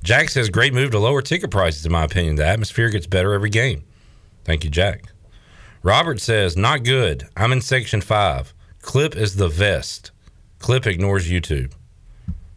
[0.02, 2.36] Jack says, great move to lower ticket prices, in my opinion.
[2.36, 3.84] The atmosphere gets better every game.
[4.44, 5.13] Thank you, Jack.
[5.84, 7.28] Robert says, not good.
[7.36, 8.54] I'm in section five.
[8.80, 10.12] Clip is the vest.
[10.58, 11.72] Clip ignores YouTube.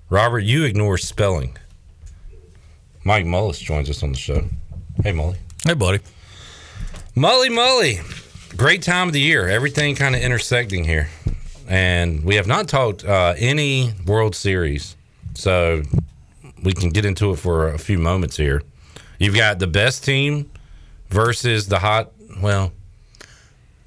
[0.09, 1.57] Robert, you ignore spelling.
[3.03, 4.47] Mike Mullis joins us on the show.
[5.03, 5.35] Hey, Mully.
[5.65, 5.99] Hey, buddy.
[7.17, 8.55] Mully, Mully.
[8.55, 9.49] Great time of the year.
[9.49, 11.09] Everything kind of intersecting here.
[11.67, 14.95] And we have not talked uh, any World Series.
[15.33, 15.81] So
[16.63, 18.63] we can get into it for a few moments here.
[19.19, 20.49] You've got the best team
[21.09, 22.71] versus the hot, well,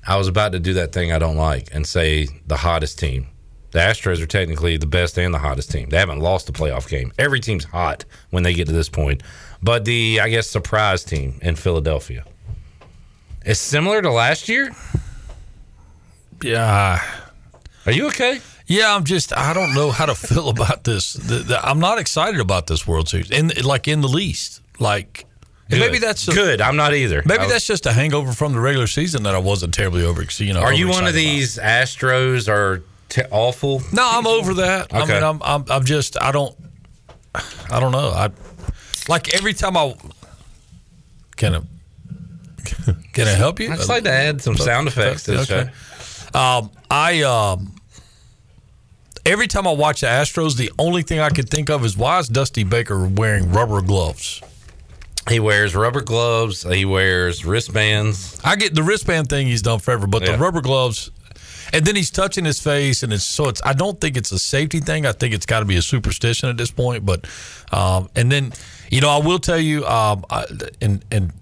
[0.06, 3.28] I was about to do that thing I don't like and say the hottest team.
[3.72, 5.90] The Astros are technically the best and the hottest team.
[5.90, 7.12] They haven't lost a playoff game.
[7.18, 9.22] Every team's hot when they get to this point.
[9.62, 12.24] But the, I guess, surprise team in Philadelphia
[13.44, 14.70] is similar to last year.
[16.42, 17.02] Yeah.
[17.86, 18.40] Are you okay?
[18.66, 21.12] Yeah, I'm just I don't know how to feel about this.
[21.12, 24.62] The, the, I'm not excited about this World Series, in like in the least.
[24.78, 25.29] Like and
[25.70, 25.80] Good.
[25.80, 26.60] maybe that's a, good.
[26.60, 27.22] I'm not either.
[27.24, 30.22] Maybe I- that's just a hangover from the regular season that I wasn't terribly over.
[30.38, 33.76] You know, Are you one of these Astros are t- awful?
[33.76, 33.92] about.
[33.92, 34.92] No, I'm over that.
[34.92, 36.56] I mean, I'm, I'm I'm just I don't
[37.70, 38.10] I don't know.
[38.10, 38.30] I
[39.08, 39.94] like every time I
[41.36, 41.60] can I
[43.12, 43.70] can I help you?
[43.70, 45.70] I'd just like to add some sound effects to the Okay.
[46.34, 47.74] Um, I um,
[49.26, 52.18] every time I watch the Astros, the only thing I can think of is why
[52.18, 54.42] is Dusty Baker wearing rubber gloves?
[55.28, 56.62] He wears rubber gloves.
[56.62, 58.40] He wears wristbands.
[58.42, 61.10] I get the wristband thing he's done forever, but the rubber gloves,
[61.72, 63.60] and then he's touching his face, and it's so it's.
[63.64, 65.06] I don't think it's a safety thing.
[65.06, 67.04] I think it's got to be a superstition at this point.
[67.04, 67.26] But,
[67.70, 68.52] um, and then
[68.90, 70.46] you know, I will tell you, um, I,
[70.80, 71.32] and and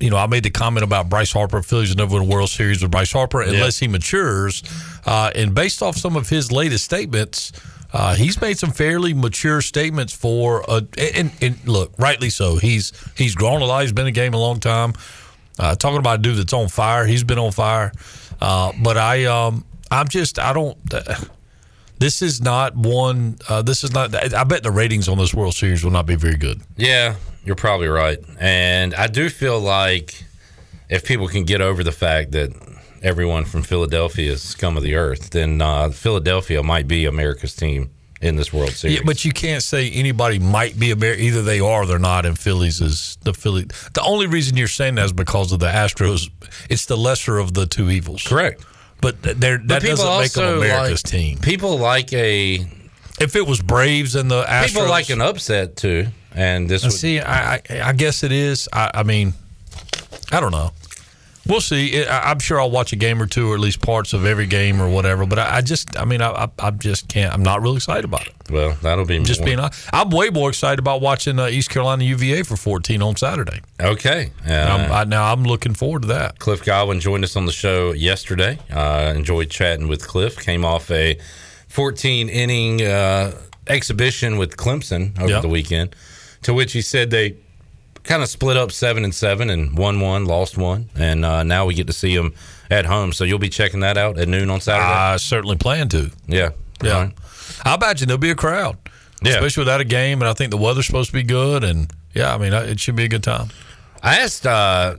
[0.00, 1.62] you know, I made the comment about Bryce Harper.
[1.62, 4.62] Phillies never win a World Series with Bryce Harper unless he matures.
[5.04, 7.52] Uh, and based off some of his latest statements.
[7.96, 12.56] Uh, he's made some fairly mature statements for a, and, and look, rightly so.
[12.56, 13.80] He's he's grown a lot.
[13.80, 14.92] He's been in the game a long time.
[15.58, 17.06] Uh, talking about a dude that's on fire.
[17.06, 17.92] He's been on fire.
[18.38, 20.76] Uh, but I, um, I'm just, I don't.
[20.92, 21.14] Uh,
[21.98, 23.38] this is not one.
[23.48, 24.14] Uh, this is not.
[24.14, 26.60] I bet the ratings on this World Series will not be very good.
[26.76, 27.14] Yeah,
[27.46, 28.18] you're probably right.
[28.38, 30.22] And I do feel like
[30.90, 32.50] if people can get over the fact that
[33.02, 37.90] everyone from Philadelphia is scum of the earth, then uh, Philadelphia might be America's team
[38.20, 38.96] in this World Series.
[38.96, 41.14] Yeah, but you can't say anybody might be a bear.
[41.14, 42.24] Either they are or they're not.
[42.26, 43.64] And Phillies is the Philly.
[43.94, 46.30] The only reason you're saying that is because of the Astros.
[46.70, 48.22] It's the lesser of the two evils.
[48.26, 48.64] Correct.
[49.02, 51.38] But they're, that people doesn't make them America's like- team.
[51.38, 52.66] People like a.
[53.18, 56.92] If it was Braves and the Astros, People like an upset too, and this would,
[56.92, 58.68] see, I, I I guess it is.
[58.72, 59.32] I, I mean,
[60.30, 60.72] I don't know.
[61.48, 62.04] We'll see.
[62.04, 64.46] I, I'm sure I'll watch a game or two, or at least parts of every
[64.46, 65.26] game or whatever.
[65.26, 67.32] But I, I just, I mean, I, I, I just can't.
[67.32, 68.34] I'm not really excited about it.
[68.50, 69.60] Well, that'll be just more- being.
[69.60, 69.88] honest.
[69.92, 73.60] I'm way more excited about watching uh, East Carolina UVA for 14 on Saturday.
[73.80, 74.30] Okay.
[74.48, 76.38] Uh, I'm, I, now I'm looking forward to that.
[76.38, 78.58] Cliff Godwin joined us on the show yesterday.
[78.72, 80.36] Uh, enjoyed chatting with Cliff.
[80.38, 81.18] Came off a
[81.68, 83.32] 14 inning uh,
[83.66, 85.42] exhibition with Clemson over Yep.
[85.42, 85.94] the weekend,
[86.42, 87.36] to which he said they
[88.06, 91.66] kind of split up seven and seven and won one, lost one, and uh, now
[91.66, 92.34] we get to see them
[92.70, 93.12] at home.
[93.12, 94.86] So you'll be checking that out at noon on Saturday.
[94.88, 96.10] I certainly plan to.
[96.26, 96.50] yeah,
[96.82, 97.12] Yeah, right.
[97.64, 98.76] I imagine there'll be a crowd,
[99.22, 99.32] Yeah.
[99.34, 100.20] especially without a game.
[100.20, 101.62] And I think the weather's supposed to be good.
[101.64, 103.48] And yeah, I mean, it should be a good time.
[104.02, 104.96] I asked uh,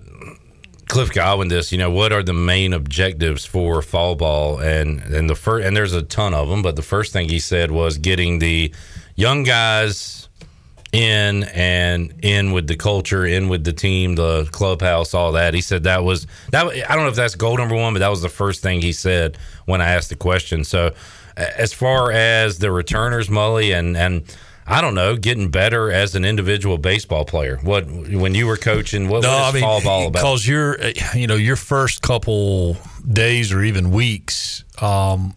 [0.87, 1.71] Cliff Godwin this.
[1.71, 4.59] You know, what are the main objectives for fall ball?
[4.59, 7.39] And and the first and there's a ton of them, but the first thing he
[7.39, 8.73] said was getting the
[9.15, 10.16] young guys
[10.97, 15.53] in and in with the culture, in with the team, the clubhouse, all that.
[15.53, 16.65] He said that was that.
[16.65, 18.91] I don't know if that's goal number one, but that was the first thing he
[18.91, 20.63] said when I asked the question.
[20.63, 20.95] So,
[21.35, 24.23] as far as the returners, Mully, and and
[24.65, 27.57] I don't know, getting better as an individual baseball player.
[27.61, 29.07] What when you were coaching?
[29.07, 30.13] What, what is fall ball about?
[30.13, 32.75] because you're, uh, you know, your first couple
[33.07, 35.35] days or even weeks, um,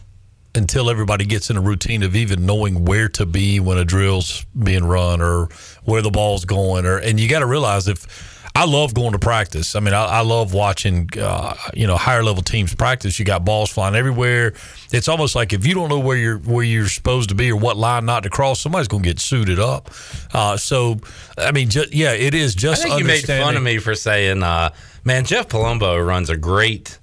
[0.55, 4.45] until everybody gets in a routine of even knowing where to be when a drill's
[4.63, 5.49] being run or
[5.85, 8.39] where the ball's going, or and you got to realize if.
[8.53, 9.77] I love going to practice.
[9.77, 13.17] I mean, I, I love watching, uh, you know, higher level teams practice.
[13.17, 14.55] You got balls flying everywhere.
[14.93, 17.57] It's almost like if you don't know where you're where you're supposed to be or
[17.57, 19.89] what line not to cross, somebody's going to get suited up.
[20.35, 20.99] Uh, so,
[21.39, 24.43] I mean, yeah, it is I just think you made fun of me for saying,
[24.43, 24.71] uh,
[25.05, 26.99] "Man, Jeff Palumbo runs a great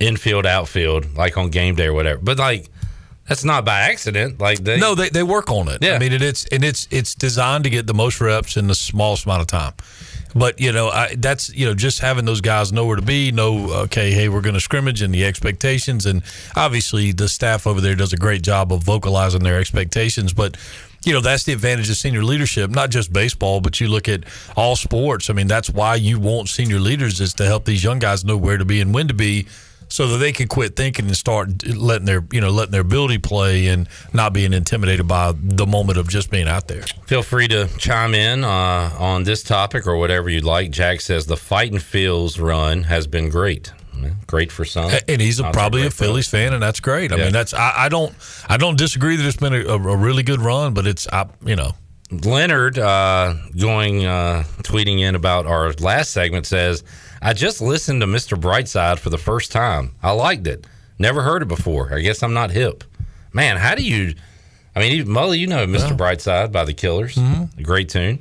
[0.00, 2.68] infield outfield, like on game day or whatever." But like,
[3.28, 4.40] that's not by accident.
[4.40, 5.82] Like they, no, they, they work on it.
[5.82, 5.94] Yeah.
[5.94, 8.74] I mean, it, it's and it's it's designed to get the most reps in the
[8.74, 9.74] smallest amount of time.
[10.34, 13.30] But you know, I, that's you know, just having those guys know where to be,
[13.30, 16.22] know okay, hey, we're going to scrimmage and the expectations, and
[16.56, 20.32] obviously the staff over there does a great job of vocalizing their expectations.
[20.32, 20.56] But
[21.04, 24.24] you know, that's the advantage of senior leadership, not just baseball, but you look at
[24.56, 25.30] all sports.
[25.30, 28.36] I mean, that's why you want senior leaders is to help these young guys know
[28.36, 29.46] where to be and when to be
[29.88, 33.18] so that they could quit thinking and start letting their you know letting their ability
[33.18, 36.82] play and not being intimidated by the moment of just being out there.
[37.06, 40.70] Feel free to chime in uh, on this topic or whatever you'd like.
[40.70, 43.72] Jack says the Fighting Phils run has been great.
[44.28, 47.10] Great for some, and he's a, probably a Phillies fan, and that's great.
[47.12, 47.24] I Yeah.
[47.24, 48.14] mean, that's I, I don't
[48.48, 51.26] I don't disagree that it's been a, a, a really good run, but it's I,
[51.44, 51.72] you know
[52.12, 56.84] Leonard uh, going uh, tweeting in about our last segment says,
[57.22, 58.38] "I just listened to Mr.
[58.40, 59.94] Brightside for the first time.
[60.02, 60.66] I liked it.
[60.98, 61.94] Never heard it before.
[61.94, 62.84] I guess I'm not hip.
[63.32, 64.14] Man, how do you?
[64.74, 65.96] I mean, Mully, you know Mr.
[65.96, 67.62] Brightside by the Killers, Mm-hmm.
[67.62, 68.20] great tune.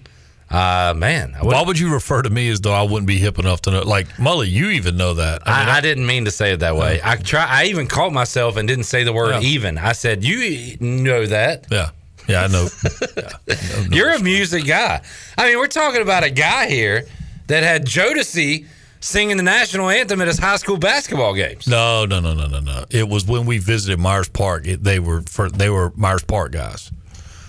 [0.49, 3.37] Uh, man, I, why would you refer to me as though I wouldn't be hip
[3.37, 3.81] enough to know?
[3.81, 5.45] Like Mully, you even know that.
[5.45, 7.01] I, I, didn't mean to say it that way.
[7.03, 7.45] I try.
[7.45, 9.49] I even caught myself and didn't say the word Yeah.
[9.49, 9.77] even.
[9.77, 11.67] I said you know that.
[11.69, 11.89] Yeah,
[12.29, 12.69] yeah, I know.
[13.91, 15.01] You're a music guy.
[15.37, 17.05] I mean, we're talking about a guy here
[17.47, 18.65] that had Jodeci
[19.07, 21.67] singing the national anthem at his high school basketball games.
[21.67, 22.85] No, no, no, no, no, no.
[22.89, 24.67] It was when we visited Myers Park.
[24.67, 26.91] It, they were for they were Myers Park guys.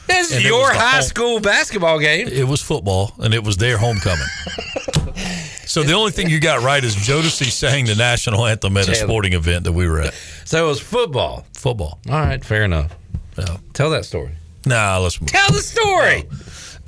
[0.06, 2.28] This is your high home- school basketball game.
[2.28, 4.24] It was football, and it was their homecoming.
[5.66, 8.94] so the only thing you got right is Jodeci sang the national anthem at a
[8.94, 10.14] sporting event that we were at.
[10.46, 11.44] So it was football.
[11.52, 11.98] Football.
[12.08, 12.96] All right, fair enough.
[13.74, 14.30] Tell that story.
[14.64, 15.30] Nah, let's move.
[15.30, 16.24] Tell the story.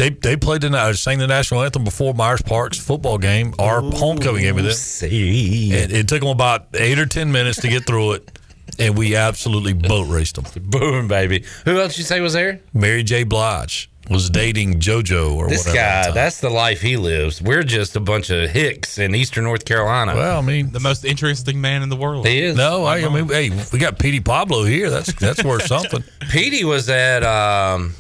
[0.01, 3.83] They they played the na- sang the national anthem before Myers Park's football game, our
[3.83, 4.73] homecoming game with it.
[4.73, 8.39] See, it, it took them about eight or ten minutes to get through it,
[8.79, 10.47] and we absolutely boat raced them.
[10.71, 11.45] Boom, baby.
[11.67, 12.61] Who else you say was there?
[12.73, 13.25] Mary J.
[13.25, 15.69] Blige was dating JoJo or This whatever.
[15.69, 16.15] at the guy, time.
[16.15, 17.43] that's the life he lives.
[17.43, 20.17] We're just a bunch of hicks in Eastern North Carolina.
[20.17, 22.27] Well, I mean, the most interesting man in the world.
[22.27, 22.57] He is.
[22.57, 24.89] No, I, I mean, hey, we got Petey Pablo here.
[24.89, 26.03] That's that's worth something.
[26.31, 27.95] Petey was at um,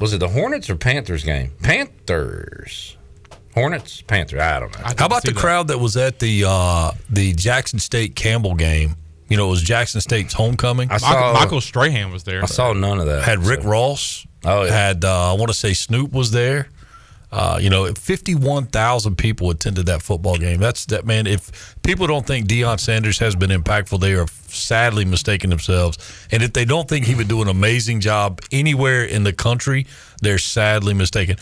[0.00, 1.52] was it the Hornets or Panthers game?
[1.62, 2.96] Panthers,
[3.54, 4.40] Hornets, Panthers.
[4.40, 4.84] I don't know.
[4.96, 8.96] How about the crowd that was at the uh, the Jackson State Campbell game?
[9.28, 10.90] You know, it was Jackson State's homecoming.
[10.90, 12.42] I saw- Michael Strahan was there.
[12.42, 13.22] I saw none of that.
[13.22, 14.26] Had Rick Ross.
[14.44, 14.72] Oh, yeah.
[14.72, 16.68] Had uh, I want to say Snoop was there.
[17.32, 20.58] Uh, you know, fifty-one thousand people attended that football game.
[20.58, 21.26] That's that man.
[21.26, 25.98] If people don't think Deion Sanders has been impactful, they are sadly mistaken themselves.
[26.32, 29.86] And if they don't think he would do an amazing job anywhere in the country,
[30.22, 31.36] they're sadly mistaken.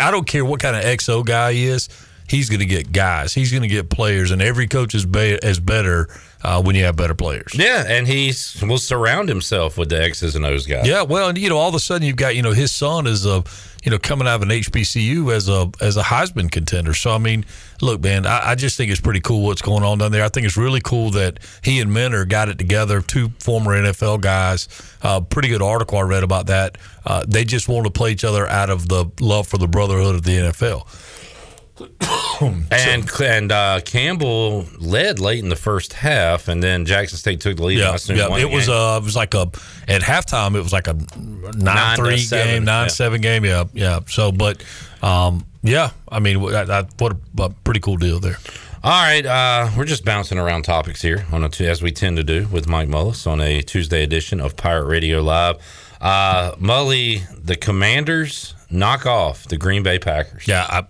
[0.00, 1.88] I don't care what kind of XO guy he is.
[2.28, 3.34] He's going to get guys.
[3.34, 6.08] He's going to get players, and every coach is, be- is better
[6.42, 7.52] uh, when you have better players.
[7.54, 8.32] Yeah, and he
[8.62, 10.86] will surround himself with the X's and O's guys.
[10.86, 13.06] Yeah, well, and you know, all of a sudden you've got you know his son
[13.06, 13.42] is a
[13.82, 16.94] you know coming out of an HBCU as a as a Heisman contender.
[16.94, 17.44] So I mean,
[17.80, 20.24] look, man, I, I just think it's pretty cool what's going on down there.
[20.24, 23.00] I think it's really cool that he and Minter got it together.
[23.00, 24.68] Two former NFL guys.
[25.02, 26.78] Uh, pretty good article I read about that.
[27.04, 30.14] Uh, they just want to play each other out of the love for the brotherhood
[30.14, 30.86] of the NFL.
[32.70, 37.56] And and uh, Campbell led late in the first half, and then Jackson State took
[37.56, 37.78] the lead.
[37.78, 38.36] Yeah, yeah.
[38.36, 39.50] It was uh, it was like a
[39.88, 40.54] at halftime.
[40.54, 40.96] It was like a
[41.54, 42.88] Nine nine three game, nine yeah.
[42.88, 43.44] seven game.
[43.44, 44.00] Yeah, yeah.
[44.06, 44.62] So, but
[45.02, 45.90] um, yeah.
[46.08, 48.38] I mean, I, I, what a, a pretty cool deal there.
[48.84, 52.24] All right, uh, we're just bouncing around topics here on a as we tend to
[52.24, 55.56] do with Mike Mullis on a Tuesday edition of Pirate Radio Live.
[56.00, 60.46] Uh, Mully, the Commanders knock off the Green Bay Packers.
[60.46, 60.86] Yeah, I,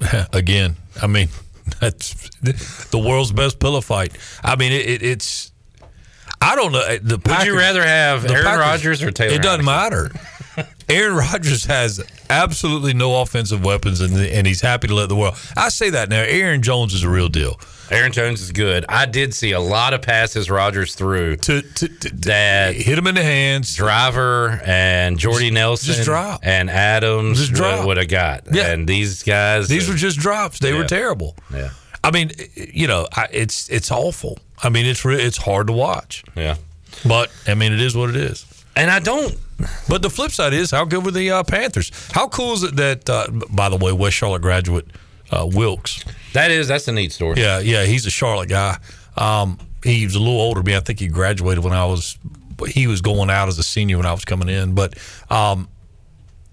[0.32, 1.28] again, I mean,
[1.80, 2.30] that's
[2.90, 4.16] the world's best pillow fight.
[4.42, 5.52] I mean, it, it, it's.
[6.40, 6.80] I don't know.
[6.80, 10.10] uh, The Would you rather have Aaron Rodgers or Taylor It doesn't matter.
[10.88, 15.34] Aaron Rodgers has absolutely no offensive weapons, and and he's happy to let the world.
[15.56, 16.20] I say that now.
[16.20, 17.58] Aaron Jones is a real deal.
[17.90, 18.84] Aaron Jones is good.
[18.88, 23.22] I did see a lot of passes Rodgers threw to, that hit him in the
[23.22, 23.74] hands.
[23.76, 26.40] Driver and Jordy Nelson just drop.
[26.42, 27.86] and Adams Just drop.
[27.86, 28.44] would have got.
[28.52, 28.72] Yeah.
[28.72, 30.58] And these guys, These were just drops.
[30.58, 31.36] They were terrible.
[31.52, 31.70] Yeah.
[32.02, 34.38] I mean, you know, I, it's it's awful.
[34.62, 36.24] I mean, it's re- it's hard to watch.
[36.36, 36.56] Yeah.
[37.04, 38.46] But I mean, it is what it is.
[38.76, 39.36] And I don't.
[39.88, 41.90] But the flip side is, how good were the uh, Panthers?
[42.12, 44.86] How cool is it that, uh, by the way, West Charlotte graduate
[45.30, 46.04] uh, Wilks?
[46.36, 47.40] That is that's a neat story.
[47.40, 48.76] Yeah, yeah, he's a Charlotte guy.
[49.16, 50.76] Um, he was a little older than me.
[50.76, 52.18] I think he graduated when I was.
[52.68, 54.94] He was going out as a senior when I was coming in, but.
[55.30, 55.68] Um,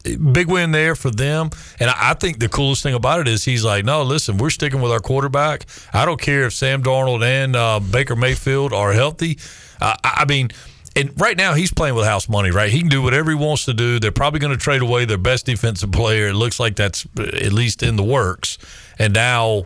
[0.04, 1.50] Big win there for them,
[1.80, 4.82] and I think the coolest thing about it is he's like, no, listen, we're sticking
[4.82, 5.66] with our quarterback.
[5.94, 9.40] I don't care if Sam Darnold and uh, Baker Mayfield are healthy.
[9.80, 10.50] Uh, I mean,
[10.96, 12.70] and right now he's playing with house money, right?
[12.70, 14.00] He can do whatever he wants to do.
[14.00, 16.28] They're probably going to trade away their best defensive player.
[16.28, 18.58] It looks like that's uh, at least in the works.
[19.00, 19.66] And now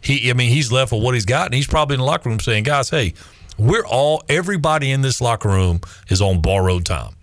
[0.00, 2.28] he, I mean, he's left with what he's got, and he's probably in the locker
[2.28, 3.14] room saying, guys, hey,
[3.58, 7.14] we're all, everybody in this locker room is on borrowed time.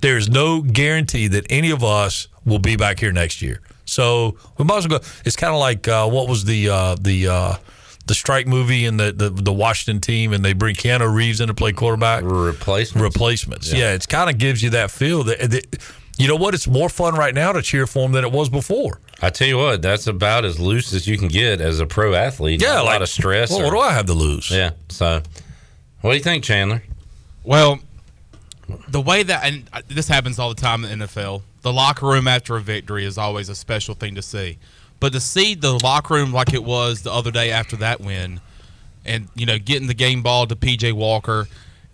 [0.00, 3.60] There's no guarantee that any of us will be back here next year.
[3.84, 5.04] So we might as well go.
[5.24, 7.54] It's kind of like uh, what was the uh, the uh,
[8.06, 11.48] the strike movie and the, the the Washington team, and they bring Keanu Reeves in
[11.48, 12.22] to play quarterback.
[12.24, 13.02] Replacements.
[13.02, 13.72] Replacements.
[13.72, 13.78] Yeah.
[13.78, 15.78] Yeah, it's kind of gives you that feel that, that
[16.18, 16.54] you know what?
[16.54, 19.00] It's more fun right now to cheer for him than it was before.
[19.20, 22.12] I tell you what, that's about as loose as you can get as a pro
[22.14, 22.60] athlete.
[22.60, 23.50] Yeah, Not a lot of stress.
[23.50, 24.50] well, what do I have to lose?
[24.50, 24.72] Yeah.
[24.88, 25.22] So,
[26.00, 26.82] what do you think, Chandler?
[27.44, 27.78] Well,
[28.88, 32.06] the way that and uh, this happens all the time in the NFL, the locker
[32.06, 34.58] room after a victory is always a special thing to see.
[35.02, 38.40] But to see the locker room like it was the other day after that win,
[39.04, 41.48] and you know getting the game ball to PJ Walker,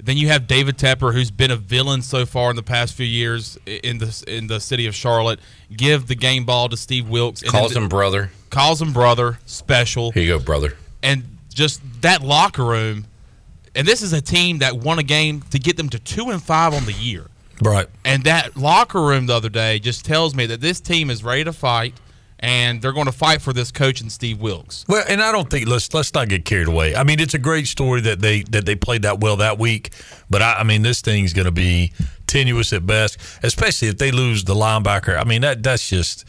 [0.05, 3.07] then you have David Tepper, who's been a villain so far in the past few
[3.07, 5.41] years in the in the city of Charlotte,
[5.75, 7.41] give the game ball to Steve Wilks.
[7.41, 8.31] and Calls him brother.
[8.51, 10.13] calls him brother, special.
[10.13, 10.77] Here you go, brother.
[11.03, 13.07] And just that locker room,
[13.75, 16.43] and this is a team that won a game to get them to two and
[16.43, 17.25] five on the year.
[17.63, 17.87] Right.
[18.05, 21.43] And that locker room the other day just tells me that this team is ready
[21.45, 21.95] to fight,
[22.41, 24.85] and they're going to fight for this coach and Steve Wilks.
[24.89, 26.95] Well, and I don't think let's let's not get carried away.
[26.95, 29.91] I mean, it's a great story that they that they played that well that week,
[30.31, 31.93] but I, I mean, this thing's going to be
[32.27, 35.19] tenuous at best, especially if they lose the linebacker.
[35.19, 36.25] I mean, that that's just.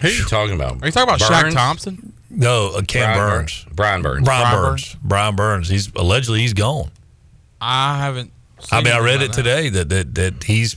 [0.00, 0.82] Who are you talking about?
[0.82, 2.14] Are you talking about Shaq Thompson?
[2.30, 3.66] No, uh, Cam Brian Burns.
[3.72, 4.24] Brian Burns.
[4.24, 4.96] Brian, Brian Burns.
[5.02, 5.68] Brian Burns.
[5.68, 6.90] He's allegedly he's gone.
[7.60, 8.32] I haven't.
[8.70, 9.36] I mean, I read it that.
[9.36, 10.76] today that, that that he's,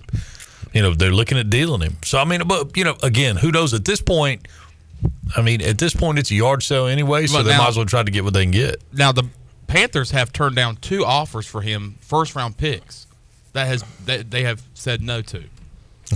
[0.73, 1.97] you know, they're looking at dealing him.
[2.03, 3.73] So I mean, but you know, again, who knows?
[3.73, 4.47] At this point,
[5.35, 7.77] I mean, at this point, it's a yard sale anyway, so they now- might as
[7.77, 8.81] well try to get what they can get.
[8.93, 9.23] Now the
[9.67, 13.07] Panthers have turned down two offers for him, first round picks.
[13.53, 15.43] That has that they have said no to.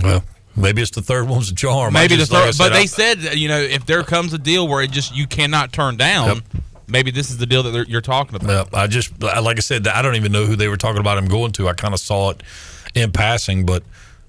[0.02, 0.24] Well,
[0.56, 1.92] maybe it's the third one's a charm.
[1.94, 4.38] Maybe the just- like third, but they I- said you know if there comes a
[4.38, 6.42] deal where it just you cannot turn down,
[6.88, 8.68] maybe this is the deal that you're talking about.
[8.72, 11.16] Yeah, I just like I said, I don't even know who they were talking about
[11.18, 11.68] him going to.
[11.68, 12.42] I kind of saw it
[12.94, 13.82] in passing, but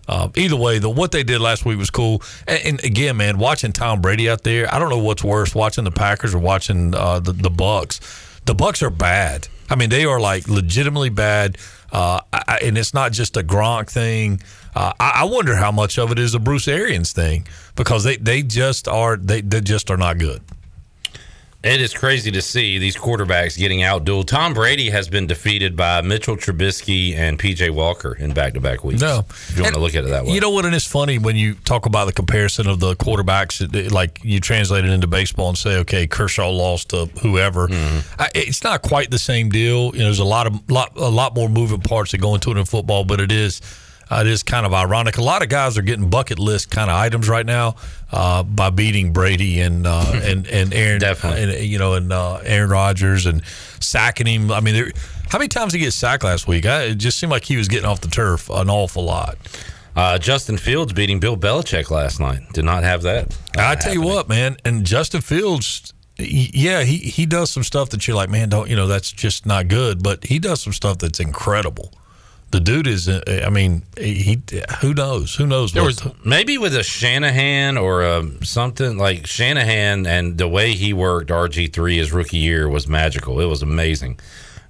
[0.10, 2.24] uh, either way, the what they did last week was cool.
[2.48, 5.84] And, and again, man, watching Tom Brady out there, I don't know what's worse, watching
[5.84, 8.00] the Packers or watching uh, the the Bucs.
[8.46, 9.48] The Bucs are bad.
[9.70, 11.58] I mean, they are like legitimately bad.
[11.92, 14.42] Uh, I, and it's not just a Gronk thing.
[14.76, 18.18] Uh, I, I wonder how much of it is a Bruce Arians thing because they,
[18.18, 20.42] they just are they, they just are not good.
[21.62, 24.28] It is crazy to see these quarterbacks getting outdueled.
[24.28, 28.86] Tom Brady has been defeated by Mitchell Trubisky and PJ Walker in back to back
[28.86, 29.02] weeks.
[29.02, 29.26] No.
[29.30, 30.32] If you want to look at it that way.
[30.32, 30.66] You know what?
[30.66, 34.86] And it's funny when you talk about the comparison of the quarterbacks, like you translate
[34.86, 37.68] it into baseball and say, okay, Kershaw lost to whoever.
[37.68, 38.22] Mm-hmm.
[38.22, 39.92] I, it's not quite the same deal.
[39.94, 42.52] You know, there's a lot of lot, a lot more moving parts that go into
[42.52, 43.60] it in football, but it is.
[44.12, 45.18] Uh, it is kind of ironic.
[45.18, 47.76] A lot of guys are getting bucket list kind of items right now
[48.12, 51.44] uh, by beating Brady and uh, and and Aaron, Definitely.
[51.60, 53.44] and, you know, and uh, Aaron Rodgers and
[53.80, 54.52] sacking him.
[54.52, 54.92] I mean, there,
[55.30, 56.66] how many times did he get sacked last week?
[56.66, 59.38] I, it just seemed like he was getting off the turf an awful lot.
[59.96, 62.42] Uh, Justin Fields beating Bill Belichick last night.
[62.54, 63.36] Did not have that.
[63.58, 67.90] I tell you what, man, and Justin Fields, he- yeah, he he does some stuff
[67.90, 70.74] that you're like, man, don't you know that's just not good, but he does some
[70.74, 71.94] stuff that's incredible.
[72.52, 74.42] The dude is, uh, I mean, he
[74.82, 79.28] who knows, who knows There what was maybe with a Shanahan or a, something like
[79.28, 83.40] Shanahan and the way he worked RG three his rookie year was magical.
[83.40, 84.20] It was amazing.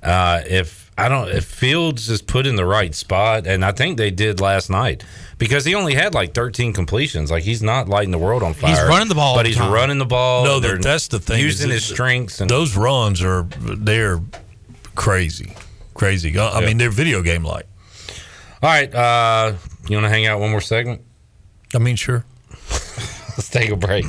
[0.03, 3.97] Uh, if I don't, if Fields is put in the right spot, and I think
[3.97, 5.05] they did last night
[5.37, 7.31] because he only had like 13 completions.
[7.31, 8.71] Like he's not lighting the world on fire.
[8.71, 9.71] He's running the ball but the he's time.
[9.71, 10.43] running the ball.
[10.43, 11.39] No, They're that's the thing.
[11.39, 14.19] Using his strengths and those runs are they're
[14.95, 15.55] crazy,
[15.93, 16.37] crazy.
[16.37, 17.67] I mean, they're video game like.
[18.61, 19.53] All right, uh,
[19.87, 21.01] you want to hang out one more segment?
[21.73, 22.25] I mean, sure.
[22.71, 24.05] Let's take a break.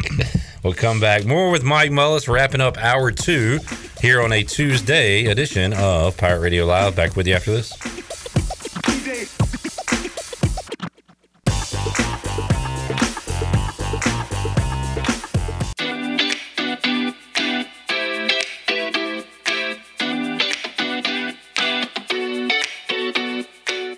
[0.64, 3.60] We'll come back more with Mike Mullis, wrapping up hour two
[4.01, 6.97] here on a Tuesday edition of Pirate Radio Live.
[6.97, 7.72] Back with you after this.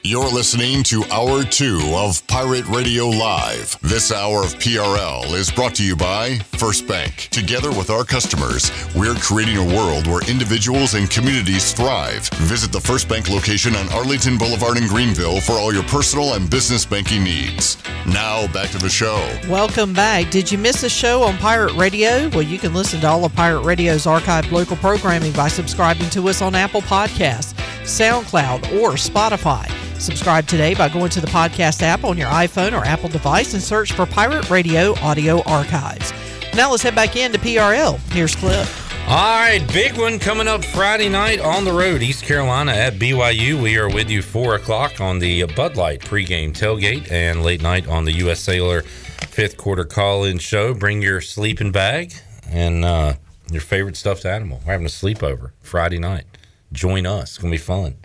[0.04, 3.78] You're listening to Hour 2 of Pirate Radio Live.
[3.82, 7.28] This hour of PRL is brought to you by First Bank.
[7.30, 12.28] Together with our customers, we're creating a world where individuals and communities thrive.
[12.30, 16.50] Visit the First Bank location on Arlington Boulevard in Greenville for all your personal and
[16.50, 17.80] business banking needs.
[18.04, 19.24] Now, back to the show.
[19.48, 20.32] Welcome back.
[20.32, 22.28] Did you miss a show on Pirate Radio?
[22.30, 26.28] Well, you can listen to all of Pirate Radio's archived local programming by subscribing to
[26.28, 27.54] us on Apple Podcasts,
[27.84, 29.72] SoundCloud, or Spotify.
[30.02, 33.62] Subscribe today by going to the podcast app on your iPhone or Apple device and
[33.62, 36.12] search for Pirate Radio Audio Archives.
[36.56, 37.98] Now let's head back into PRL.
[38.12, 38.82] Here's Cliff.
[39.08, 43.62] All right, big one coming up Friday night on the road, East Carolina at BYU.
[43.62, 47.86] We are with you four o'clock on the Bud Light pregame tailgate and late night
[47.86, 48.40] on the U.S.
[48.40, 50.74] Sailor fifth quarter call-in show.
[50.74, 52.12] Bring your sleeping bag
[52.48, 53.14] and uh,
[53.50, 54.60] your favorite stuffed animal.
[54.66, 56.24] We're having a sleepover Friday night.
[56.72, 57.30] Join us.
[57.30, 57.96] It's gonna be fun.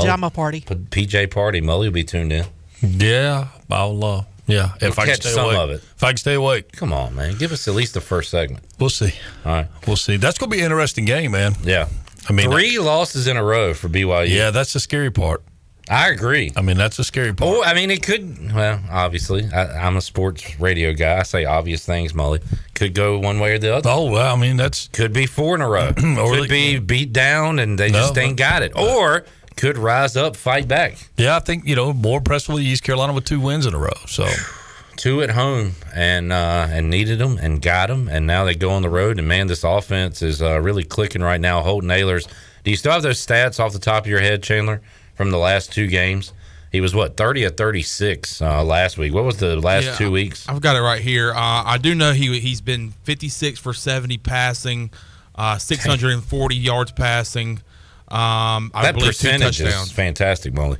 [0.00, 0.60] Pajama party.
[0.60, 0.74] P-
[1.06, 1.60] PJ party.
[1.60, 2.46] Mully will be tuned in.
[2.80, 4.04] Yeah, I'll.
[4.04, 5.58] Uh, yeah, We'll if I can catch stay some awake.
[5.58, 5.74] of it.
[5.96, 6.72] If I can stay awake.
[6.72, 7.36] Come on, man.
[7.38, 8.64] Give us at least the first segment.
[8.78, 9.14] We'll see.
[9.44, 9.68] All right.
[9.86, 10.16] We'll see.
[10.16, 11.54] That's going to be an interesting game, man.
[11.62, 11.88] Yeah.
[12.28, 14.28] I mean, Three losses in a row for BYU.
[14.28, 15.42] Yeah, that's the scary part.
[15.90, 16.52] I agree.
[16.56, 17.50] I mean, that's the scary part.
[17.54, 18.52] Oh, I mean, it could.
[18.54, 21.18] Well, obviously, I, I'm a sports radio guy.
[21.18, 22.40] I say obvious things, Mully.
[22.74, 23.90] Could go one way or the other.
[23.90, 25.92] Oh, well, I mean, that's could be four in a row.
[26.18, 29.24] Or could be beat down and they just No, ain't got it, or
[29.56, 30.96] could rise up, fight back.
[31.16, 33.90] Yeah, I think you know more impressively East Carolina with two wins in a row.
[34.06, 34.26] So
[34.96, 38.70] Two at home and uh, and needed them and got them, and now they go
[38.70, 39.18] on the road.
[39.18, 41.62] And man, this offense is uh, really clicking right now.
[41.62, 42.28] Holton Ahlers.
[42.62, 44.80] Do you still have those stats off the top of your head, Chandler,
[45.16, 46.32] from the last two games?
[46.70, 49.12] He was what thirty at thirty six uh, last week.
[49.14, 50.46] What was the last Yeah, two weeks?
[50.48, 51.32] I've got it right here.
[51.32, 54.90] Uh, I do know he he's been 56 for 70 passing,
[55.34, 57.60] uh, 640 yards passing.
[58.12, 59.86] Um, I that believe two percentage touchdowns.
[59.86, 60.76] is fantastic, Molly.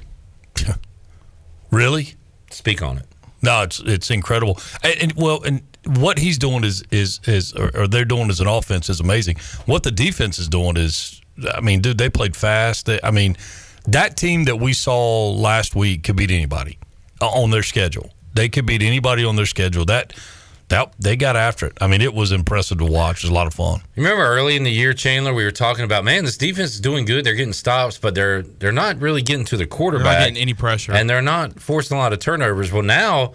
[1.71, 2.15] really,
[2.51, 3.07] speak on it.
[3.41, 4.59] No, it's it's incredible.
[4.83, 8.41] And, and well, and what he's doing is is is or, or they're doing as
[8.41, 9.37] an offense is amazing.
[9.65, 11.23] What the defense is doing is,
[11.55, 12.85] I mean, dude, they played fast.
[12.85, 13.39] They, I mean,
[13.87, 16.79] that team that we saw last week could beat anybody
[17.23, 18.13] uh, on their schedule.
[18.35, 19.87] They could beat anybody on their schedule.
[19.87, 20.13] That
[20.73, 21.73] that they got after it.
[21.81, 23.19] I mean, it was impressive to watch.
[23.19, 23.83] It was a lot of fun.
[23.97, 27.05] Remember early in the year, Chandler, we were talking about, man, this defense is doing
[27.05, 27.25] good.
[27.25, 30.21] They're getting stops, but they're they're not really getting to the quarterback.
[30.21, 30.93] getting any pressure.
[30.93, 32.73] and they're not forcing a lot of turnovers.
[32.73, 33.35] Well, now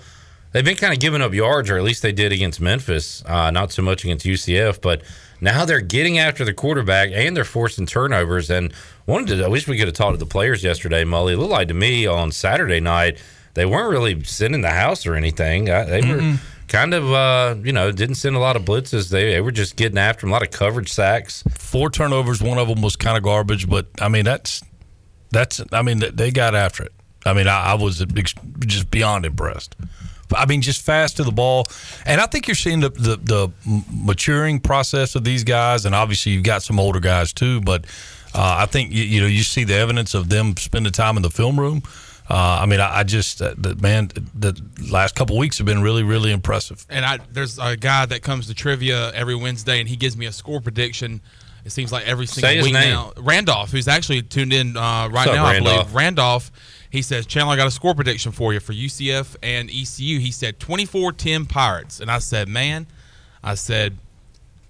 [0.51, 3.23] they've been kind of giving up yards, or at least they did against Memphis.
[3.25, 5.01] Uh, not so much against UCF, but
[5.39, 8.49] now they're getting after the quarterback and they're forcing turnovers.
[8.49, 8.73] And
[9.05, 11.33] wanted to, I wish we could have talked to the players yesterday, Mully.
[11.33, 13.19] It looked like to me on Saturday night
[13.53, 15.67] they weren't really sending the house or anything.
[15.69, 16.19] Uh, they were.
[16.19, 16.37] Mm-mm.
[16.67, 19.09] Kind of, uh, you know, didn't send a lot of blitzes.
[19.09, 21.43] They, they were just getting after them, a lot of coverage sacks.
[21.49, 22.41] Four turnovers.
[22.41, 24.61] One of them was kind of garbage, but I mean that's
[25.31, 25.61] that's.
[25.71, 26.91] I mean they got after it.
[27.25, 28.05] I mean I, I was
[28.59, 29.75] just beyond impressed.
[30.35, 31.65] I mean just fast to the ball,
[32.05, 33.49] and I think you're seeing the, the the
[33.89, 37.61] maturing process of these guys, and obviously you've got some older guys too.
[37.61, 37.85] But
[38.35, 41.23] uh, I think you, you know you see the evidence of them spending time in
[41.23, 41.81] the film room.
[42.29, 44.59] Uh, I mean, I, I just, uh, the, man, the
[44.91, 46.85] last couple weeks have been really, really impressive.
[46.89, 50.25] And I there's a guy that comes to trivia every Wednesday, and he gives me
[50.25, 51.21] a score prediction.
[51.63, 52.91] It seems like every single Say his week name.
[52.93, 53.13] now.
[53.17, 55.77] Randolph, who's actually tuned in uh, right What's up, now, I Randolph?
[55.85, 55.95] believe.
[55.95, 56.51] Randolph,
[56.89, 60.19] he says, Chandler, I got a score prediction for you for UCF and ECU.
[60.19, 62.87] He said 24-10 Pirates, and I said, man,
[63.43, 63.97] I said,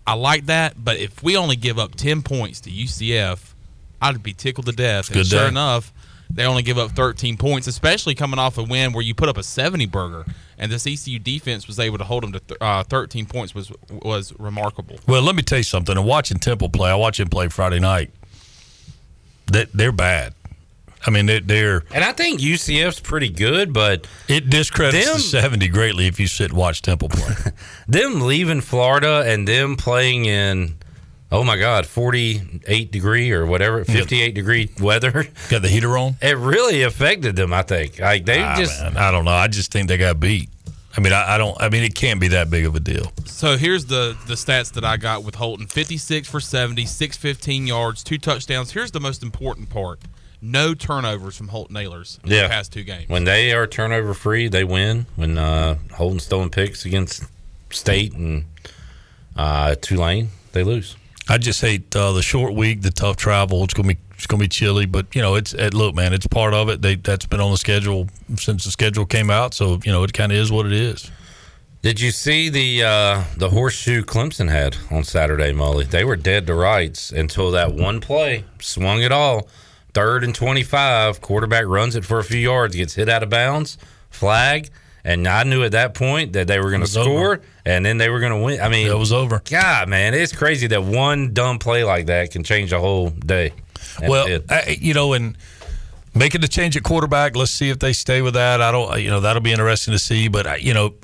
[0.05, 3.53] I like that, but if we only give up 10 points to UCF,
[4.01, 5.09] I'd be tickled to death.
[5.09, 5.47] good And sure day.
[5.49, 5.91] enough,
[6.30, 9.38] they only give up 13 points, especially coming off a win where you put up
[9.38, 10.26] a 70 burger,
[10.58, 13.72] and this ECU defense was able to hold them to th- uh, 13 points was
[13.90, 14.99] was remarkable.
[15.08, 15.98] Well, let me tell you something.
[15.98, 16.90] I'm watching Temple play.
[16.90, 18.12] I watch him play Friday night.
[19.52, 20.34] They, they're bad.
[21.06, 21.84] I mean, they, they're.
[21.94, 26.28] And I think UCF's pretty good, but it discredits them, the 70 greatly if you
[26.28, 27.34] sit and watch Temple play.
[27.88, 30.76] them leaving Florida and them playing in,
[31.32, 35.12] oh my God, 48 degree or whatever, 58 degree weather.
[35.49, 36.16] Got the heater on?
[36.22, 37.99] It really affected them, I think.
[37.99, 38.82] Like they Ah, just.
[38.82, 39.32] man, I don't know.
[39.32, 40.49] I just think they got beat.
[40.95, 41.56] I mean, I, I don't.
[41.62, 43.12] I mean, it can't be that big of a deal.
[43.26, 48.04] So here's the the stats that I got with Holton: 56 for 70, 615 yards,
[48.04, 48.72] two touchdowns.
[48.72, 49.99] Here's the most important part:
[50.41, 52.44] no turnovers from Holton Ahlers in Yeah.
[52.44, 53.10] the past two games.
[53.10, 55.06] When they are turnover free, they win.
[55.16, 57.26] When uh, Holden Stone picks against
[57.70, 58.45] State and
[59.36, 60.95] uh, Tulane, they lose.
[61.30, 63.64] I just hate uh, the short week, the tough travel.
[63.64, 66.28] It's gonna be it's gonna be chilly, but you know, it's it, look, man, it's
[66.28, 66.82] part of it.
[66.82, 70.14] They that's been on the schedule since the schedule came out, so you know, it
[70.14, 71.12] kind of is what it is.
[71.82, 75.86] Did you see the uh, the horseshoe Clemson had on Saturday, Molly?
[75.86, 79.48] They were dead to rights until that one play swung it all.
[79.94, 83.30] Third and twenty five, quarterback runs it for a few yards, gets hit out of
[83.30, 83.78] bounds,
[84.10, 84.70] flag,
[85.07, 87.09] and I knew at that point that they were going to was over.
[87.09, 88.59] score, and then they were going to win.
[88.59, 89.41] I mean, It was over.
[89.49, 93.53] God, man, it's crazy that one dumb play like that can change a whole day.
[94.01, 94.39] And well.
[94.49, 95.38] I, you know, and
[96.13, 97.38] making the change at quarterback.
[97.38, 98.61] Let's see if they stay with that.
[98.61, 100.27] I don't, you know, that'll be interesting to see.
[100.27, 100.95] But I, you know,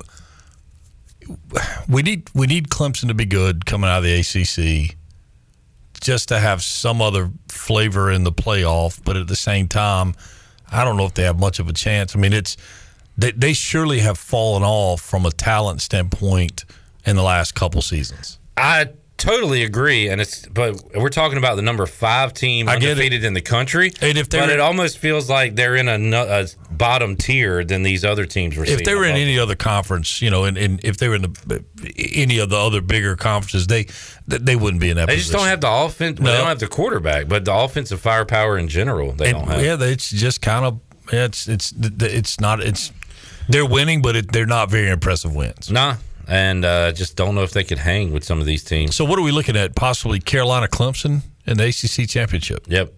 [1.88, 4.96] we need we need Clemson to be good coming out of the ACC,
[6.02, 9.02] just to have some other flavor in the playoff.
[9.02, 10.14] But at the same time,
[10.70, 12.14] I don't know if they have much of a chance.
[12.14, 12.58] I mean, it's
[13.16, 16.64] they they surely have fallen off from a talent standpoint
[17.06, 18.38] in the last couple seasons.
[18.56, 23.24] I totally agree, and it's but we're talking about the number five team I undefeated
[23.24, 23.92] in the country.
[24.00, 28.04] And if but it almost feels like they're in a, a bottom tier than these
[28.04, 28.64] other teams were.
[28.64, 31.22] if they were in any other conference, you know, and, and if they were in
[31.22, 31.64] the
[31.96, 33.86] any of the other bigger conferences, they
[34.26, 35.06] they wouldn't be in that.
[35.06, 36.18] they just don't have the offense.
[36.18, 36.32] Well, No.
[36.32, 39.62] They don't have the quarterback, but the offensive firepower in general, they And, don't have.
[39.62, 40.80] Yeah, it's just kind of
[41.12, 42.90] yeah, it's it's it's not it's
[43.48, 45.70] they're winning, but it, they're not very impressive wins.
[45.70, 45.96] Nah,
[46.28, 48.96] and uh, just don't know if they could hang with some of these teams.
[48.96, 49.74] So what are we looking at?
[49.74, 52.64] Possibly Carolina Clemson in the ACC championship.
[52.68, 52.92] Yep.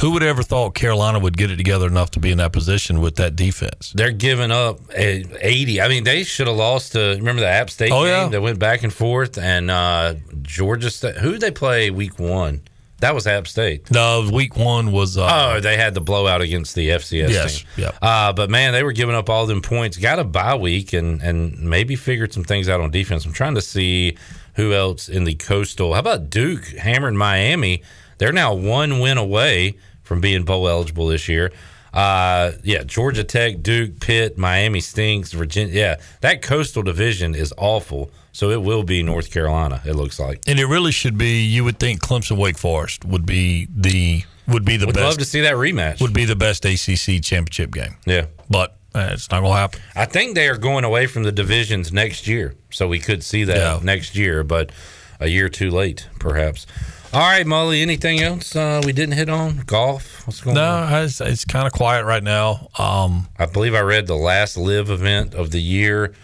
[0.00, 3.00] Who would ever thought Carolina would get it together enough to be in that position
[3.00, 3.92] with that defense?
[3.94, 5.80] They're giving up 80.
[5.80, 8.28] I mean, they should have lost to remember the App State Oh, game yeah.
[8.28, 11.16] that went back and forth, and uh, Georgia State.
[11.16, 12.60] Who did they play week one?
[13.00, 13.90] That was App State.
[13.90, 15.18] No, week one was.
[15.18, 17.66] Uh, oh, they had the blowout against the FCS Yes, team.
[17.76, 17.96] yep.
[18.00, 19.98] Uh, but man, they were giving up all them points.
[19.98, 23.26] Got a bye week and and maybe figured some things out on defense.
[23.26, 24.16] I'm trying to see
[24.54, 25.92] who else in the coastal.
[25.92, 27.82] How about Duke hammering Miami?
[28.16, 31.52] They're now one win away from being bowl eligible this year.
[31.92, 35.32] Uh, yeah, Georgia Tech, Duke, Pitt, Miami stinks.
[35.32, 38.10] Virginia, yeah, that coastal division is awful.
[38.36, 39.80] So it will be North Carolina.
[39.86, 40.42] It looks like.
[40.46, 41.42] and it really should be.
[41.42, 45.04] You would think Clemson Wake Forest would be the would be the Would best.
[45.06, 46.02] love to see that rematch.
[46.02, 47.96] Would be the best ACC championship game.
[48.04, 48.26] Yeah.
[48.50, 49.80] but uh, it's not going to happen.
[49.94, 53.44] I think they are going away from the divisions next year, so we could see
[53.44, 53.80] that Yeah.
[53.82, 54.70] next year, but
[55.18, 56.66] a year too late, perhaps.
[57.14, 57.80] All right, Molly.
[57.80, 59.62] Anything else uh, we didn't hit on?
[59.66, 60.26] Golf.
[60.26, 60.90] What's going on?
[60.90, 62.68] No, it's, it's kind of quiet right now.
[62.78, 66.14] Um, I believe I read the last LIV event of the year,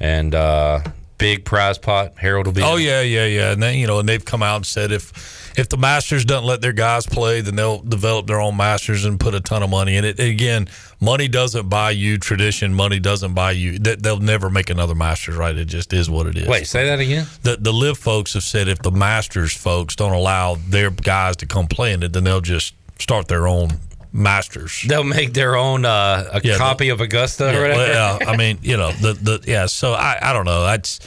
[0.00, 0.80] and uh,
[1.20, 2.14] big prize pot.
[2.16, 2.62] Harold will be.
[2.62, 2.82] Oh in.
[2.82, 3.52] yeah, yeah, yeah.
[3.52, 5.12] And then you know, and they've come out and said if
[5.58, 9.20] if the Masters doesn't let their guys play, then they'll develop their own Masters and
[9.20, 10.18] put a ton of money in it.
[10.18, 10.68] And again,
[11.00, 12.74] money doesn't buy you tradition.
[12.74, 13.78] Money doesn't buy you.
[13.78, 15.56] They, they'll never make another Masters, right?
[15.56, 16.48] It just is what it is.
[16.48, 17.26] Wait, say that again.
[17.42, 21.46] The the LIV folks have said if the Masters folks don't allow their guys to
[21.46, 23.70] come play in it, then they'll just start their own
[24.12, 24.84] Masters.
[24.88, 27.78] They'll make their own uh, a Yeah, copy of Augusta or Yeah, whatever.
[27.78, 29.66] well, yeah, I mean, you know, the the yeah.
[29.66, 30.62] So I I don't know.
[30.64, 30.98] That's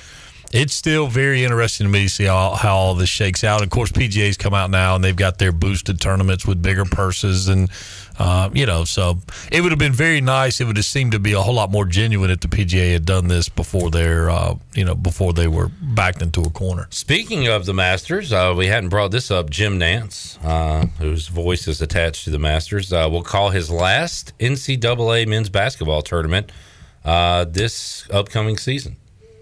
[0.51, 3.63] it's still very interesting to me to see how, how all this shakes out.
[3.63, 7.47] Of course, PGA's come out now and they've got their boosted tournaments with bigger purses
[7.47, 7.71] and
[8.19, 9.17] uh, you know, so
[9.51, 10.61] it would have been very nice.
[10.61, 13.05] It would have seemed to be a whole lot more genuine if the PGA had
[13.05, 16.87] done this before they're uh, you know before they were backed into a corner.
[16.91, 19.49] Speaking of the Masters, uh, we hadn't brought this up.
[19.49, 24.37] Jim Nantz, uh, whose voice is attached to the Masters, uh, will call his last
[24.37, 26.51] NCAA men's basketball tournament
[27.03, 28.97] uh, this upcoming season.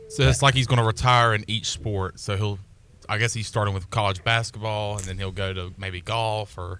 [0.10, 2.20] So it's like he's going to retire in each sport.
[2.20, 2.60] So he'll,
[3.08, 6.80] I guess he's starting with college basketball, and then he'll go to maybe golf or.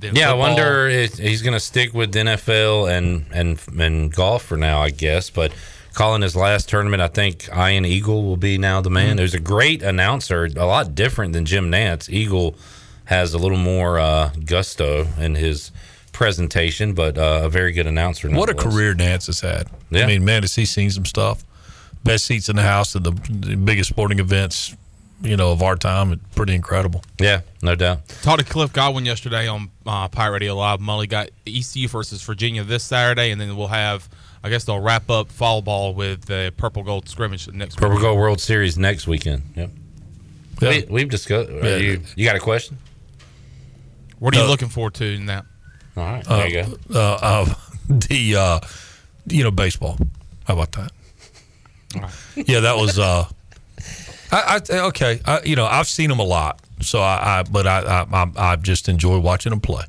[0.00, 4.56] Yeah, I wonder if he's going to stick with NFL and and and golf for
[4.56, 5.30] now, I guess.
[5.30, 5.52] But
[5.92, 9.10] calling his last tournament, I think Ian Eagle will be now the man.
[9.10, 9.16] Mm-hmm.
[9.16, 12.08] There's a great announcer, a lot different than Jim Nantz.
[12.08, 12.56] Eagle
[13.04, 15.70] has a little more uh, gusto in his
[16.12, 18.30] presentation, but uh, a very good announcer.
[18.30, 19.68] What a career Nantz has had.
[19.90, 20.04] Yeah.
[20.04, 21.44] I mean, man, has he seen some stuff?
[22.04, 24.74] Best seats in the house at the biggest sporting events,
[25.22, 26.12] you know, of our time.
[26.12, 27.02] It's pretty incredible.
[27.20, 28.08] Yeah, no doubt.
[28.22, 30.80] Talked to Cliff Godwin yesterday on uh, Pirate Radio Live.
[30.80, 34.08] Mully got ECU versus Virginia this Saturday, and then we'll have,
[34.42, 38.02] I guess they'll wrap up fall ball with the purple gold scrimmage next Purple week.
[38.02, 39.42] Gold World Series next weekend.
[39.56, 39.70] Yep.
[40.60, 40.68] Yeah.
[40.68, 41.50] We, we've discussed.
[41.50, 41.76] are Yeah.
[41.76, 42.78] you, you got a question?
[44.18, 45.44] What are you Uh, looking forward to in that?
[45.96, 46.78] All right, there you go.
[46.94, 47.54] Uh, uh,
[47.88, 48.60] the uh,
[49.26, 49.98] you know baseball.
[50.44, 50.90] How about that?
[52.36, 52.98] Yeah, that was.
[54.32, 55.20] I, I okay.
[55.26, 57.40] I, you know, I've seen them a lot, so I.
[57.40, 59.84] I but I, I, I, I just enjoy watching them play.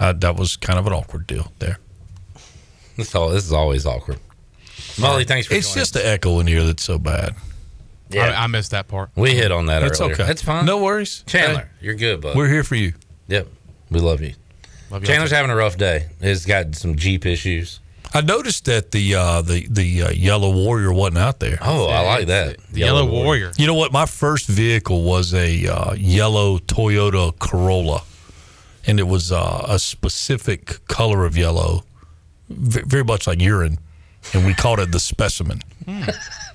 [0.00, 1.78] Uh, that was kind of an awkward deal there.
[2.96, 4.18] This all this is always awkward.
[4.98, 6.02] Molly, thanks for It's joining just us.
[6.02, 7.34] the echo in here that's so bad.
[8.10, 8.26] Yeah.
[8.26, 9.10] I, I missed that part.
[9.16, 10.14] We hit on that It's earlier.
[10.14, 10.30] okay.
[10.30, 10.66] It's fine.
[10.66, 11.24] No worries.
[11.26, 12.36] Chandler, you're good, bud.
[12.36, 12.92] We're here for you.
[13.28, 13.48] Yep.
[13.90, 14.34] We love you.
[14.90, 15.36] Love y'all Chandler's too.
[15.36, 16.08] having a rough day.
[16.20, 17.80] He's got some Jeep issues.
[18.16, 21.58] I noticed that the uh, the the uh, yellow warrior wasn't out there.
[21.60, 22.58] Oh, I like that.
[22.70, 23.50] The Yellow, Warrior.
[23.56, 23.90] You know what?
[23.92, 28.02] My first vehicle was a uh, yellow Toyota Corolla,
[28.86, 31.82] and it was uh, a specific color of yellow,
[32.48, 33.78] v- very much like urine,
[34.32, 35.60] and we called it the specimen.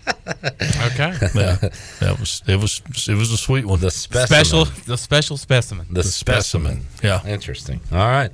[0.10, 1.14] Okay.
[1.36, 1.56] Yeah,
[1.99, 3.80] that was it was it was a sweet one.
[3.80, 4.27] The specimen.
[4.45, 5.88] Special, the special specimen.
[5.90, 6.86] The, specimen.
[7.03, 7.80] Yeah, Interesting.
[7.91, 8.30] All right.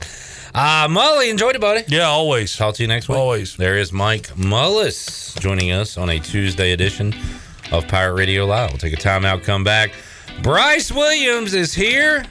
[0.53, 1.83] Uh, Molly, enjoyed it, buddy.
[1.87, 2.55] yeah, always.
[2.55, 3.17] Talk to you next week.
[3.17, 3.55] Always.
[3.57, 7.13] There is Mike Mullis joining us on a Tuesday edition
[7.71, 8.69] of Pirate Radio Live.
[8.71, 9.91] We'll take a timeout, come back.
[10.41, 12.23] Bryce Williams is here,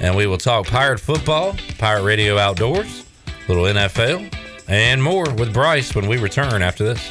[0.00, 3.04] and we will talk pirate football, pirate radio outdoors,
[3.48, 4.32] little NFL,
[4.68, 7.10] and more with Bryce when we return after this.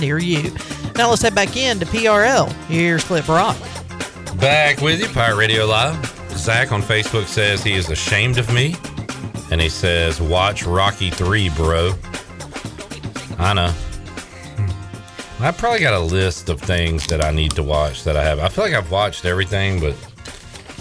[0.00, 0.52] near you.
[0.96, 2.52] Now let's head back in to PRL.
[2.66, 3.56] Here's Flip Rock.
[4.38, 5.96] Back with you, Pirate Radio Live.
[6.30, 8.76] Zach on Facebook says he is ashamed of me.
[9.50, 11.94] And he says, watch Rocky 3, bro.
[13.38, 13.70] I know.
[14.56, 15.42] Hmm.
[15.42, 18.38] I probably got a list of things that I need to watch that I have.
[18.38, 19.96] I feel like I've watched everything, but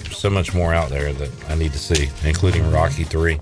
[0.04, 3.40] there's so much more out there that I need to see, including Rocky 3.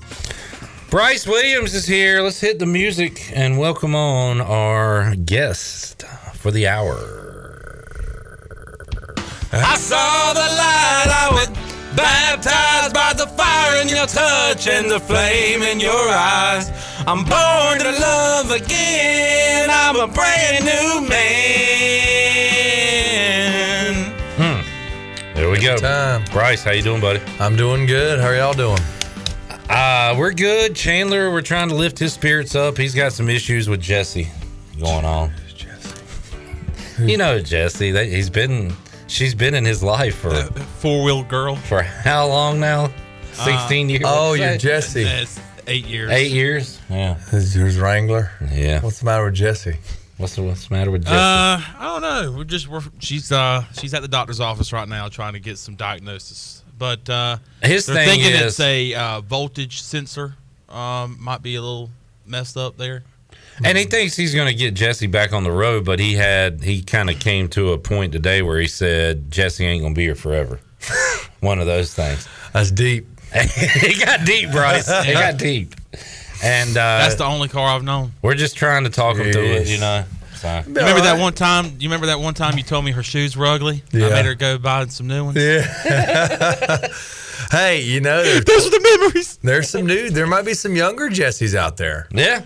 [0.95, 2.21] Bryce Williams is here.
[2.21, 6.03] Let's hit the music and welcome on our guest
[6.35, 6.95] for the hour.
[9.51, 11.09] I saw the light.
[11.11, 11.49] I was
[11.97, 16.71] baptized by the fire in your touch and the flame in your eyes.
[16.99, 19.69] I'm born to love again.
[19.69, 21.25] I'm a brand new man.
[24.37, 24.61] Hmm.
[25.35, 25.75] There we go.
[25.75, 26.23] Time.
[26.31, 27.19] Bryce, how you doing, buddy?
[27.41, 28.21] I'm doing good.
[28.21, 28.79] How are y'all doing?
[29.69, 30.75] Uh, we're good.
[30.75, 32.77] Chandler, we're trying to lift his spirits up.
[32.77, 34.27] He's got some issues with Jesse
[34.79, 35.31] going on.
[36.99, 37.91] You know Jesse.
[37.91, 38.73] That he's been
[39.07, 40.33] she's been in his life for
[40.79, 41.55] four wheel girl.
[41.55, 42.91] For how long now?
[43.33, 44.03] Sixteen Uh, years.
[44.05, 44.57] Oh, you're?
[44.57, 45.01] Jesse.
[45.01, 46.11] It's eight years.
[46.11, 46.79] Eight years.
[46.89, 47.17] Yeah.
[47.33, 48.31] Is yours Wrangler?
[48.51, 48.81] Yeah.
[48.81, 49.75] What's the matter with Jesse?
[50.17, 51.15] What's the, what's the matter with Jesse?
[51.15, 52.33] Uh, I don't know.
[52.37, 55.57] We're just we're, she's uh she's at the doctor's office right now trying to get
[55.57, 56.63] some diagnosis.
[56.77, 60.35] But uh, His they're thing thinking is- it's a uh, voltage sensor.
[60.69, 61.89] Um, might be a little
[62.25, 63.03] messed up there.
[63.63, 66.61] And he thinks he's going to get Jesse back on the road, but he had
[66.61, 69.97] he kind of came to a point today where he said Jesse ain't going to
[69.97, 70.59] be here forever.
[71.39, 72.27] One of those things.
[72.51, 73.07] That's deep.
[73.33, 74.89] it got deep, Bryce.
[74.89, 75.73] It got deep.
[76.43, 78.11] And uh, That's the only car I've known.
[78.21, 80.03] We're just trying to talk him through it, you know.
[80.35, 80.63] So.
[80.67, 81.65] You remember that one time?
[81.79, 83.83] You remember that one time you told me her shoes were ugly?
[83.91, 84.07] Yeah.
[84.07, 85.37] I made her go buy some new ones.
[85.37, 85.61] Yeah.
[87.51, 89.37] hey, you know, those are the memories.
[89.37, 90.09] There's some new.
[90.09, 92.07] There might be some younger Jessies out there.
[92.11, 92.41] Yeah.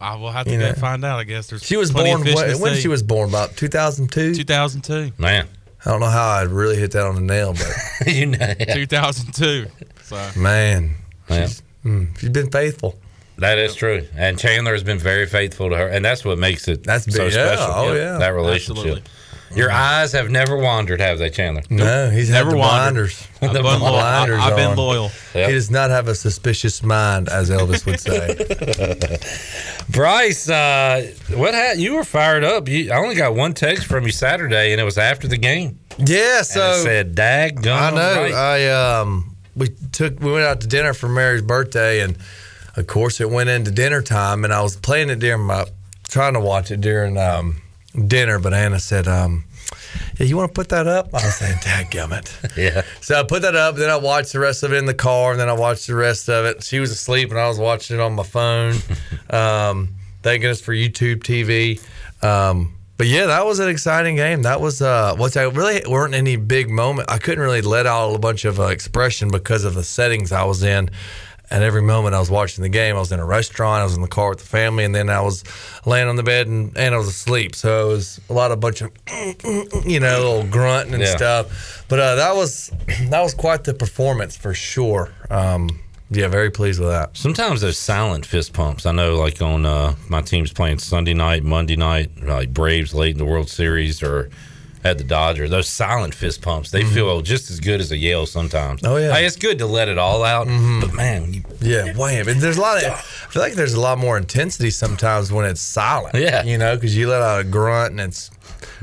[0.00, 0.74] I will have to You go know.
[0.74, 1.18] find out.
[1.18, 1.62] I guess there's.
[1.62, 2.80] She was plenty of born fish when, in when sea.
[2.80, 4.34] she was born about 2002.
[4.34, 5.12] 2002.
[5.20, 5.46] Man.
[5.86, 9.66] I don't know how I really hit that on the nail, but you know, 2002.
[10.02, 10.94] So man,
[11.28, 11.46] Yeah.
[11.46, 12.98] she's, mm, she's been faithful.
[13.38, 14.06] That is true.
[14.16, 15.88] And Chandler has been very faithful to her.
[15.88, 17.24] And that's what makes it That's so.
[17.24, 17.30] Yeah.
[17.30, 17.72] special.
[17.74, 18.18] Oh, yeah.
[18.18, 18.76] That relationship.
[18.86, 19.02] Absolutely.
[19.56, 21.62] Your eyes have never wandered, have they, Chandler?
[21.70, 22.92] No, he's had Never the wandered.
[22.94, 23.28] blinders.
[23.40, 23.92] I've The been loyal.
[23.92, 25.10] blinders I- I've been loyal.
[25.32, 25.48] Yep.
[25.48, 29.84] He does not have a suspicious mind, as Elvis would say.
[29.90, 32.68] Bryce, uh, what ha- you were fired up.
[32.68, 35.78] You, I only got one text from you Saturday, and it was after the game.
[35.98, 38.22] yeah, And so it said, "Dag I know.
[38.22, 38.34] Right.
[38.34, 38.68] I
[39.00, 42.16] um we took we went out to dinner for Mary's birthday and
[42.76, 45.66] of course it went into dinner time and I was playing it during my
[46.08, 47.62] trying to watch it during um
[47.94, 49.44] dinner, but Anna said, um,
[50.18, 51.08] yeah, you want to put that up?
[51.14, 52.56] I was saying, dadgummit.
[52.56, 52.82] yeah.
[53.00, 55.32] So I put that up, then I watched the rest of it in the car,
[55.32, 56.62] and then I watched the rest of it.
[56.62, 58.74] She was asleep, and I was watching it on my phone.
[59.30, 61.82] um, thank goodness for YouTube TV.
[62.22, 64.42] Um, but yeah, that was an exciting game.
[64.42, 67.10] That was uh, what I really weren't any big moment.
[67.10, 70.44] I couldn't really let out a bunch of uh, expression because of the settings I
[70.44, 70.90] was in.
[71.50, 73.94] And every moment I was watching the game, I was in a restaurant, I was
[73.94, 75.44] in the car with the family, and then I was
[75.84, 77.54] laying on the bed and, and I was asleep.
[77.54, 78.90] So it was a lot of bunch of,
[79.86, 81.16] you know, little grunting and Yeah.
[81.16, 81.84] stuff.
[81.88, 82.70] But uh, that was
[83.10, 85.10] that was quite the performance for sure.
[85.30, 85.80] Um,
[86.10, 87.16] yeah, very pleased with that.
[87.16, 88.86] Sometimes there's silent fist pumps.
[88.86, 93.12] I know, like on uh, my team's playing Sunday night, Monday night, like Braves late
[93.12, 94.30] in the World Series or
[94.84, 95.48] at the Dodger.
[95.48, 98.82] Those silent fist pumps, they feel just as good as a yell sometimes.
[98.82, 98.92] Mm-hmm.
[98.92, 99.06] Oh, yeah.
[99.06, 99.14] Mm-hmm.
[99.16, 102.28] Hey, it's good to let it all out, but man, you, Yeah, wham!
[102.28, 102.92] And there's a lot of.
[102.92, 106.14] I feel like there's a lot more intensity sometimes when it's silent.
[106.16, 106.44] Yeah.
[106.44, 108.30] you know, because you let out a grunt and it's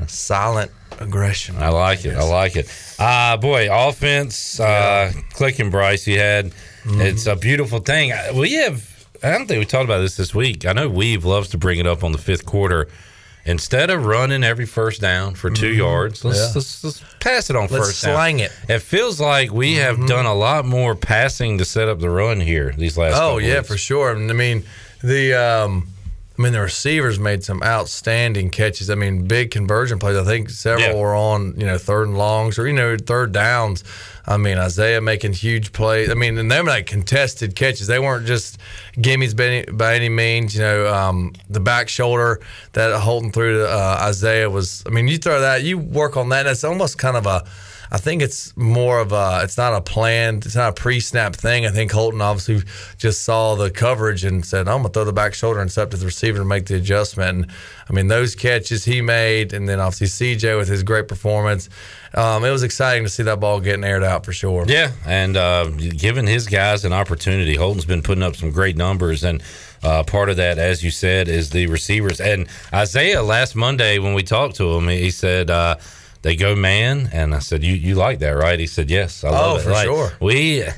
[0.08, 0.70] silent
[1.00, 1.56] aggression.
[1.56, 2.16] I like it.
[2.16, 2.68] I like it.
[2.98, 6.46] Uh boy, offense, uh clicking Bryce you had.
[6.84, 7.00] Mm-hmm.
[7.00, 8.12] It's a beautiful thing.
[8.34, 8.88] We have
[9.22, 10.66] I don't think we talked about this this week.
[10.66, 12.88] I know Weave loves to bring it up on the fifth quarter.
[13.44, 16.46] Instead of running every first down for 2 yards, let's, Mm-hmm.
[16.48, 16.52] Yeah.
[16.54, 18.14] let's let's pass it on Let's first down.
[18.14, 18.50] slang it.
[18.52, 18.72] Mm-hmm.
[18.72, 22.40] It feels like we have done a lot more passing to set up the run
[22.40, 23.20] here these last.
[23.20, 23.68] Oh yeah, weeks.
[23.68, 24.14] for sure.
[24.16, 24.62] I mean,
[25.02, 25.88] the um,
[26.42, 28.90] I mean, the receivers made some outstanding catches.
[28.90, 30.16] I mean, big conversion plays.
[30.16, 30.94] I think several Yeah.
[30.94, 33.84] were on, you know, third and longs or, you know, third downs.
[34.26, 36.10] I mean, Isaiah making huge plays.
[36.10, 37.86] I mean, and they were like contested catches.
[37.86, 38.58] They weren't just
[38.96, 40.56] gimmies by any, by any means.
[40.56, 42.40] You know, um, the back shoulder
[42.72, 46.28] that Holton threw to uh, Isaiah was, I mean, you throw that, you work on
[46.30, 47.44] that, and it's almost kind of a,
[47.92, 51.36] I think it's more of a, it's not a planned, it's not a pre snap
[51.36, 51.66] thing.
[51.66, 52.62] I think Holton obviously
[52.96, 55.98] just saw the coverage and said, I'm to throw the back shoulder and up to
[55.98, 57.28] the receiver to make the adjustment.
[57.44, 57.52] And
[57.90, 61.68] I mean, those catches he made, and then obviously CJ with his great performance,
[62.14, 64.64] um, it was exciting to see that ball getting aired out for sure.
[64.66, 67.56] Yeah, and uh, giving his guys an opportunity.
[67.56, 69.42] Holton's been putting up some great numbers, and
[69.82, 72.22] uh, part of that, as you said, is the receivers.
[72.22, 75.50] And Isaiah last Monday when we talked to him, he said.
[75.50, 75.76] Uh,
[76.22, 79.30] they go man, and I said, "You you like that, right?" He said, "Yes, I
[79.30, 80.12] love Oh, it." for Like, sure.
[80.20, 80.72] We uh,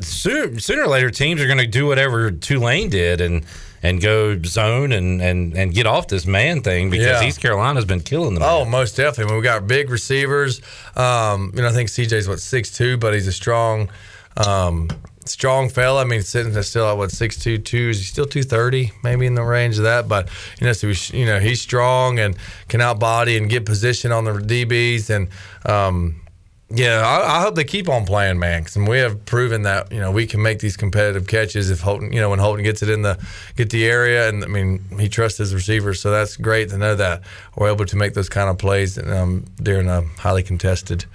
[0.00, 3.44] sooner, sooner or later, teams are going to do whatever Tulane did and
[3.80, 7.24] and go zone and and and get off this man thing because Yeah.
[7.28, 8.42] East Carolina's been killing them.
[8.44, 9.24] Oh, most definitely.
[9.24, 10.60] I mean, we got big receivers.
[10.96, 13.88] Um, you know, I think CJ's what six two, but he's a strong,
[14.36, 14.90] um,
[15.28, 16.02] strong fella.
[16.02, 17.90] I mean, sitting still at what six two two.
[17.90, 18.92] Is he still two thirty?
[19.02, 20.08] Maybe in the range of that.
[20.08, 20.28] But
[20.60, 22.36] you know, so he's, you know he's strong and
[22.68, 25.28] can outbody and get position on the DBs and.
[25.66, 26.22] Um,
[26.70, 28.62] yeah, I, I hope they keep on playing, man.
[28.62, 32.12] Because we have proven that you know we can make these competitive catches if Holton,
[32.12, 33.18] you know, when Holton gets it in the
[33.56, 36.94] get the area, and I mean he trusts his receivers, so that's great to know
[36.94, 37.22] that
[37.56, 41.06] we're able to make those kind of plays um, during a highly contested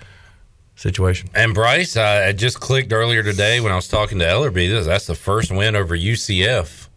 [0.83, 1.29] situation.
[1.33, 4.83] And Bryce, I just clicked earlier today when I was talking to Ellerby.
[4.85, 6.89] That's the first win over UCF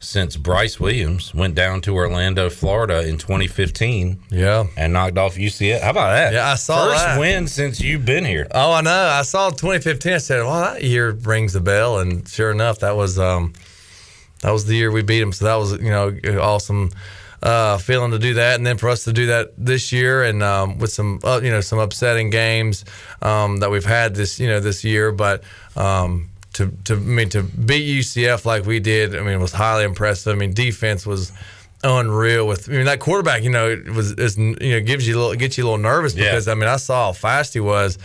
[0.00, 4.18] since Bryce Williams went down to Orlando, Florida in 2015.
[4.30, 5.80] Yeah, and knocked off UCF.
[5.82, 6.32] How about that?
[6.32, 7.20] Yeah, I saw first that.
[7.20, 8.46] win since you've been here.
[8.52, 8.90] Oh, I know.
[8.90, 10.12] I saw 2015.
[10.12, 13.52] I said, "Well, that year rings the bell," and sure enough, that was um,
[14.40, 15.32] that was the year we beat them.
[15.32, 16.90] So that was you know awesome
[17.42, 20.42] uh, feeling to do that, and then for us to do that this year, and
[20.42, 22.84] um, with some uh, you know some upsetting games
[23.22, 25.42] um, that we've had this you know this year, but.
[25.76, 29.52] Um, to, to I mean to beat UCF like we did, I mean it was
[29.52, 30.34] highly impressive.
[30.34, 31.30] I mean defense was
[31.84, 35.16] unreal with I mean that quarterback, you know, it was is you know gives you
[35.16, 36.24] a little gets you a little nervous Yeah.
[36.24, 37.98] because I mean I saw how fast he was.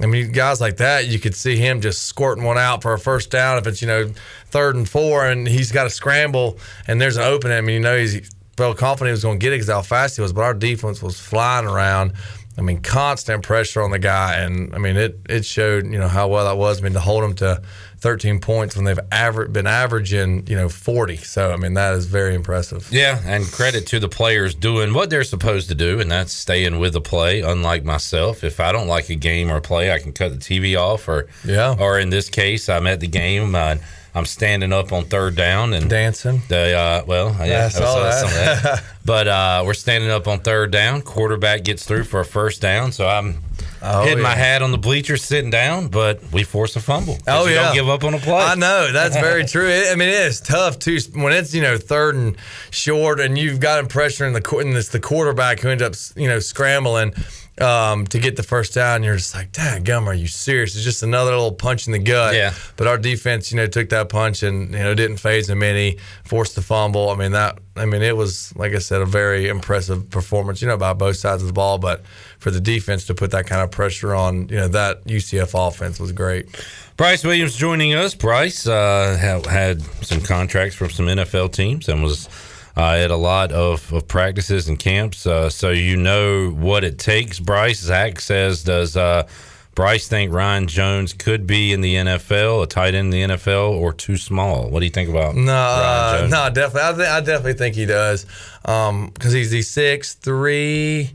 [0.00, 2.98] I mean guys like that, you could see him just squirting one out for a
[2.98, 4.10] first down if it's you know
[4.50, 7.56] third and four and he's got to scramble and there's an opening.
[7.56, 9.82] I mean you know he's felt confident he was going to get it because how
[9.82, 12.12] fast he was, but our defense was flying around.
[12.56, 16.08] I mean, constant pressure on the guy, and I mean, it it showed you know
[16.08, 16.80] how well that was.
[16.80, 17.62] I mean, to hold him to
[18.04, 21.16] 13 points when they've aver- been averaging you know 40.
[21.16, 22.86] So I mean, that is very impressive.
[22.92, 26.78] Yeah, and credit to the players doing what they're supposed to do, and that's staying
[26.78, 27.40] with the play.
[27.40, 30.76] Unlike myself, if I don't like a game or play, I can cut the TV
[30.78, 31.76] off, or Yeah.
[31.78, 33.54] or in this case, I'm at the game.
[33.54, 33.76] Uh,
[34.16, 36.42] I'm standing up on third down and dancing.
[36.48, 38.20] The uh, well, yeah, I saw was, uh, that.
[38.20, 38.84] some of that.
[39.04, 41.00] but uh, we're standing up on third down.
[41.02, 43.40] Quarterback gets through for a first down, so I'm
[43.86, 45.88] Oh, hitting my hat on the bleachers, sitting down.
[45.88, 47.18] But we force a fumble.
[47.26, 48.42] Oh you yeah, don't give up on a play.
[48.42, 49.68] I know that's very true.
[49.68, 52.36] It, I mean, it is tough too when it's you know third and
[52.70, 56.28] short, and you've got pressure in the and it's the quarterback who ends up you
[56.28, 57.12] know scrambling
[57.60, 59.02] um, to get the first down.
[59.02, 61.98] You're just like, "Dang, gum, are you serious?" It's just another little punch in the
[61.98, 62.34] gut.
[62.34, 62.52] Yeah.
[62.76, 65.98] But our defense, you know, took that punch and you know didn't phase him any,
[66.24, 67.10] forced the fumble.
[67.10, 67.58] I mean that.
[67.76, 70.60] I mean it was like I said, a very impressive performance.
[70.62, 72.02] You know, by both sides of the ball, but
[72.38, 75.98] for the defense to put that kind of pressure on, you know, that UCF offense
[75.98, 76.46] was great.
[76.96, 78.14] Bryce Williams joining us.
[78.14, 82.28] Bryce uh, had some contracts from some NFL teams and was
[82.76, 85.26] uh, at a lot of, of practices and camps.
[85.26, 87.40] Uh, so you know what it takes.
[87.40, 89.28] Bryce Zach says, does uh,
[89.74, 93.72] Bryce think Ryan Jones could be in the NFL, a tight end in the NFL,
[93.72, 94.68] or too small?
[94.70, 96.82] What do you think about No, no, definitely.
[96.82, 98.26] I, th- I definitely think he does.
[98.64, 101.10] Um, because he's he's six three.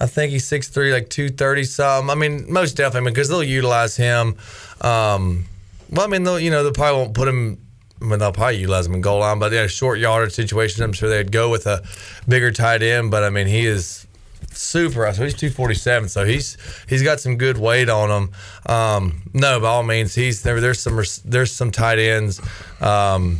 [0.00, 2.10] I think he's six three, like two thirty something.
[2.10, 4.36] I mean, most definitely, because they'll utilize him.
[4.80, 5.46] Um,
[5.90, 7.58] well, I mean, they'll you know they probably won't put him.
[8.00, 10.80] I mean, they'll probably utilize him in goal line, but yeah, short yardage situations.
[10.80, 11.82] I'm sure they'd go with a
[12.28, 13.10] bigger tight end.
[13.10, 14.06] But I mean, he is
[14.52, 15.12] super.
[15.12, 16.08] So he's 247.
[16.08, 16.56] So he's
[16.88, 18.30] he's got some good weight on him.
[18.66, 20.60] Um, no, by all means, he's there.
[20.60, 22.40] There's some there's some tight ends
[22.80, 23.38] um,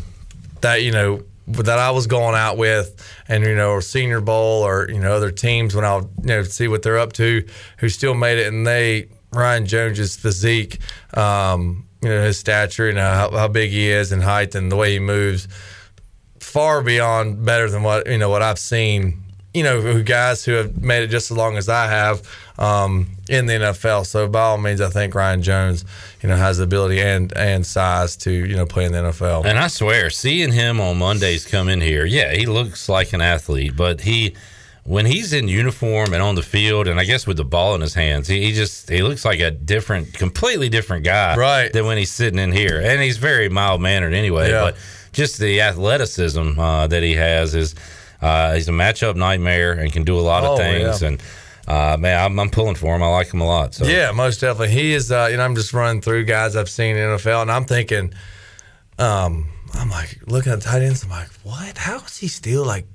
[0.60, 4.62] that you know that I was going out with, and you know, or Senior Bowl
[4.62, 7.46] or you know other teams when I'll you know see what they're up to,
[7.78, 10.78] who still made it, and they Ryan Jones's physique,
[11.14, 14.76] um, you know, his stature, and how, how big he is and height and the
[14.76, 15.48] way he moves,
[16.40, 20.80] far beyond better than what you know what I've seen you know, guys who have
[20.82, 22.22] made it just as long as I have
[22.58, 24.06] um, in the NFL.
[24.06, 25.84] So by all means, I think Ryan Jones,
[26.22, 29.46] you know, has the ability and and size to you know play in the NFL.
[29.46, 33.20] And I swear, seeing him on Mondays come in here, yeah, he looks like an
[33.20, 34.36] athlete, but he
[34.88, 37.82] when he's in uniform and on the field, and I guess with the ball in
[37.82, 41.70] his hands, he, he just he looks like a different, completely different guy, right?
[41.72, 44.48] Than when he's sitting in here, and he's very mild mannered anyway.
[44.50, 44.62] Yeah.
[44.62, 44.76] But
[45.12, 47.74] just the athleticism uh, that he has is
[48.22, 51.02] uh, he's a matchup nightmare and can do a lot of Oh, things.
[51.02, 51.08] yeah.
[51.08, 51.22] And
[51.66, 53.02] uh, man, I'm, I'm pulling for him.
[53.02, 53.74] I like him a lot.
[53.74, 54.70] So Yeah, most definitely.
[54.74, 55.12] He is.
[55.12, 57.66] Uh, you know, I'm just running through guys I've seen in the NFL, and I'm
[57.66, 58.14] thinking,
[58.98, 61.04] um, I'm like looking at tight ends.
[61.04, 61.76] I'm like, what?
[61.76, 62.86] How is he still like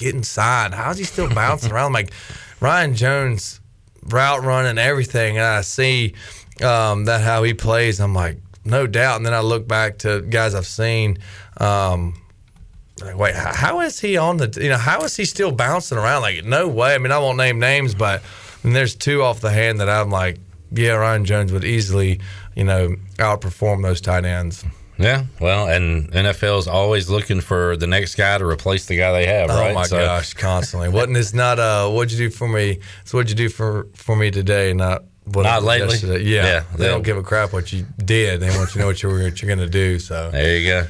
[0.00, 0.74] getting signed?
[0.74, 1.92] How is he still bouncing around?
[1.92, 2.12] Like
[2.60, 3.60] Ryan Jones
[4.02, 6.14] route running everything, and I see
[6.62, 8.00] um, that how he plays.
[8.00, 9.16] I'm like, no doubt.
[9.16, 11.18] And then I look back to guys I've seen.
[11.58, 12.20] Um,
[13.00, 14.58] like, wait, how is he on the?
[14.60, 16.22] You know, how is he still bouncing around?
[16.22, 16.94] Like, no way.
[16.94, 18.22] I mean, I won't name names, but
[18.64, 20.38] mean, there's two off the hand that I'm like,
[20.72, 22.20] yeah, Ryan Jones would easily,
[22.54, 24.64] you know, outperform those tight ends.
[25.00, 29.26] Yeah, well, and NFL's always looking for the next guy to replace the guy they
[29.26, 29.70] have, right?
[29.70, 30.88] Oh my So- gosh, constantly.
[30.90, 32.78] Wasn't it's not uh what'd you do for me?
[33.02, 35.90] It's what'd you do for for me today, not what Not lately?
[35.94, 36.22] yesterday.
[36.24, 38.40] Yeah, Yeah, they they- don't give a crap what you did.
[38.40, 39.98] They want you to know what you're what you're gonna do.
[39.98, 40.86] So There you go.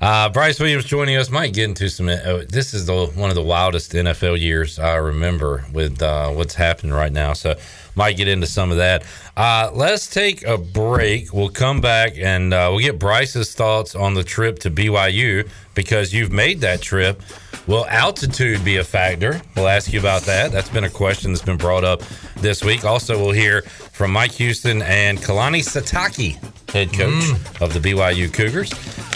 [0.00, 1.30] Uh, Bryce Williams joining us.
[1.30, 2.08] Might get into some.
[2.08, 6.54] Uh, this is the one of the wildest NFL years I remember with uh, what's
[6.56, 7.34] happening right now.
[7.34, 7.54] So
[7.94, 9.04] might get into some of that.
[9.36, 11.32] Uh, let's take a break.
[11.32, 16.12] We'll come back and uh, we'll get Bryce's thoughts on the trip to BYU because
[16.12, 17.22] you've made that trip.
[17.66, 19.40] Will altitude be a factor?
[19.54, 20.50] We'll ask you about that.
[20.50, 22.02] That's been a question that's been brought up
[22.36, 22.84] this week.
[22.84, 26.38] Also, we'll hear from Mike Houston and Kalani Sitake,
[26.72, 28.70] head coach of the BYU Cougars.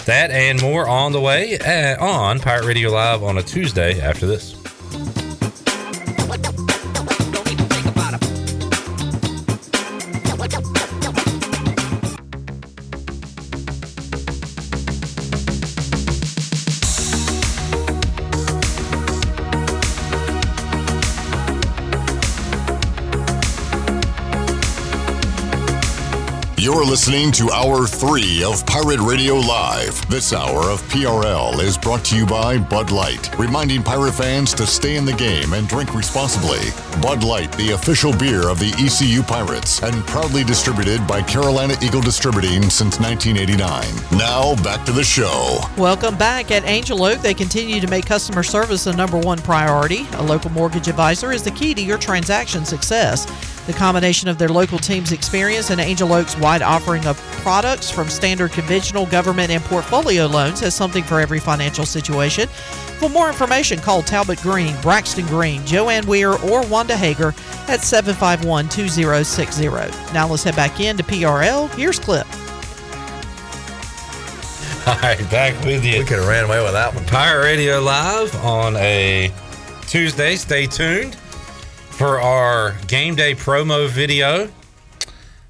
[0.05, 4.25] That and more on the way uh, on Pirate Radio Live on a Tuesday after
[4.25, 4.55] this.
[26.67, 30.05] You're listening to Hour 3 of Pirate Radio Live.
[30.09, 34.67] This hour of PRL is brought to you by Bud Light, reminding pirate fans to
[34.67, 36.59] stay in the game and drink responsibly.
[37.01, 42.01] Bud Light, the official beer of the ECU Pirates, and proudly distributed by Carolina Eagle
[42.01, 44.19] Distributing since 1989.
[44.19, 45.61] Now, back to the show.
[45.77, 46.51] Welcome back.
[46.51, 50.05] At Angel Oak, they continue to make customer service the number one priority.
[50.15, 53.25] A local mortgage advisor is the key to your transaction success.
[53.67, 58.07] The combination of their local team's experience and Angel Oak's wide offering of products from
[58.07, 62.47] standard conventional, government, and portfolio loans has something for every financial situation.
[62.47, 67.35] For more information, call Talbot Green, Braxton Green, Joanne Weir, or Wanda Hager
[67.67, 69.67] at 751 2060.
[70.13, 71.69] Now let's head back in to PRL.
[71.75, 72.25] Here's Clip.
[74.87, 75.99] All right, back with you.
[75.99, 77.03] we could have ran away with that one.
[77.05, 79.29] Pirate Radio Live on a
[79.87, 80.37] Tuesday.
[80.37, 81.17] Stay tuned
[81.97, 84.51] for our game day promo video.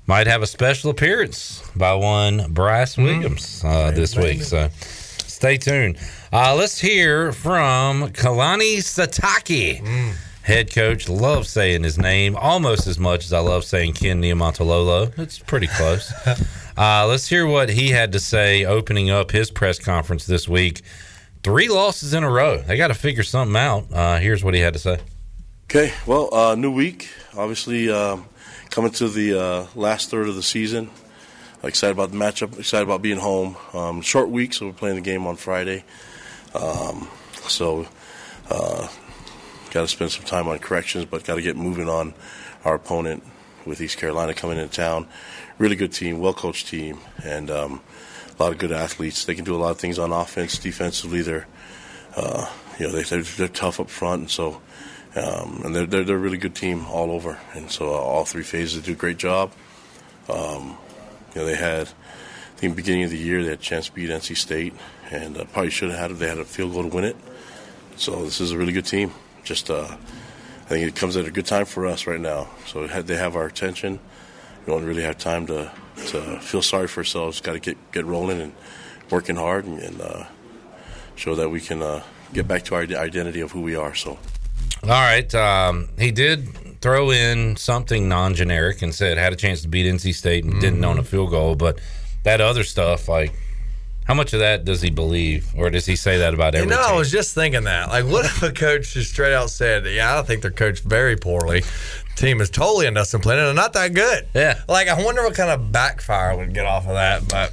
[0.06, 4.44] Might have a special appearance by one Bryce Williams uh, this week.
[4.44, 5.98] So stay tuned.
[6.32, 10.16] Uh, let's hear from Kalani Sitake.
[10.44, 15.20] Head coach, love saying his name almost as much as I love saying Ken Niumatalolo.
[15.20, 16.14] It's pretty close.
[16.78, 20.82] uh, let's hear what he had to say opening up his press conference this week.
[21.44, 22.60] Three losses in a row.
[22.60, 23.92] They got to figure something out.
[23.92, 25.00] Uh, here's what he had to say.
[25.70, 27.10] Okay, well, uh, new week.
[27.36, 28.26] Obviously, um,
[28.70, 30.90] coming to the uh, last third of the season.
[31.62, 32.58] Excited about the matchup.
[32.58, 33.58] Excited about being home.
[33.74, 35.84] Um, short week, so we're playing the game on Friday.
[36.56, 37.10] Um,
[37.50, 37.86] so,
[38.50, 38.88] uh,
[39.72, 42.14] got to spend some time on corrections, but got to get moving on
[42.64, 43.24] our opponent
[43.66, 45.06] with East Carolina coming into town.
[45.58, 47.82] Really good team, well coached team, and um,
[48.40, 49.26] a lot of good athletes.
[49.26, 51.22] They can do a lot of things on offense, defensively.
[51.24, 51.46] They're
[52.16, 52.50] uh,
[52.80, 54.62] you know they, they're, they're tough up front, and so
[55.18, 57.40] um, and they're, they're they're a really good team all over.
[57.54, 59.52] And so uh, all three phases do a great job.
[60.30, 60.78] Um,
[61.34, 63.94] you know they had I think beginning of the year they had a chance to
[63.94, 64.74] beat NC State,
[65.12, 66.16] and uh, probably should have had it.
[66.16, 67.16] They had a field goal to win it.
[67.96, 69.12] So this is a really good team.
[69.44, 72.50] Just uh, I think it comes at a good time for us right now.
[72.68, 74.00] So they have our attention.
[74.66, 75.72] We don't really have time to,
[76.08, 77.42] to feel sorry for ourselves.
[77.42, 78.54] Got to get get rolling and
[79.10, 80.26] working hard and, and uh,
[81.16, 82.04] show that we can uh,
[82.34, 83.96] get back to our identity of who we are.
[83.96, 84.20] So.
[84.84, 85.34] All right.
[85.36, 86.48] Um, he did
[86.82, 90.60] throw in something non generic and said had a chance to beat NC State and
[90.62, 91.80] didn't own a field goal, but
[92.24, 93.34] that other stuff, like
[94.06, 96.70] How much of that does he believe, or does he say that about You every
[96.70, 97.90] know, I was just thinking that.
[97.90, 101.18] Like, what if a coach just straight out said, "Yeah, I think they're coached very
[101.18, 101.64] poorly.
[102.16, 104.62] Team is totally undisciplined and not that good." Yeah.
[104.70, 107.28] Like, I wonder what kind of backfire would get off of that.
[107.28, 107.52] But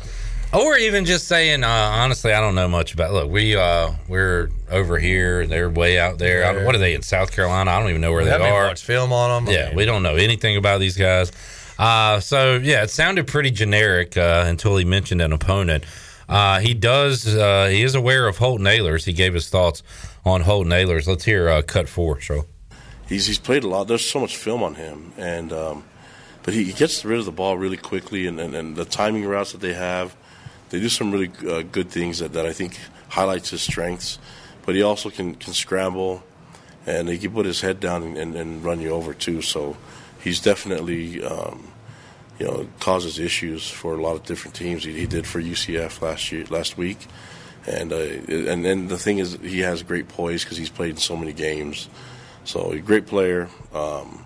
[0.54, 3.12] Or even just saying, uh, honestly, I don't know much about.
[3.12, 5.46] Look, we uh, we're over here.
[5.46, 6.44] They're way out there.
[6.46, 7.70] I don't- what are they in South Carolina?
[7.70, 8.66] I don't even know where they are.
[8.68, 9.54] watched film on them.
[9.54, 11.32] Yeah, we don't know anything about these guys.
[11.78, 15.84] Uh, so yeah, it sounded pretty generic uh, until he mentioned an opponent.
[16.28, 17.26] Uh, he does.
[17.26, 19.04] Uh, he is aware of Holton Ahlers.
[19.04, 19.82] He gave his thoughts
[20.24, 21.06] on Holton Ahlers.
[21.06, 22.20] Let's hear uh, cut four.
[22.20, 22.46] So
[23.08, 23.88] he's he's played a lot.
[23.88, 25.84] There's so much film on him, and um,
[26.44, 29.24] but he, he gets rid of the ball really quickly, and, and, and the timing
[29.26, 30.14] routes that they have,
[30.70, 32.78] they do some really uh, good things that, that I think
[33.08, 34.18] highlights his strengths.
[34.66, 36.22] But he also can can scramble,
[36.86, 39.42] and he can put his head down and, and, and run you over too.
[39.42, 39.76] So
[40.22, 41.22] he's definitely.
[41.22, 41.68] Um,
[42.38, 44.84] you know, causes issues for a lot of different teams.
[44.84, 47.06] He, he did for UCF last year, last week,
[47.66, 50.96] and uh, and then the thing is, he has great poise because he's played in
[50.96, 51.88] so many games.
[52.44, 54.24] So a great player, um,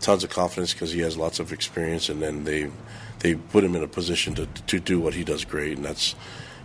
[0.00, 2.70] tons of confidence because he has lots of experience, and then they
[3.24, 6.14] they put him in a position to to do what he does great, and that's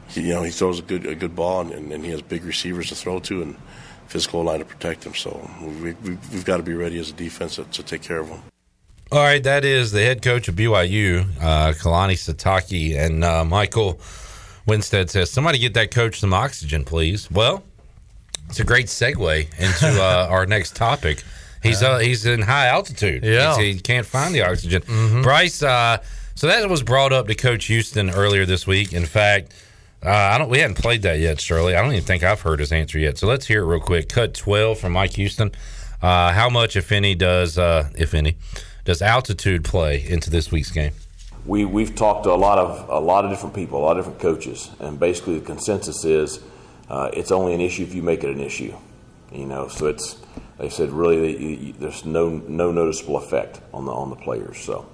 [0.10, 2.44] he, you know he throws a good a good ball, and, and he has big
[2.44, 3.56] receivers to throw to and
[4.08, 5.14] physical line to protect him.
[5.16, 8.20] So we, we, we've got to be ready as a defense to, to take care
[8.20, 8.42] of him.
[9.12, 14.00] All right, that is the head coach of BYU, uh, Kalani Sitake, and uh, Michael
[14.68, 17.64] Winstead says, "Somebody get that coach some oxygen, please." Well,
[18.50, 21.24] it's a great segue into uh, our next topic.
[21.64, 23.24] He's uh, he's in high altitude.
[23.24, 23.56] Yeah.
[23.58, 24.82] He's- he can't find the oxygen.
[25.24, 25.98] Bryce, uh,
[26.40, 28.94] so that was brought up to Coach Houston earlier this week.
[28.94, 29.54] In fact,
[30.04, 30.50] uh, I don't.
[30.50, 31.76] We hadn't played that yet, Shirley.
[31.76, 33.18] I don't even think I've heard his answer yet.
[33.18, 34.08] So let's hear it real quick.
[34.08, 35.52] Cut twelve from Mike Houston.
[36.02, 38.38] Uh, how much, if any, does uh, if any,
[38.86, 40.94] does altitude play into this week's game?
[41.46, 44.06] we we've talked to a lot of a lot of different people, a lot of
[44.06, 46.40] different coaches, and basically the consensus is
[46.90, 48.74] uh, it's only an issue if you make it an issue.
[49.32, 50.18] You know, so it's
[50.58, 54.60] they said really there's no no noticeable effect on the on the players.
[54.60, 54.86] So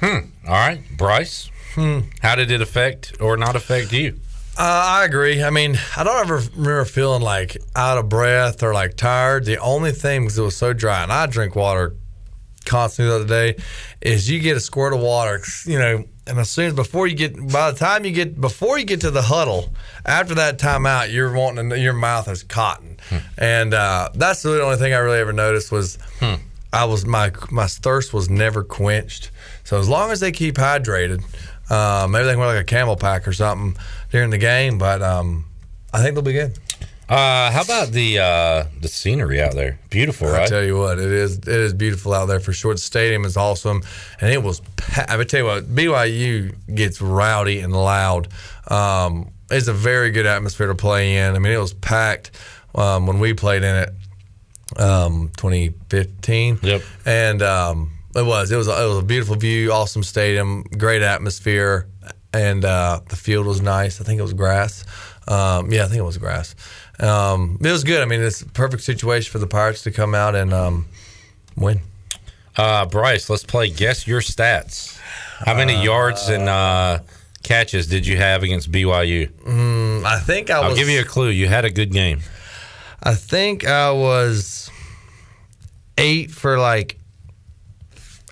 [0.00, 0.18] Hmm.
[0.46, 1.50] All right, Bryce.
[1.74, 2.00] Hmm.
[2.22, 4.18] How did it affect or not affect you?
[4.58, 5.42] Uh, I agree.
[5.42, 9.44] I mean, I don't ever remember feeling like out of breath or like tired.
[9.44, 11.94] The only thing because it was so dry, and I drink water
[12.64, 13.62] constantly the other day,
[14.00, 17.14] is you get a squirt of water, you know, and as soon as before you
[17.14, 19.68] get, by the time you get before you get to the huddle,
[20.04, 22.96] after that timeout, you're wanting to, your mouth is cotton,
[23.36, 25.98] and uh, that's the only thing I really ever noticed was
[26.76, 29.30] I was my my thirst was never quenched.
[29.64, 31.24] So as long as they keep hydrated,
[31.70, 33.80] uh, maybe they can wear like a camel pack or something
[34.10, 34.76] during the game.
[34.76, 35.46] But um,
[35.94, 36.58] I think they'll be good.
[37.08, 39.78] Uh, how about the uh, the scenery out there?
[39.88, 40.42] Beautiful, right?
[40.42, 42.74] I tell you what, it is it is beautiful out there for sure.
[42.74, 43.82] The stadium is awesome,
[44.20, 44.60] and it was.
[45.08, 48.28] I would tell you what, BYU gets rowdy and loud.
[48.68, 51.34] Um, it's a very good atmosphere to play in.
[51.36, 52.32] I mean, it was packed
[52.74, 53.90] um, when we played in it,
[54.78, 56.58] um, 2015.
[56.62, 60.62] Yep, and um, it was it was a, it was a beautiful view, awesome stadium,
[60.76, 61.86] great atmosphere,
[62.32, 64.00] and uh, the field was nice.
[64.00, 64.84] I think it was grass.
[65.28, 66.54] Um, yeah, I think it was grass.
[67.00, 68.00] Um, it was good.
[68.00, 70.86] I mean, it's a perfect situation for the Pirates to come out and um,
[71.56, 71.80] win.
[72.56, 74.98] Uh, Bryce, let's play guess your stats.
[75.44, 77.00] How many Uh, yards and uh,
[77.42, 79.28] catches did you have against BYU?
[79.42, 80.78] Mm, I think I I'll was.
[80.78, 81.28] give you a clue.
[81.28, 82.20] You had a good game.
[83.02, 84.65] I think I was
[85.98, 86.98] eight for like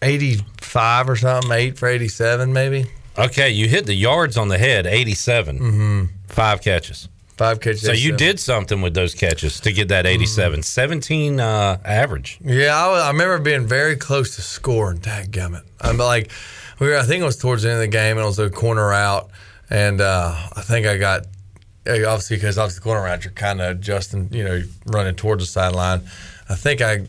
[0.02, 1.52] eighty-five or something.
[1.52, 2.86] Eight for eighty-seven, maybe.
[3.16, 5.60] Okay, you hit the yards on the head, 87.
[5.60, 6.08] Mhm.
[6.26, 7.08] Five catches.
[7.36, 7.82] Five catches.
[7.82, 10.60] So you did something with those catches to get that 87.
[10.60, 10.62] Mm-hmm.
[10.62, 12.38] 17 uh, average.
[12.44, 14.98] Yeah, I, I remember being very close to scoring.
[14.98, 15.62] Dadgummit.
[15.80, 16.32] I'm like,
[16.80, 18.40] we were, I think it was towards the end of the game, and it was
[18.40, 19.30] a corner out,
[19.70, 21.26] and uh, I think I got
[21.86, 25.44] eh, obviously because obviously the corner route you're kind of adjusting, you know, running towards
[25.44, 26.02] the sideline.
[26.48, 27.06] I think I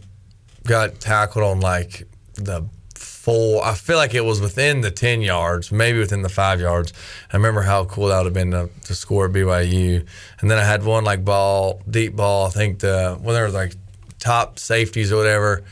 [0.65, 2.03] got tackled on like
[2.35, 3.65] the four.
[3.65, 6.93] I feel like it was within the ten yards, maybe within the five yards.
[7.31, 10.05] I remember how cool that would have been to, to score at BYU.
[10.39, 12.47] And then I had one like ball, deep ball.
[12.47, 13.73] I think the when there was like
[14.19, 15.63] top safeties or whatever,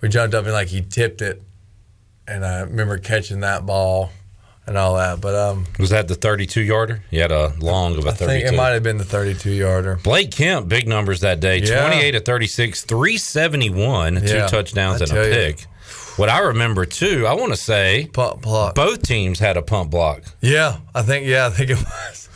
[0.00, 1.42] we jumped up and like he tipped it,
[2.26, 4.10] and I remember catching that ball
[4.70, 5.20] and all that.
[5.20, 7.02] But um, Was that the 32 yarder?
[7.10, 8.24] You had a long of a 32.
[8.24, 9.96] I think it might have been the 32 yarder.
[10.02, 11.58] Blake Kemp, big numbers that day.
[11.58, 11.82] Yeah.
[11.88, 15.32] 28 to 36, 371, two touchdowns I and a tell you.
[15.32, 15.66] pick.
[16.16, 18.74] What I remember too, I want to say pump block.
[18.76, 20.22] both teams had a pump block.
[20.40, 22.28] Yeah, I think yeah, I think it was.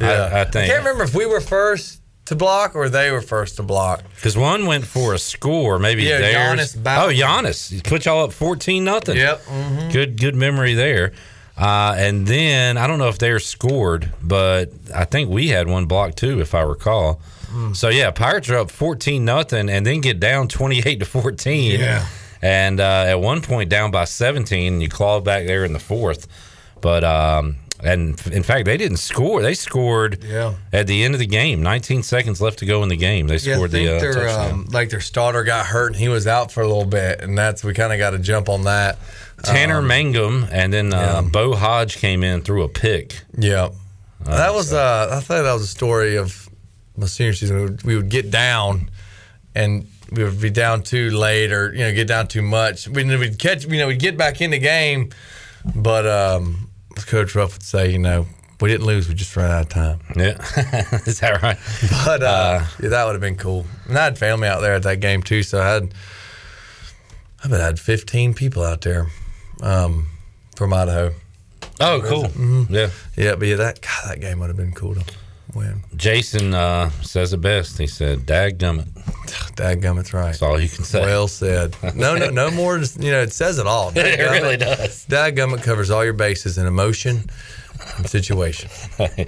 [0.00, 0.66] Yeah, I, I think.
[0.70, 4.02] can't remember if we were first to block or they were first to block.
[4.16, 6.74] Because one went for a score, maybe Yeah, theirs.
[6.76, 7.70] Giannis oh, Giannis.
[7.72, 9.16] He put y'all up 14 nothing.
[9.16, 9.44] Yep.
[9.44, 9.92] mhm.
[9.92, 11.12] Good good memory there.
[11.60, 15.84] Uh, and then I don't know if they're scored, but I think we had one
[15.84, 17.20] block too, if I recall.
[17.48, 17.74] Hmm.
[17.74, 21.80] So yeah, Pirates are up fourteen nothing, and then get down twenty eight to fourteen.
[21.80, 22.06] Yeah.
[22.40, 25.78] And uh, at one point down by seventeen, and you clawed back there in the
[25.78, 26.26] fourth.
[26.80, 29.42] But um, and in fact, they didn't score.
[29.42, 30.54] They scored Yeah.
[30.72, 31.62] at the end of the game.
[31.62, 33.26] Nineteen seconds left to go in the game.
[33.26, 34.50] They Yeah, scored the uh, their touchdown.
[34.52, 37.36] um, like their starter got hurt and he was out for a little bit, and
[37.36, 38.98] that's we kind of got to jump on that.
[39.42, 43.22] Tanner Um, Mangum, and then uh, Beau Hoge came in through a pick.
[43.38, 43.70] Yeah,
[44.26, 46.48] that was uh, I thought that was a story of
[46.96, 47.56] my senior season.
[47.56, 48.90] We would, we would get down,
[49.54, 52.86] and we would be down too late, or you know, get down too much.
[52.88, 55.10] We would catch, you know, we'd get back in the game,
[55.74, 56.68] but um,
[57.06, 58.26] Coach Ruff would say, you know,
[58.60, 60.00] we didn't lose, we just ran out of time.
[60.16, 60.36] Yeah,
[61.06, 61.56] is that right?
[62.04, 63.64] But uh, yeah, that would have been cool.
[63.88, 65.94] And I had family out there at that game too, so I had
[67.44, 69.06] I bet I had 15 people out there
[69.62, 70.08] um,
[70.56, 71.12] from Idaho.
[71.80, 72.24] Oh, cool.
[72.24, 72.68] Mhm.
[72.68, 72.90] Yeah.
[73.16, 75.04] Yeah, but yeah, that God, that game would have been cool to
[75.54, 75.82] win.
[75.96, 77.78] Jason uh, says it best.
[77.78, 78.88] He said, "Dadgummit."
[79.56, 80.26] Dadgummit's right.
[80.26, 81.00] That's all you can say.
[81.00, 81.76] Well said.
[81.94, 82.78] No, no, no more.
[82.78, 83.92] You know, it says it all.
[83.96, 85.06] It really does.
[85.06, 87.24] Dadgummit covers all your bases in emotion
[87.96, 88.70] and situation.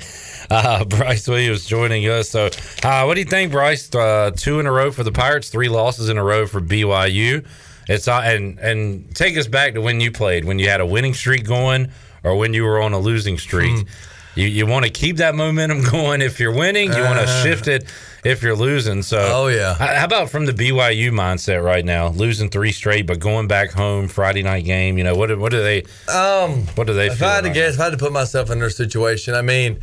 [0.51, 2.29] Uh, Bryce Williams joining us.
[2.29, 2.51] So,
[2.83, 3.95] uh, what do you think, Bryce?
[3.95, 7.47] Uh, two in a row for the Pirates, three losses in a row for BYU.
[7.89, 10.87] It's uh, and and take us back to when you played, when you had a
[10.87, 11.91] winning streak going,
[12.23, 13.73] or when you were on a losing streak.
[13.73, 13.89] Hmm.
[14.35, 16.93] You you want to keep that momentum going if you're winning.
[16.93, 17.43] You want to Uh.
[17.43, 17.85] shift it
[18.25, 19.03] if you're losing.
[19.03, 19.75] So, Oh, yeah.
[19.75, 24.07] How about from the BYU mindset right now, losing three straight, but going back home
[24.09, 24.97] Friday night game?
[24.97, 25.27] You know what?
[25.29, 25.83] do- What do they?
[26.09, 27.21] Um, What do they if?
[27.23, 29.43] I had to right guess, if I had to put myself in their situation, I
[29.43, 29.81] mean,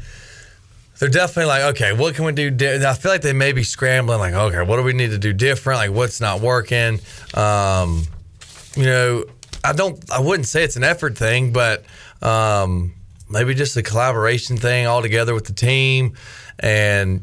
[0.99, 2.49] they're definitely like, okay, what can we do?
[2.49, 2.85] Di-?
[2.89, 5.31] I feel like they may be scrambling, like, okay, what do we need to do
[5.33, 5.79] different?
[5.79, 6.99] Like, what's not working?
[7.33, 8.05] Um,
[8.75, 9.25] you know,
[9.63, 11.83] I don't, I wouldn't say it's an effort thing, but
[12.21, 12.93] um,
[13.29, 16.13] maybe just a collaboration thing all together with the team.
[16.59, 17.21] And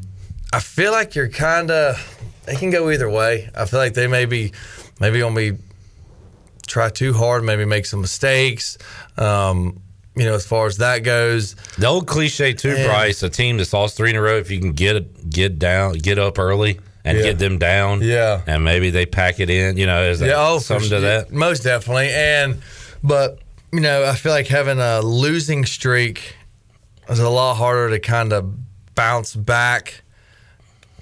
[0.53, 1.97] I feel like you're kind of,
[2.47, 3.51] it can go either way.
[3.55, 4.53] I feel like they may be,
[5.01, 5.53] maybe on me
[6.67, 8.79] try too hard, maybe make some mistakes.
[9.17, 9.81] Um,
[10.15, 12.87] you know, as far as that goes, The old cliche too, Yeah.
[12.87, 13.23] Bryce.
[13.23, 16.19] A team that's lost three in a row, if you can get get down, get
[16.19, 17.25] up early and Yeah.
[17.25, 18.41] get them down, Yeah.
[18.47, 19.77] and maybe they pack it in.
[19.77, 21.01] You know, is that yeah, oh, something to sure.
[21.01, 21.33] that?
[21.33, 22.09] most definitely.
[22.09, 22.63] And
[23.05, 23.41] but
[23.73, 26.37] you know, I feel like having a losing streak
[27.09, 28.55] is a lot harder to kind of
[28.95, 30.03] bounce back.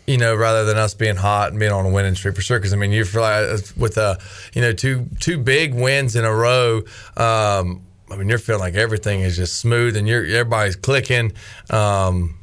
[0.07, 2.59] You know, rather than us being hot and being on a winning streak for sure.
[2.59, 4.19] Because I mean, you feel like uh, with a
[4.53, 6.83] you know two two big wins in a row.
[7.17, 11.33] Um, I mean, you're feeling like everything is just smooth and you're everybody's clicking.
[11.71, 12.37] Um,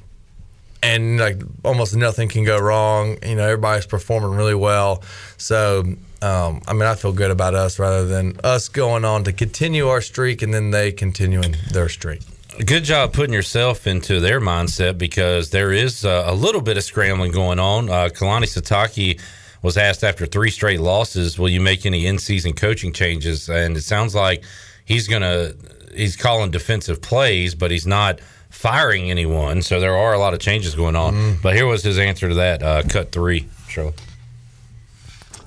[0.84, 3.18] and like almost nothing can go wrong.
[3.24, 5.04] You know, everybody's performing really well.
[5.38, 5.84] So,
[6.22, 9.88] um, I mean, I feel good about us rather than us going on to continue
[9.88, 12.22] our streak and then they continuing their streak.
[12.66, 16.84] Good job putting yourself into their mindset because there is uh, a little bit of
[16.84, 17.90] scrambling going on.
[17.90, 19.20] Uh, Kalani Sitake
[19.64, 23.84] was asked after three straight losses, "Will you make any in-season coaching changes?" And it
[23.84, 24.44] sounds like
[24.86, 25.54] he's gonna
[25.96, 28.20] he's calling defensive plays, but he's not
[28.50, 29.62] firing anyone.
[29.62, 31.38] So there are a lot of changes going on.
[31.42, 32.62] But here was his answer to that.
[32.62, 33.94] Uh, cut three, Shirley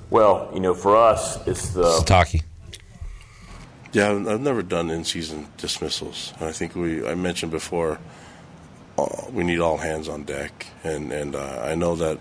[0.09, 2.43] Well, you know, for us, it's the Sitake.
[3.93, 6.33] Yeah, I've I've never done in-season dismissals.
[6.39, 7.97] I think we I mentioned before
[8.97, 12.19] uh, we need all hands on deck, and and uh, I know that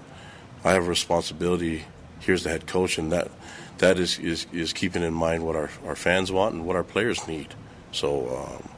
[0.64, 1.84] I have a responsibility
[2.20, 3.30] here as the head coach, and that
[3.78, 6.84] that is is, is keeping in mind what our, our fans want and what our
[6.84, 7.54] players need.
[7.92, 8.68] So um,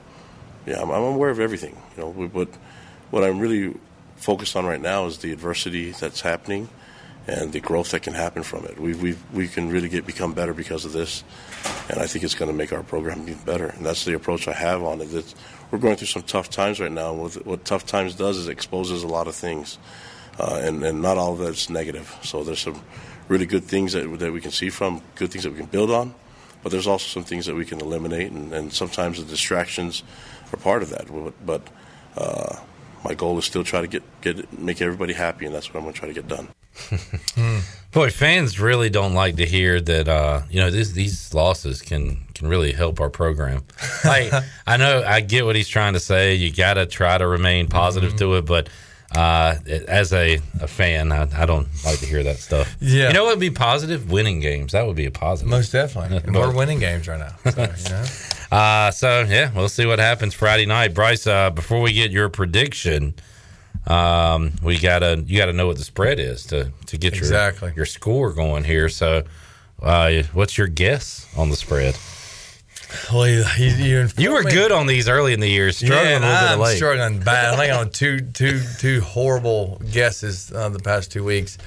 [0.66, 1.76] yeah, I'm, I'm aware of everything.
[1.96, 2.48] You know, we- but
[3.10, 3.74] what I'm really
[4.16, 6.68] focused on right now is the adversity that's happening
[7.26, 8.78] and the growth that can happen from it.
[8.78, 11.24] We we we can really get become better because of this,
[11.88, 13.66] and I think it's going to make our program even better.
[13.66, 15.12] And that's the approach I have on it.
[15.12, 15.34] It's,
[15.70, 17.12] we're going through some tough times right now.
[17.12, 19.78] What, what tough times does is exposes a lot of things,
[20.38, 22.14] uh, and and not all of that's negative.
[22.22, 22.80] So there's some
[23.28, 25.90] really good things that that we can see from, good things that we can build
[25.90, 26.14] on,
[26.62, 30.04] but there's also some things that we can eliminate, and, and sometimes the distractions
[30.52, 31.06] are part of that.
[31.08, 31.68] But, but
[32.16, 32.56] uh,
[33.04, 35.82] my goal is still try to get get make everybody happy, and that's what I'm
[35.82, 36.48] going to try to get done.
[37.92, 40.08] Boy, fans really don't like to hear that.
[40.08, 43.62] Uh, you know, this, these losses can can really help our program.
[44.04, 44.32] Like,
[44.66, 46.34] I know I get what he's trying to say.
[46.34, 48.18] You got to try to remain positive Mm-hmm.
[48.18, 48.68] to it, but
[49.16, 49.56] uh,
[49.88, 52.76] as a, a fan, I, I don't like to hear that stuff.
[52.80, 53.08] Yeah.
[53.08, 54.10] you know what would be positive?
[54.10, 54.72] Winning games.
[54.72, 55.50] That would be a positive.
[55.50, 56.20] Most definitely.
[56.32, 57.50] But- we're winning games right now.
[57.50, 58.56] So, you know?
[58.56, 60.92] Uh, so yeah, we'll see what happens Friday night.
[60.94, 63.14] Bryce, uh, before we get your prediction,
[63.86, 67.72] um, we gotta you gotta know what the spread is to to get your Exactly.
[67.76, 68.88] your score going here.
[68.88, 69.22] So,
[69.82, 71.96] uh, what's your guess on the spread?
[73.12, 76.20] Well, you, you, You were good on these early in the year, struggling yeah, a
[76.20, 76.76] little bit I'm late.
[76.76, 77.54] struggling bad.
[77.54, 81.58] I think on two, two, two horrible guesses uh, the past two weeks,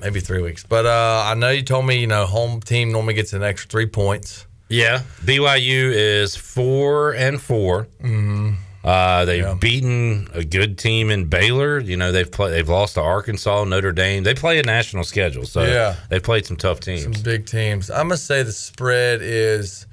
[0.00, 0.64] maybe three weeks.
[0.64, 3.68] But uh, I know you told me, you know, home team normally gets an extra
[3.68, 4.46] three points.
[4.68, 8.54] Yeah, BYU is four and 4 Mhm.
[8.84, 11.78] Uh, they've beaten a good team in Baylor.
[11.78, 12.52] You know they've played.
[12.52, 14.24] They've lost to Arkansas, Notre Dame.
[14.24, 15.94] They play a national schedule, so Yeah.
[16.08, 17.02] they played some tough teams.
[17.04, 17.90] Some big teams.
[17.90, 19.86] I'm gonna say the spread is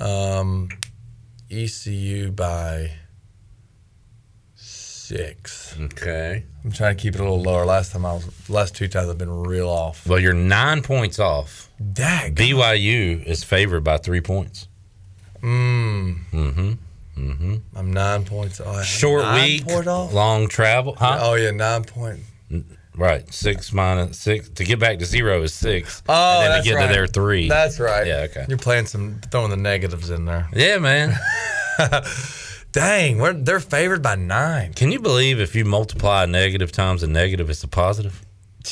[0.00, 0.68] um,
[1.50, 2.90] ECU by
[4.54, 5.76] six.
[5.80, 6.44] Okay.
[6.64, 7.64] I'm trying to keep it a little lower.
[7.64, 10.06] Last time I was, last two times I've been real off.
[10.06, 11.70] Well, you're nine points off.
[11.92, 12.34] Dag.
[12.34, 14.68] BYU is favored by three points.
[15.42, 16.18] Mm.
[16.32, 16.72] Mm-hmm.
[17.16, 17.56] Mm-hmm.
[17.74, 18.84] I'm nine points off.
[18.84, 20.12] Short Nine week, off?
[20.12, 20.94] long travel.
[20.98, 21.18] Huh?
[21.20, 22.20] Oh yeah, nine point.
[22.94, 26.02] Right, six minus six to get back to zero is six.
[26.08, 26.86] Oh, and then that's to get right.
[26.86, 27.46] to there three.
[27.48, 28.06] That's right.
[28.06, 28.46] Yeah, okay.
[28.48, 30.48] You're playing some throwing the negatives in there.
[30.54, 31.14] Yeah, man.
[32.72, 34.72] Dang, we're, they're favored by nine.
[34.72, 38.24] Can you believe if you multiply a negative times a negative, it's a positive?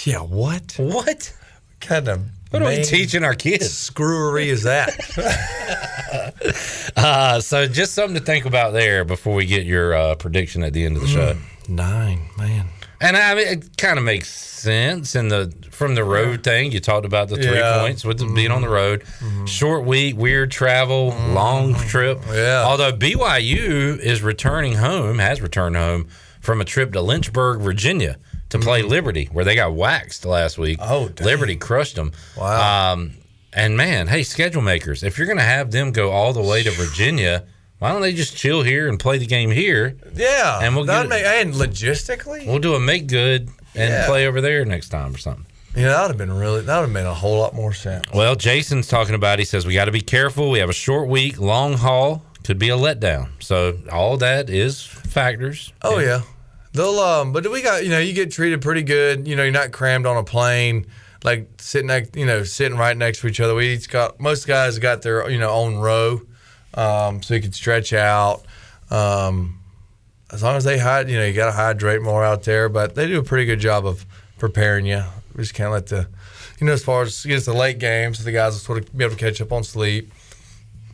[0.04, 0.74] Yeah, what?
[0.78, 1.32] What?
[1.80, 2.22] kind of
[2.54, 3.70] What are we teaching our kids?
[3.90, 4.94] Screwery is that?
[6.96, 10.72] Uh, so just something to think about there before we get your uh, prediction at
[10.72, 11.36] the end of the show.
[11.68, 12.66] Nine, man.
[13.00, 16.70] And I mean, it kind of makes sense in the from the road thing.
[16.72, 17.80] You talked about the three Yeah.
[17.80, 19.02] points with the being on the road,
[19.46, 22.20] short week, weird travel, long trip.
[22.32, 22.62] Yeah.
[22.64, 26.06] Although BYU is returning home, has returned home
[26.40, 28.18] from a trip to Lynchburg, Virginia,
[28.54, 30.78] to play Liberty, where they got waxed last week.
[30.80, 31.26] Oh, dang.
[31.26, 32.12] Liberty crushed them.
[32.36, 32.92] Wow.
[32.92, 33.12] Um,
[33.52, 36.62] and man, hey, schedule makers, if you're going to have them go all the way
[36.62, 37.44] to Virginia,
[37.78, 39.96] why don't they just chill here and play the game here?
[40.14, 44.06] Yeah, And we'll get- make, and logistically, We'll do a make good and Yeah.
[44.06, 45.46] play over there next time or something.
[45.76, 48.06] yeah, that would have been really that would have made a whole lot more sense.
[48.14, 49.38] Well, Jason's talking about.
[49.40, 50.50] He says we got to be careful.
[50.50, 53.28] We have a short week, long haul could be a letdown.
[53.40, 55.72] So all that is factors.
[55.82, 56.20] Oh yeah,
[56.74, 57.32] they'll um.
[57.32, 59.26] But we got you know you get treated pretty good.
[59.26, 60.86] You know you're not crammed on a plane
[61.24, 63.54] like sitting next you know sitting right next to each other.
[63.54, 66.20] We each got most guys got their you know own row,
[66.74, 68.42] um, so you can stretch out.
[68.90, 69.60] Um,
[70.30, 72.68] as long as they hide, you know you got to hydrate more out there.
[72.68, 74.04] But they do a pretty good job of
[74.38, 75.02] preparing you.
[75.34, 76.08] We just can't let the
[76.60, 79.04] you know as far as it's the late games, the guys will sort of be
[79.04, 80.12] able to catch up on sleep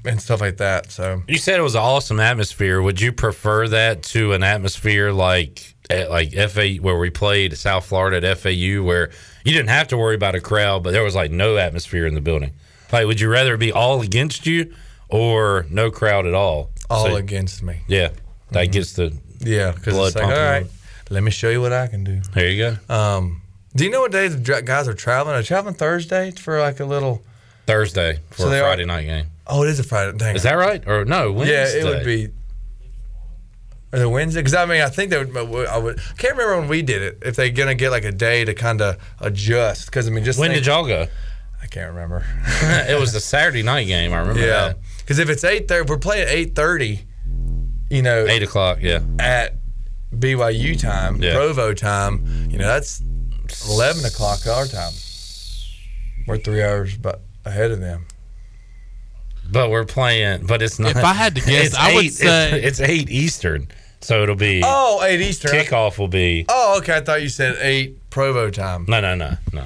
[0.05, 0.91] and stuff like that.
[0.93, 2.81] So You said it was an awesome atmosphere.
[2.83, 7.85] Would you prefer that to an atmosphere like at like FA where we played South
[7.87, 9.11] Florida at FAU where
[9.45, 12.15] you didn't have to worry about a crowd, but there was like no atmosphere in
[12.15, 12.53] the building?
[12.93, 14.75] Like, would you rather it be all against you
[15.09, 16.71] or no crowd at all?
[16.89, 17.81] all So- against me.
[17.87, 18.11] Yeah,
[18.53, 20.71] that gets the Yeah, because it's like, all pumping.
[21.11, 22.21] let me show you what I can do.
[22.35, 22.95] There you go.
[22.95, 23.43] Um,
[23.77, 25.37] do you know what day the guys are traveling?
[25.37, 27.23] Are traveling Thursday for like a little?
[27.67, 29.27] Thursday for So a they are- Friday night game.
[29.51, 30.17] Oh, it is a Friday.
[30.17, 30.37] Dang.
[30.37, 30.87] Is that right?
[30.87, 31.33] Or no?
[31.33, 31.81] Wednesday.
[31.81, 32.29] Yeah, it would be.
[33.93, 34.41] Or the Wednesday?
[34.41, 35.67] Because I mean, I think they would.
[35.67, 35.99] I would.
[35.99, 37.19] I can't remember when we did it.
[37.23, 39.87] If they're gonna get like a day to kind of adjust.
[39.87, 41.09] Because I mean, just When think- did y'all go?
[41.63, 42.25] I can't remember.
[42.63, 44.13] it was the Saturday night game.
[44.15, 44.79] I remember yeah, that.
[44.99, 47.05] because if it's eight thirty, we're playing at eight thirty.
[47.91, 48.79] You know, Eight o'clock.
[48.81, 49.01] Yeah.
[49.19, 49.57] at
[50.15, 51.35] BYU time, Yeah.
[51.35, 52.25] Provo time.
[52.49, 53.03] You know, that's
[53.69, 54.93] eleven o'clock our time.
[56.29, 58.07] We're three hours but ahead of them.
[59.53, 60.47] But we're playing.
[60.47, 60.93] But it's not.
[60.93, 63.69] If I had to guess, it's I would eight- say- it's, it's eight Eastern.
[64.03, 64.63] So it'll be.
[64.65, 65.51] Oh, eight Eastern.
[65.53, 66.47] Kickoff will be.
[66.49, 66.97] Oh, okay.
[66.97, 68.87] I thought you said eight Provo time.
[68.89, 69.65] No, no, no, no,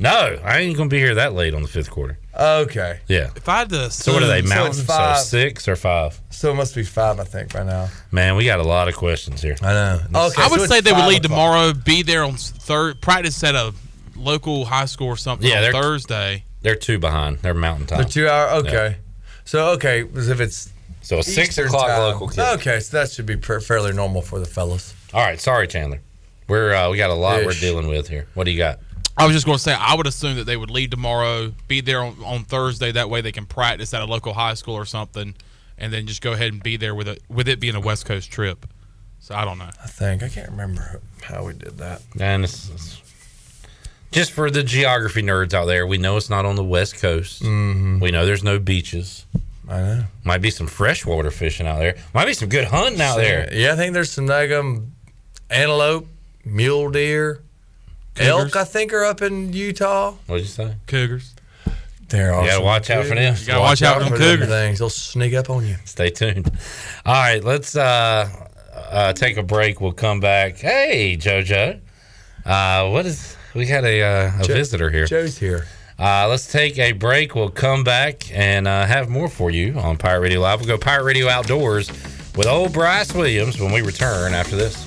[0.00, 0.38] no.
[0.42, 2.18] I ain't gonna be here that late on the fifth quarter.
[2.38, 3.00] Okay.
[3.08, 3.28] Yeah.
[3.36, 4.40] If I had to, So what are they?
[4.40, 4.76] So it's Mountains?
[4.78, 5.18] So, five.
[5.20, 6.18] six or five?
[6.30, 7.88] So it must be five, I think, by now.
[8.10, 9.54] Man, we got a lot of questions here.
[9.62, 10.00] I know.
[10.28, 11.30] Okay, I would it's say they would five leave o'clock.
[11.30, 13.74] tomorrow, be there on third, practice at a
[14.16, 16.44] local high school or something Yeah, on they're- Thursday.
[16.62, 17.38] They're two behind.
[17.40, 17.98] They're Mountain time.
[17.98, 18.48] They're two hour.
[18.60, 18.96] Okay.
[19.52, 20.72] So okay, as if it's
[21.02, 21.98] So a six Eastern o'clock time.
[21.98, 22.38] local kick.
[22.38, 24.94] Okay, so that should be per- fairly normal for the fellas.
[25.12, 25.38] All right.
[25.38, 26.00] Sorry, Chandler.
[26.48, 28.26] We're uh, we got a lot we're dealing with here.
[28.32, 28.78] What do you got?
[29.14, 31.82] I was just going to say, I would assume that they would leave tomorrow, be
[31.82, 32.92] there on, on Thursday.
[32.92, 35.34] That way, they can practice at a local high school or something,
[35.76, 38.06] and then just go ahead and be there with it with it being a West
[38.06, 38.64] Coast trip.
[39.20, 39.68] So I don't know.
[39.84, 42.00] I think I can't remember how we did that.
[42.18, 43.01] And it's, it's-
[44.12, 47.42] just for the geography nerds out there, we know it's not on the west coast.
[47.42, 48.00] Mhm.
[48.00, 49.24] We know there's no beaches.
[49.68, 50.04] I know.
[50.24, 51.96] Might be some freshwater fishing out there.
[52.14, 53.48] Might be some good hunting out there.
[53.52, 54.92] Yeah, I think there's some like um,
[55.50, 56.06] antelope,
[56.44, 57.40] mule deer,
[58.18, 58.54] elk.
[58.56, 60.12] I think are up in Utah.
[60.26, 60.74] What'd you say?
[60.86, 61.34] Cougars.
[62.08, 63.36] They're You gotta awesome, watch out for them.
[63.40, 64.48] You gotta watch out for them cougars.
[64.48, 65.76] Things they'll sneak up on you.
[65.86, 66.50] Stay tuned.
[67.06, 68.28] All right, let's uh,
[68.90, 69.80] uh, take a break.
[69.80, 70.58] We'll come back.
[70.58, 71.80] Hey, JoJo.
[72.44, 75.06] Uh, what is we got a, uh, a Jo- visitor here?
[75.06, 75.66] Joe's here.
[75.98, 77.34] Uh, let's take a break.
[77.34, 80.60] We'll come back and uh, have more for you on Pirate Radio Live.
[80.60, 81.88] We'll go Pirate Radio Outdoors
[82.34, 84.86] with old Bryce Williams when we return after this.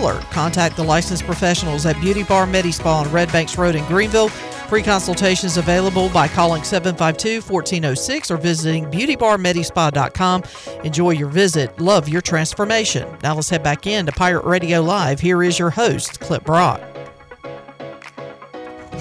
[0.00, 4.28] Contact the licensed professionals at Beauty Bar Medi Spa on Red Banks Road in Greenville.
[4.28, 10.42] Free consultations available by calling 752-1406 or visiting beautybarmedispa.com.
[10.82, 11.78] Enjoy your visit.
[11.80, 13.08] Love your transformation.
[13.22, 15.20] Now let's head back in to Pirate Radio Live.
[15.20, 16.80] Here is your host, Cliff Brock.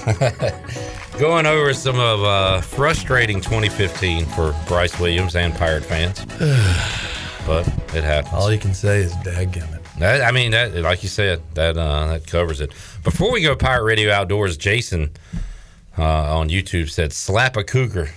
[1.20, 6.24] Going over some of uh, frustrating 2015 for Bryce Williams and Pirate fans.
[7.48, 8.34] but it happens.
[8.34, 9.73] All you can say is dadgummit.
[10.00, 12.72] That, I mean, that like you said, that uh, that covers it.
[13.04, 15.12] Before we go Pirate Radio Outdoors, Jason
[15.98, 18.10] uh, on YouTube said, "Slap a cougar."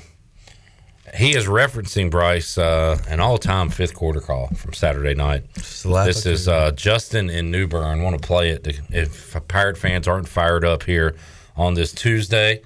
[1.15, 5.44] He is referencing Bryce uh, an all-time fifth quarter call from Saturday night.
[5.59, 8.03] Slap this is uh, Justin in New Bern.
[8.03, 11.15] Want to play it if Pirate fans aren't fired up here
[11.57, 12.62] on this Tuesday.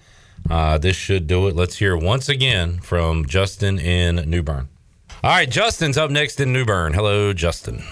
[0.48, 1.54] Uh, this should do it.
[1.54, 4.68] Let's hear once again from Justin in New Bern.
[5.22, 6.94] All right, Justin's up next in New Bern.
[6.94, 7.84] Hello, Justin.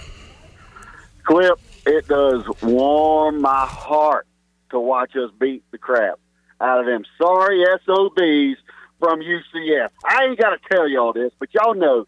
[1.29, 4.27] Cliff, it does warm my heart
[4.71, 6.19] to watch us beat the crap
[6.59, 8.59] out of them sorry SOBs
[8.99, 9.91] from UCF.
[10.07, 12.07] I ain't got to tell y'all this, but y'all know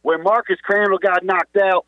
[0.00, 1.84] when Marcus Crandell got knocked out,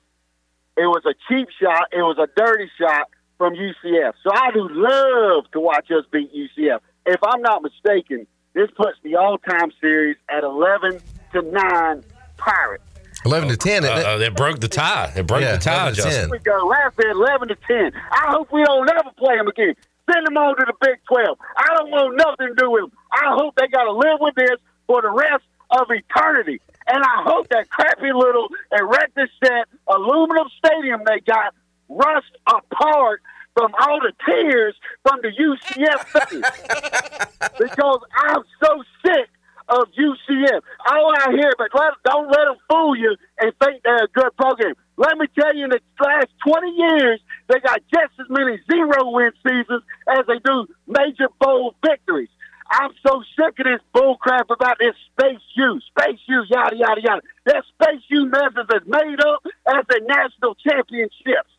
[0.76, 3.08] it was a cheap shot, it was a dirty shot
[3.38, 4.12] from UCF.
[4.22, 6.80] So I do love to watch us beat UCF.
[7.06, 11.00] If I'm not mistaken, this puts the all-time series at 11
[11.32, 12.04] to 9
[12.36, 12.84] Pirates.
[13.24, 14.06] 11 to 10, isn't it?
[14.06, 15.12] Uh, it broke the tie.
[15.16, 16.20] It broke Yeah, the tie, 11 to Justin.
[16.20, 16.66] Here we go.
[16.66, 17.92] Last at 11 to 10.
[18.10, 19.74] I hope we don't ever play them again.
[20.12, 21.38] Send them on to the Big 12.
[21.56, 22.92] I don't want nothing to do with them.
[23.12, 26.60] I hope they got to live with this for the rest of eternity.
[26.86, 28.48] And I hope that crappy little
[28.78, 31.54] erector set aluminum stadium they got
[31.88, 33.22] rust apart
[33.54, 37.50] from all the tears from the UCF fans.
[37.58, 39.28] because I'm so sick
[39.74, 40.60] of UCF.
[40.90, 41.70] All I hear, but
[42.04, 44.74] don't let them fool you and think they're a good program.
[44.96, 49.10] Let me tell you, in the last 20 years, they got just as many zero
[49.10, 52.28] win seasons as they do major bowl victories.
[52.70, 57.22] I'm so sick of this bullcrap about this space U, space U, yada, yada, yada.
[57.44, 61.50] That space U mess is as made up as the national championships.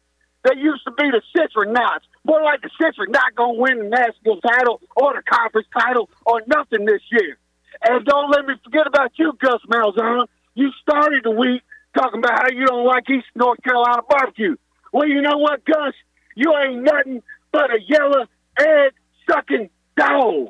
[0.43, 2.05] They used to be the Citronauts.
[2.23, 6.41] More like the Citronaut going to win the national title or the conference title or
[6.47, 7.37] nothing this year.
[7.83, 10.27] And don't let me forget about you, Gus Malzahn.
[10.53, 11.61] You started the week
[11.97, 14.55] talking about how you don't like East North Carolina barbecue.
[14.91, 15.93] Well, you know what, Gus?
[16.35, 17.21] You ain't nothing
[17.51, 18.25] but a yellow
[18.59, 18.93] egg
[19.29, 20.49] sucking dog.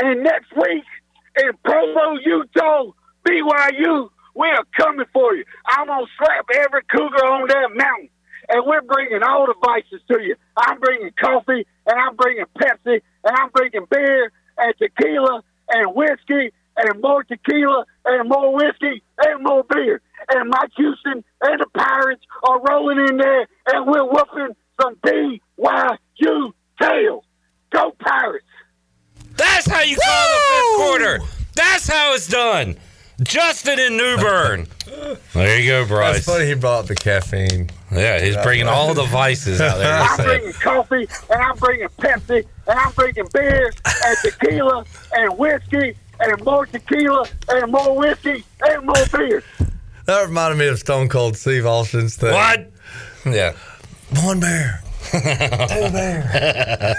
[0.00, 0.84] And next week
[1.36, 2.92] in Provo, Utah,
[3.26, 5.44] BYU, we are coming for you.
[5.66, 8.10] I'm gonna slap every cougar on that mountain,
[8.48, 10.34] and we're bringing all the vices to you.
[10.56, 15.42] I'm bringing coffee, and I'm bringing Pepsi, and I'm bringing beer and tequila
[15.74, 20.00] and whiskey and more tequila and more whiskey and more beer.
[20.30, 26.52] And Mike Houston and the Pirates are rolling in there, and we're whooping some BYU
[26.80, 27.24] tails.
[27.70, 28.46] Go Pirates!
[29.36, 31.18] That's how you call the fifth quarter.
[31.54, 32.76] That's how it's done.
[33.22, 34.66] Justin in New Bern.
[35.34, 36.14] There you go, Bryce.
[36.14, 37.68] That's funny he brought the caffeine.
[37.90, 39.92] Yeah, he's bringing all the vices out there.
[39.92, 45.96] I'm bringing coffee, and I'm bringing Pepsi, and I'm bringing beer and tequila and whiskey
[46.20, 49.42] and more tequila and more whiskey and more beer.
[50.06, 52.32] That reminded me of Stone Cold Steve Austin's thing.
[52.32, 52.70] What?
[53.26, 53.54] Yeah.
[54.22, 54.82] One bear.
[55.12, 56.94] Bear.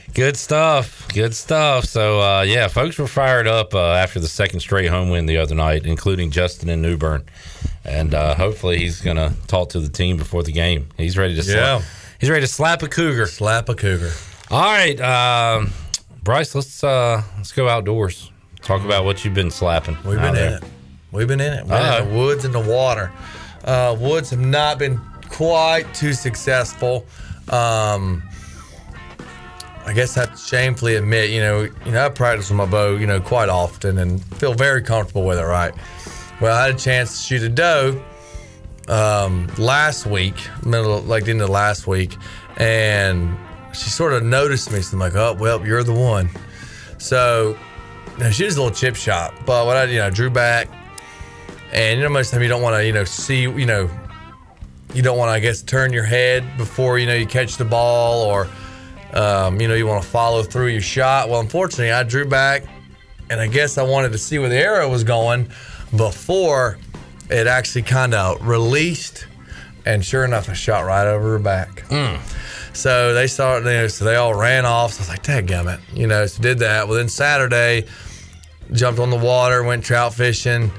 [0.14, 1.06] Good stuff.
[1.14, 1.84] Good stuff.
[1.84, 5.38] So, uh, yeah, folks were fired up uh, after the second straight home win the
[5.38, 7.24] other night, including Justin and New Bern.
[7.84, 10.88] And uh, hopefully he's going to talk to the team before the game.
[10.96, 11.78] He's ready to Yeah.
[11.78, 11.82] slap.
[12.20, 13.26] He's ready to slap a cougar.
[13.26, 14.12] Slap a cougar.
[14.50, 15.70] All right, um,
[16.22, 16.54] Bryce.
[16.54, 18.30] Let's uh, let's go outdoors.
[18.62, 19.96] Talk about what you've been slapping.
[20.04, 20.48] We've been there.
[20.48, 20.64] in it.
[21.12, 21.66] We've been in it.
[21.66, 23.10] We're in the woods and the water.
[23.64, 25.00] Uh, woods have not been
[25.30, 27.06] quite too successful.
[27.48, 28.22] Um,
[29.86, 32.66] I guess I have to shamefully admit, you know, you know, I practice with my
[32.66, 35.72] bow, you know, quite often and feel very comfortable with it, right?
[36.40, 38.02] Well, I had a chance to shoot a doe
[38.88, 42.16] um, last week, middle like the end of last week,
[42.56, 43.36] and
[43.72, 44.80] she sort of noticed me.
[44.80, 46.28] So I'm like, oh well, you're the one.
[46.98, 47.56] So
[48.16, 50.68] you know, she was a little chip shot, but what I you know drew back,
[51.72, 53.66] and you know most of the time you don't want to you know see you
[53.66, 53.88] know
[54.94, 57.64] you don't want to I guess turn your head before you know you catch the
[57.64, 58.48] ball or
[59.12, 61.28] um, you know you want to follow through your shot.
[61.28, 62.64] Well, unfortunately, I drew back,
[63.28, 65.50] and I guess I wanted to see where the arrow was going
[65.96, 66.78] before
[67.28, 69.26] it actually kind of released,
[69.86, 71.84] and sure enough, I shot right over her back.
[72.72, 74.92] So they started, you know, so they all ran off.
[74.92, 76.26] So I was like, "Dadgummit," you know.
[76.26, 76.86] So did that.
[76.86, 77.84] Well, then Saturday,
[78.72, 80.70] jumped on the water, went trout fishing.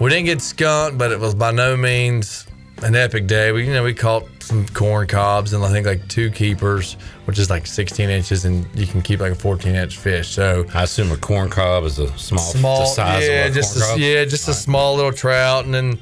[0.00, 2.46] We didn't get skunk, but it was by no means
[2.82, 3.52] an epic day.
[3.52, 6.94] We, you know, we caught some corn cobs and I think like two keepers,
[7.24, 10.28] which is like 16 inches, and you can keep like a 14 inch fish.
[10.28, 13.76] So I assume a corn cob is a small, small, size yeah, of a just
[13.76, 15.98] a, yeah, just a small little trout, and then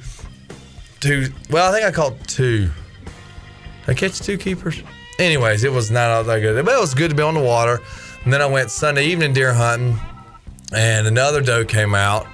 [1.01, 1.29] two.
[1.51, 2.71] Well, I think I caught two.
[3.87, 4.83] Did I catch two keepers.
[5.19, 7.41] Anyways, it was not all that good, but it was good to be on the
[7.41, 7.81] water.
[8.25, 9.99] And then I went Sunday evening deer hunting,
[10.75, 12.27] and another doe came out.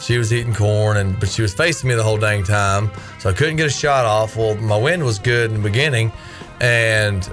[0.00, 3.30] She was eating corn, and but she was facing me the whole dang time, so
[3.30, 4.36] I couldn't get a shot off.
[4.36, 6.12] Well, my wind was good in the beginning,
[6.60, 7.28] and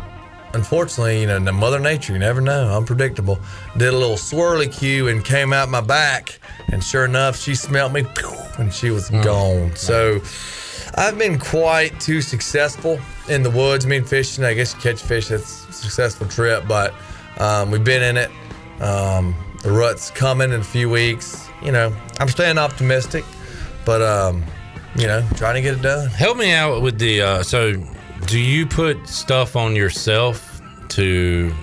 [0.53, 3.39] unfortunately, you know, Mother Nature, you never know, unpredictable.
[3.77, 6.39] Did a little swirly cue and came out my back,
[6.71, 8.05] and sure enough, she smelt me,
[8.57, 9.75] and she was gone.
[9.75, 10.21] So
[10.95, 13.85] I've been quite too successful in the woods.
[13.85, 16.93] I mean, fishing, I guess you catch fish, that's a successful trip, but
[17.37, 18.31] um, we've been in it.
[18.81, 21.44] Um, the rut's coming in a few weeks.
[21.64, 23.26] You know, I'm staying optimistic,
[23.86, 24.44] but, um,
[24.95, 26.10] you know, trying to get it done.
[26.10, 27.22] Help me out with the.
[27.22, 27.73] Uh, so,
[28.27, 31.53] do you put stuff on yourself to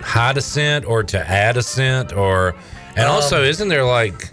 [0.00, 2.54] hide a scent or to add a scent, or
[2.96, 4.30] and Um, also isn't there like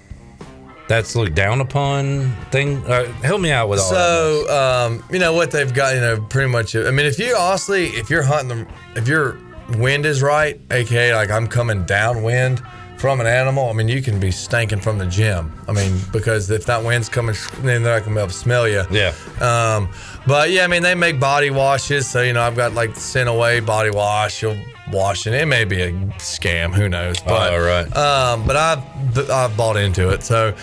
[0.87, 2.83] that's looked down upon thing?
[2.85, 3.95] Uh, help me out with all that.
[3.95, 6.75] So, um, you know what they've got, you know, pretty much.
[6.75, 9.37] I mean, if you honestly, if you're hunting them, if your
[9.77, 12.63] wind is right, aka like I'm coming downwind
[12.97, 15.51] from an animal, I mean, you can be stinking from the gym.
[15.67, 18.67] I mean, because if that wind's coming, then they're not gonna be able to smell
[18.67, 18.83] you.
[18.89, 19.13] Yeah.
[19.39, 19.89] Um,
[20.25, 23.29] but yeah, I mean, they make body washes, so you know, I've got like scent
[23.29, 24.41] away body wash.
[24.41, 24.57] You'll
[24.91, 25.33] wash it.
[25.33, 27.19] It may be a scam, who knows?
[27.19, 27.95] But Oh, right.
[27.97, 30.23] um, but I've I've bought into it.
[30.23, 30.53] So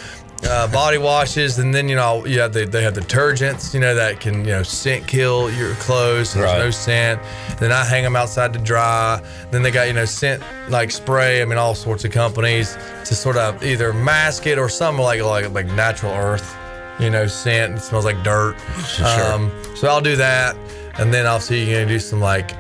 [0.47, 3.95] uh, body washes, and then you know you have the, they have detergents, you know
[3.95, 6.31] that can you know scent kill your clothes.
[6.31, 6.59] So Right.
[6.59, 7.21] There's no scent.
[7.59, 9.23] Then I hang them outside to dry.
[9.51, 11.43] Then they got you know scent like spray.
[11.43, 15.23] I mean all sorts of companies to sort of either mask it or some like
[15.23, 16.57] like like natural earth,
[16.99, 17.77] you know scent.
[17.77, 18.57] It smells like dirt.
[19.03, 20.57] Um, so I'll do that,
[20.99, 22.53] and then I'll see you can do some like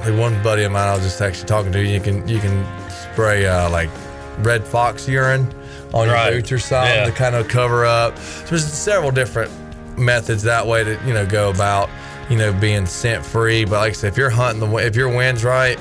[0.00, 1.82] like one buddy of mine I was just actually talking to.
[1.82, 2.66] You can you can
[3.12, 3.90] spray uh, like
[4.38, 5.52] red fox urine
[5.94, 6.32] on Right.
[6.32, 7.04] your boots or something Yeah.
[7.06, 8.18] to kind of cover up.
[8.18, 9.50] So there's several different
[9.96, 11.88] methods that way to you know go about
[12.28, 13.64] you know being scent free.
[13.64, 15.78] But like I said, if you're hunting the if your wind's right,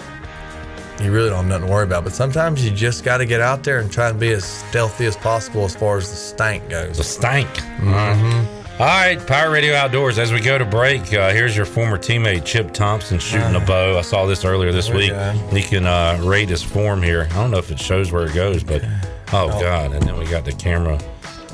[1.02, 2.04] you really don't have nothing to worry about.
[2.04, 5.06] But sometimes you just got to get out there and try and be as stealthy
[5.06, 6.98] as possible as far as the stank goes.
[6.98, 7.48] The stank.
[8.80, 10.20] All right, Pirate Radio Outdoors.
[10.20, 13.98] As we go to break, uh, here's your former teammate Chip Thompson shooting a bow.
[13.98, 15.12] I saw this earlier this week.
[15.52, 17.28] You can uh, rate his form here.
[17.32, 18.84] I don't know if it shows where it goes, but
[19.34, 19.94] oh, god!
[19.94, 21.00] And then we got the camera.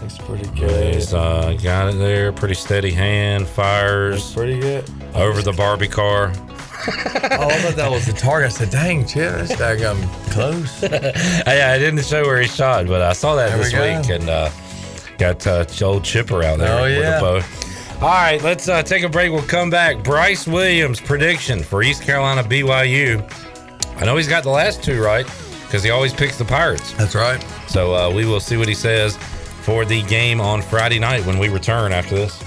[0.01, 0.95] Looks pretty good.
[0.95, 2.31] He's uh, got it there.
[2.33, 3.47] Pretty steady hand.
[3.47, 4.33] Fires.
[4.33, 4.89] pretty good.
[5.15, 6.33] Over the Barbie car.
[6.35, 8.47] oh, I thought that was the target.
[8.47, 10.81] I said, "Dang, Chip, that's daggum close."
[11.45, 13.97] Hey, I didn't show where he shot, but I saw that There this go.
[13.99, 14.49] week and uh,
[15.17, 18.01] got uh, old Chipper out there Oh, with yeah.
[18.01, 19.31] All right, let's uh, take a break.
[19.31, 20.03] We'll come back.
[20.03, 23.23] Bryce Williams' prediction for East Carolina BYU.
[23.95, 25.25] I know he's got the last two right
[25.73, 26.93] because he always picks the Pirates.
[26.93, 27.43] That's right.
[27.67, 31.39] So uh, we will see what he says for the game on Friday night when
[31.39, 32.43] we return after this.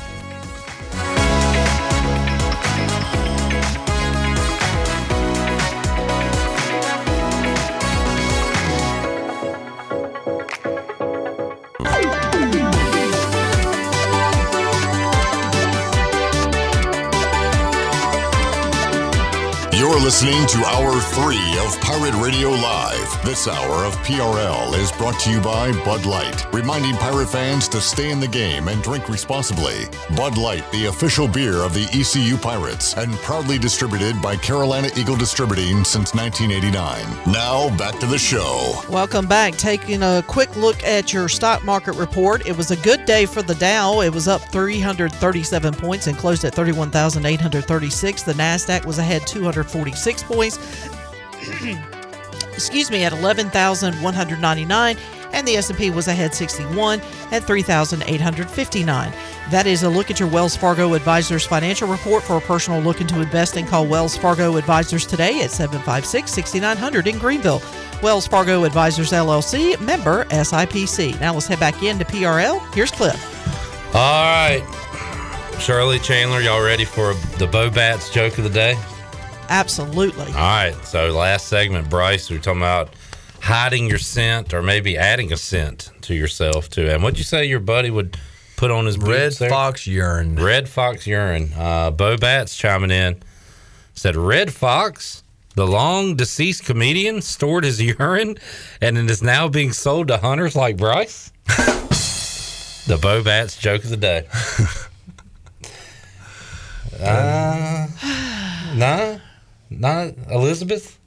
[19.97, 23.25] You're listening to Hour 3 of Pirate Radio Live.
[23.25, 27.81] This hour of PRL is brought to you by Bud Light, reminding pirate fans to
[27.81, 29.87] stay in the game and drink responsibly.
[30.15, 35.17] Bud Light, the official beer of the ECU Pirates, and proudly distributed by Carolina Eagle
[35.17, 37.33] Distributing since 1989.
[37.33, 38.79] Now, back to the show.
[38.91, 39.57] Welcome back.
[39.57, 42.47] Taking a quick look at your stock market report.
[42.47, 44.03] It was a good day for the Dow.
[44.03, 48.23] It was up 337 points and closed at 31,836.
[48.25, 49.27] The Nasdaq was ahead
[49.91, 50.59] 246 points.
[52.55, 54.97] Excuse me, at 11,199
[55.33, 57.01] and the S&P was ahead 61
[57.31, 59.13] at 3,859.
[59.51, 62.23] That is a look at your Wells Fargo Advisors financial report.
[62.23, 67.61] For a personal look into investing, call Wells Fargo Advisors today at 756-6900 in Greenville.
[68.03, 71.21] Wells Fargo Advisors LLC, member SIPC.
[71.21, 72.75] Now let's head back into PRL.
[72.75, 73.23] Here's Cliff.
[73.95, 74.63] All right.
[75.59, 78.77] Shirley Chandler, y'all ready for the Bo Bats joke of the day?
[79.49, 80.27] Absolutely.
[80.27, 80.75] All right.
[80.85, 82.91] So last segment, Bryce, we are talking about
[83.41, 86.89] hiding your scent or maybe adding a scent to yourself too.
[86.89, 88.17] And what'd you say your buddy would
[88.57, 89.51] put on his Red boots there?
[89.51, 90.37] fox urine.
[90.37, 91.53] Red fox urine.
[91.57, 93.23] Uh, Bo Bats chiming in
[93.95, 95.23] said Red Fox,
[95.55, 98.37] the long deceased comedian, stored his urine
[98.81, 101.31] and it is now being sold to hunters like Bryce.
[102.87, 104.27] the Bo Bats joke of the day.
[106.99, 107.87] Uh,
[108.75, 109.19] nah,
[109.71, 110.99] not Elizabeth.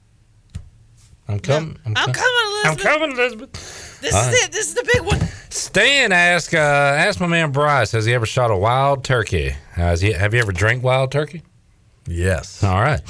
[1.28, 1.78] I'm coming.
[1.86, 2.66] I'm, I'm coming, Elizabeth.
[2.66, 4.00] I'm coming, Elizabeth.
[4.02, 4.52] This All is it.
[4.52, 5.20] This is the big one.
[5.50, 9.50] Stan ask uh, ask my man Bryce, has he ever shot a wild turkey?
[9.74, 11.44] Has he, have you ever drank wild turkey?
[12.08, 12.64] Yes.
[12.64, 13.02] All right.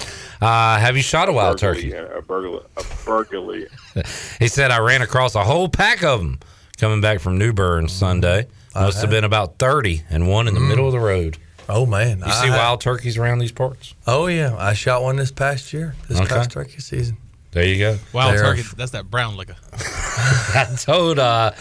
[0.42, 1.94] Uh, have you shot a wild turkey?
[1.94, 2.66] A burglary.
[2.76, 3.68] A burglary.
[4.40, 6.40] he said I ran across a whole pack of them
[6.78, 8.48] coming back from New Bern Sunday.
[8.76, 9.10] Must have have.
[9.10, 11.38] been about thirty and one in the middle of the road.
[11.70, 13.94] Oh man, You see wild turkeys around these parts?
[14.08, 15.96] Oh yeah, I shot one this past year.
[16.08, 16.28] This Okay.
[16.28, 17.18] past turkey season.
[17.52, 17.98] There you go.
[18.14, 18.64] Wild They're- turkey.
[18.76, 19.56] That's that brown liquor.
[19.74, 21.52] I told uh,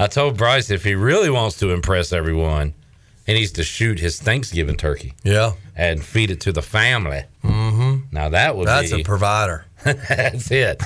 [0.00, 2.74] I told Bryce if he really wants to impress everyone,
[3.26, 5.14] he needs to shoot his Thanksgiving turkey.
[5.22, 5.52] Yeah.
[5.76, 7.24] And feed it to the family.
[7.44, 8.14] Mm-hmm.
[8.14, 9.64] Now that would That's be a provider.
[9.84, 10.82] That's it.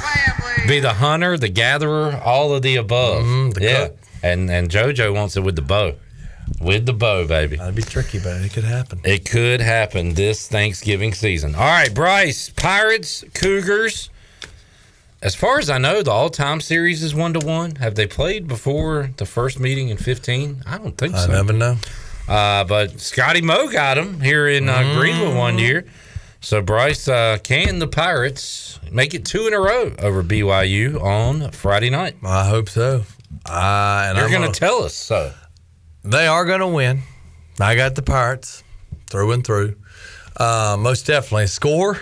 [0.69, 3.25] Be the hunter, the gatherer, all of the above.
[3.25, 3.89] Mm-hmm, yeah.
[4.23, 5.95] And and JoJo wants it with the bow.
[6.61, 7.57] With the bow, baby.
[7.57, 9.01] That'd be tricky, but it could happen.
[9.05, 11.55] It could happen this Thanksgiving season.
[11.55, 14.11] All right, Bryce, Pirates, Cougars.
[15.23, 17.77] As far as I know, the all-time series is one to one.
[17.77, 20.63] Have they played before the first meeting in fifteen?
[20.67, 21.33] I don't think I so.
[21.33, 21.77] I never know.
[22.29, 25.85] Uh, but Scotty Moe got him here in uh, Greenville one year.
[26.41, 31.51] So Bryce, uh, can the Pirates make it two in a row over BYU on
[31.51, 32.17] Friday night?
[32.23, 33.03] I hope so.
[33.49, 35.33] Uh, and You're going to tell us so.
[36.07, 37.03] They are going to win.
[37.59, 38.63] I got the Pirates
[39.11, 39.75] through and through.
[40.37, 41.49] Uh, most definitely.
[41.49, 41.99] Score.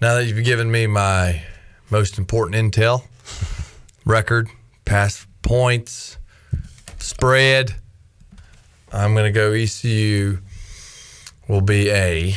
[0.00, 1.42] Now that you've given me my
[1.90, 3.02] most important intel
[4.04, 4.48] record,
[4.84, 6.16] past points,
[7.00, 7.74] spread,
[8.92, 10.38] I'm going to go ECU
[11.48, 12.36] will be a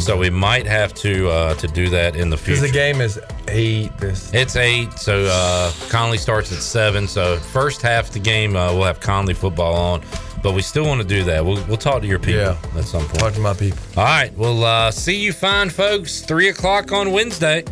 [0.00, 2.66] So we might have to uh, to do that in the Because future.
[2.68, 3.96] the game is eight.
[3.98, 7.06] This It's eight, so uh, Conley starts at seven.
[7.06, 10.02] So first half of the game, uh, we'll have Conley football on,
[10.42, 11.44] but we still want to do that.
[11.44, 12.56] We'll, we'll talk to your people Yeah.
[12.76, 13.18] at some point.
[13.20, 13.78] Talk to my people.
[13.96, 16.22] All right, we'll uh, see you fine folks.
[16.22, 17.64] Three o'clock on Wednesday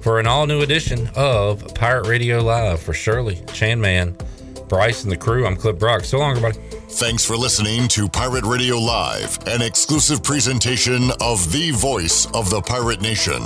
[0.00, 4.12] for an all new edition of Pirate Radio Live for Shirley Chandler,
[4.68, 5.46] Bryce, and the crew.
[5.46, 6.04] I'm Cliff Brock.
[6.04, 6.58] So long, everybody.
[6.90, 12.60] Thanks for listening to Pirate Radio Live, an exclusive presentation of the voice of the
[12.60, 13.42] pirate nation.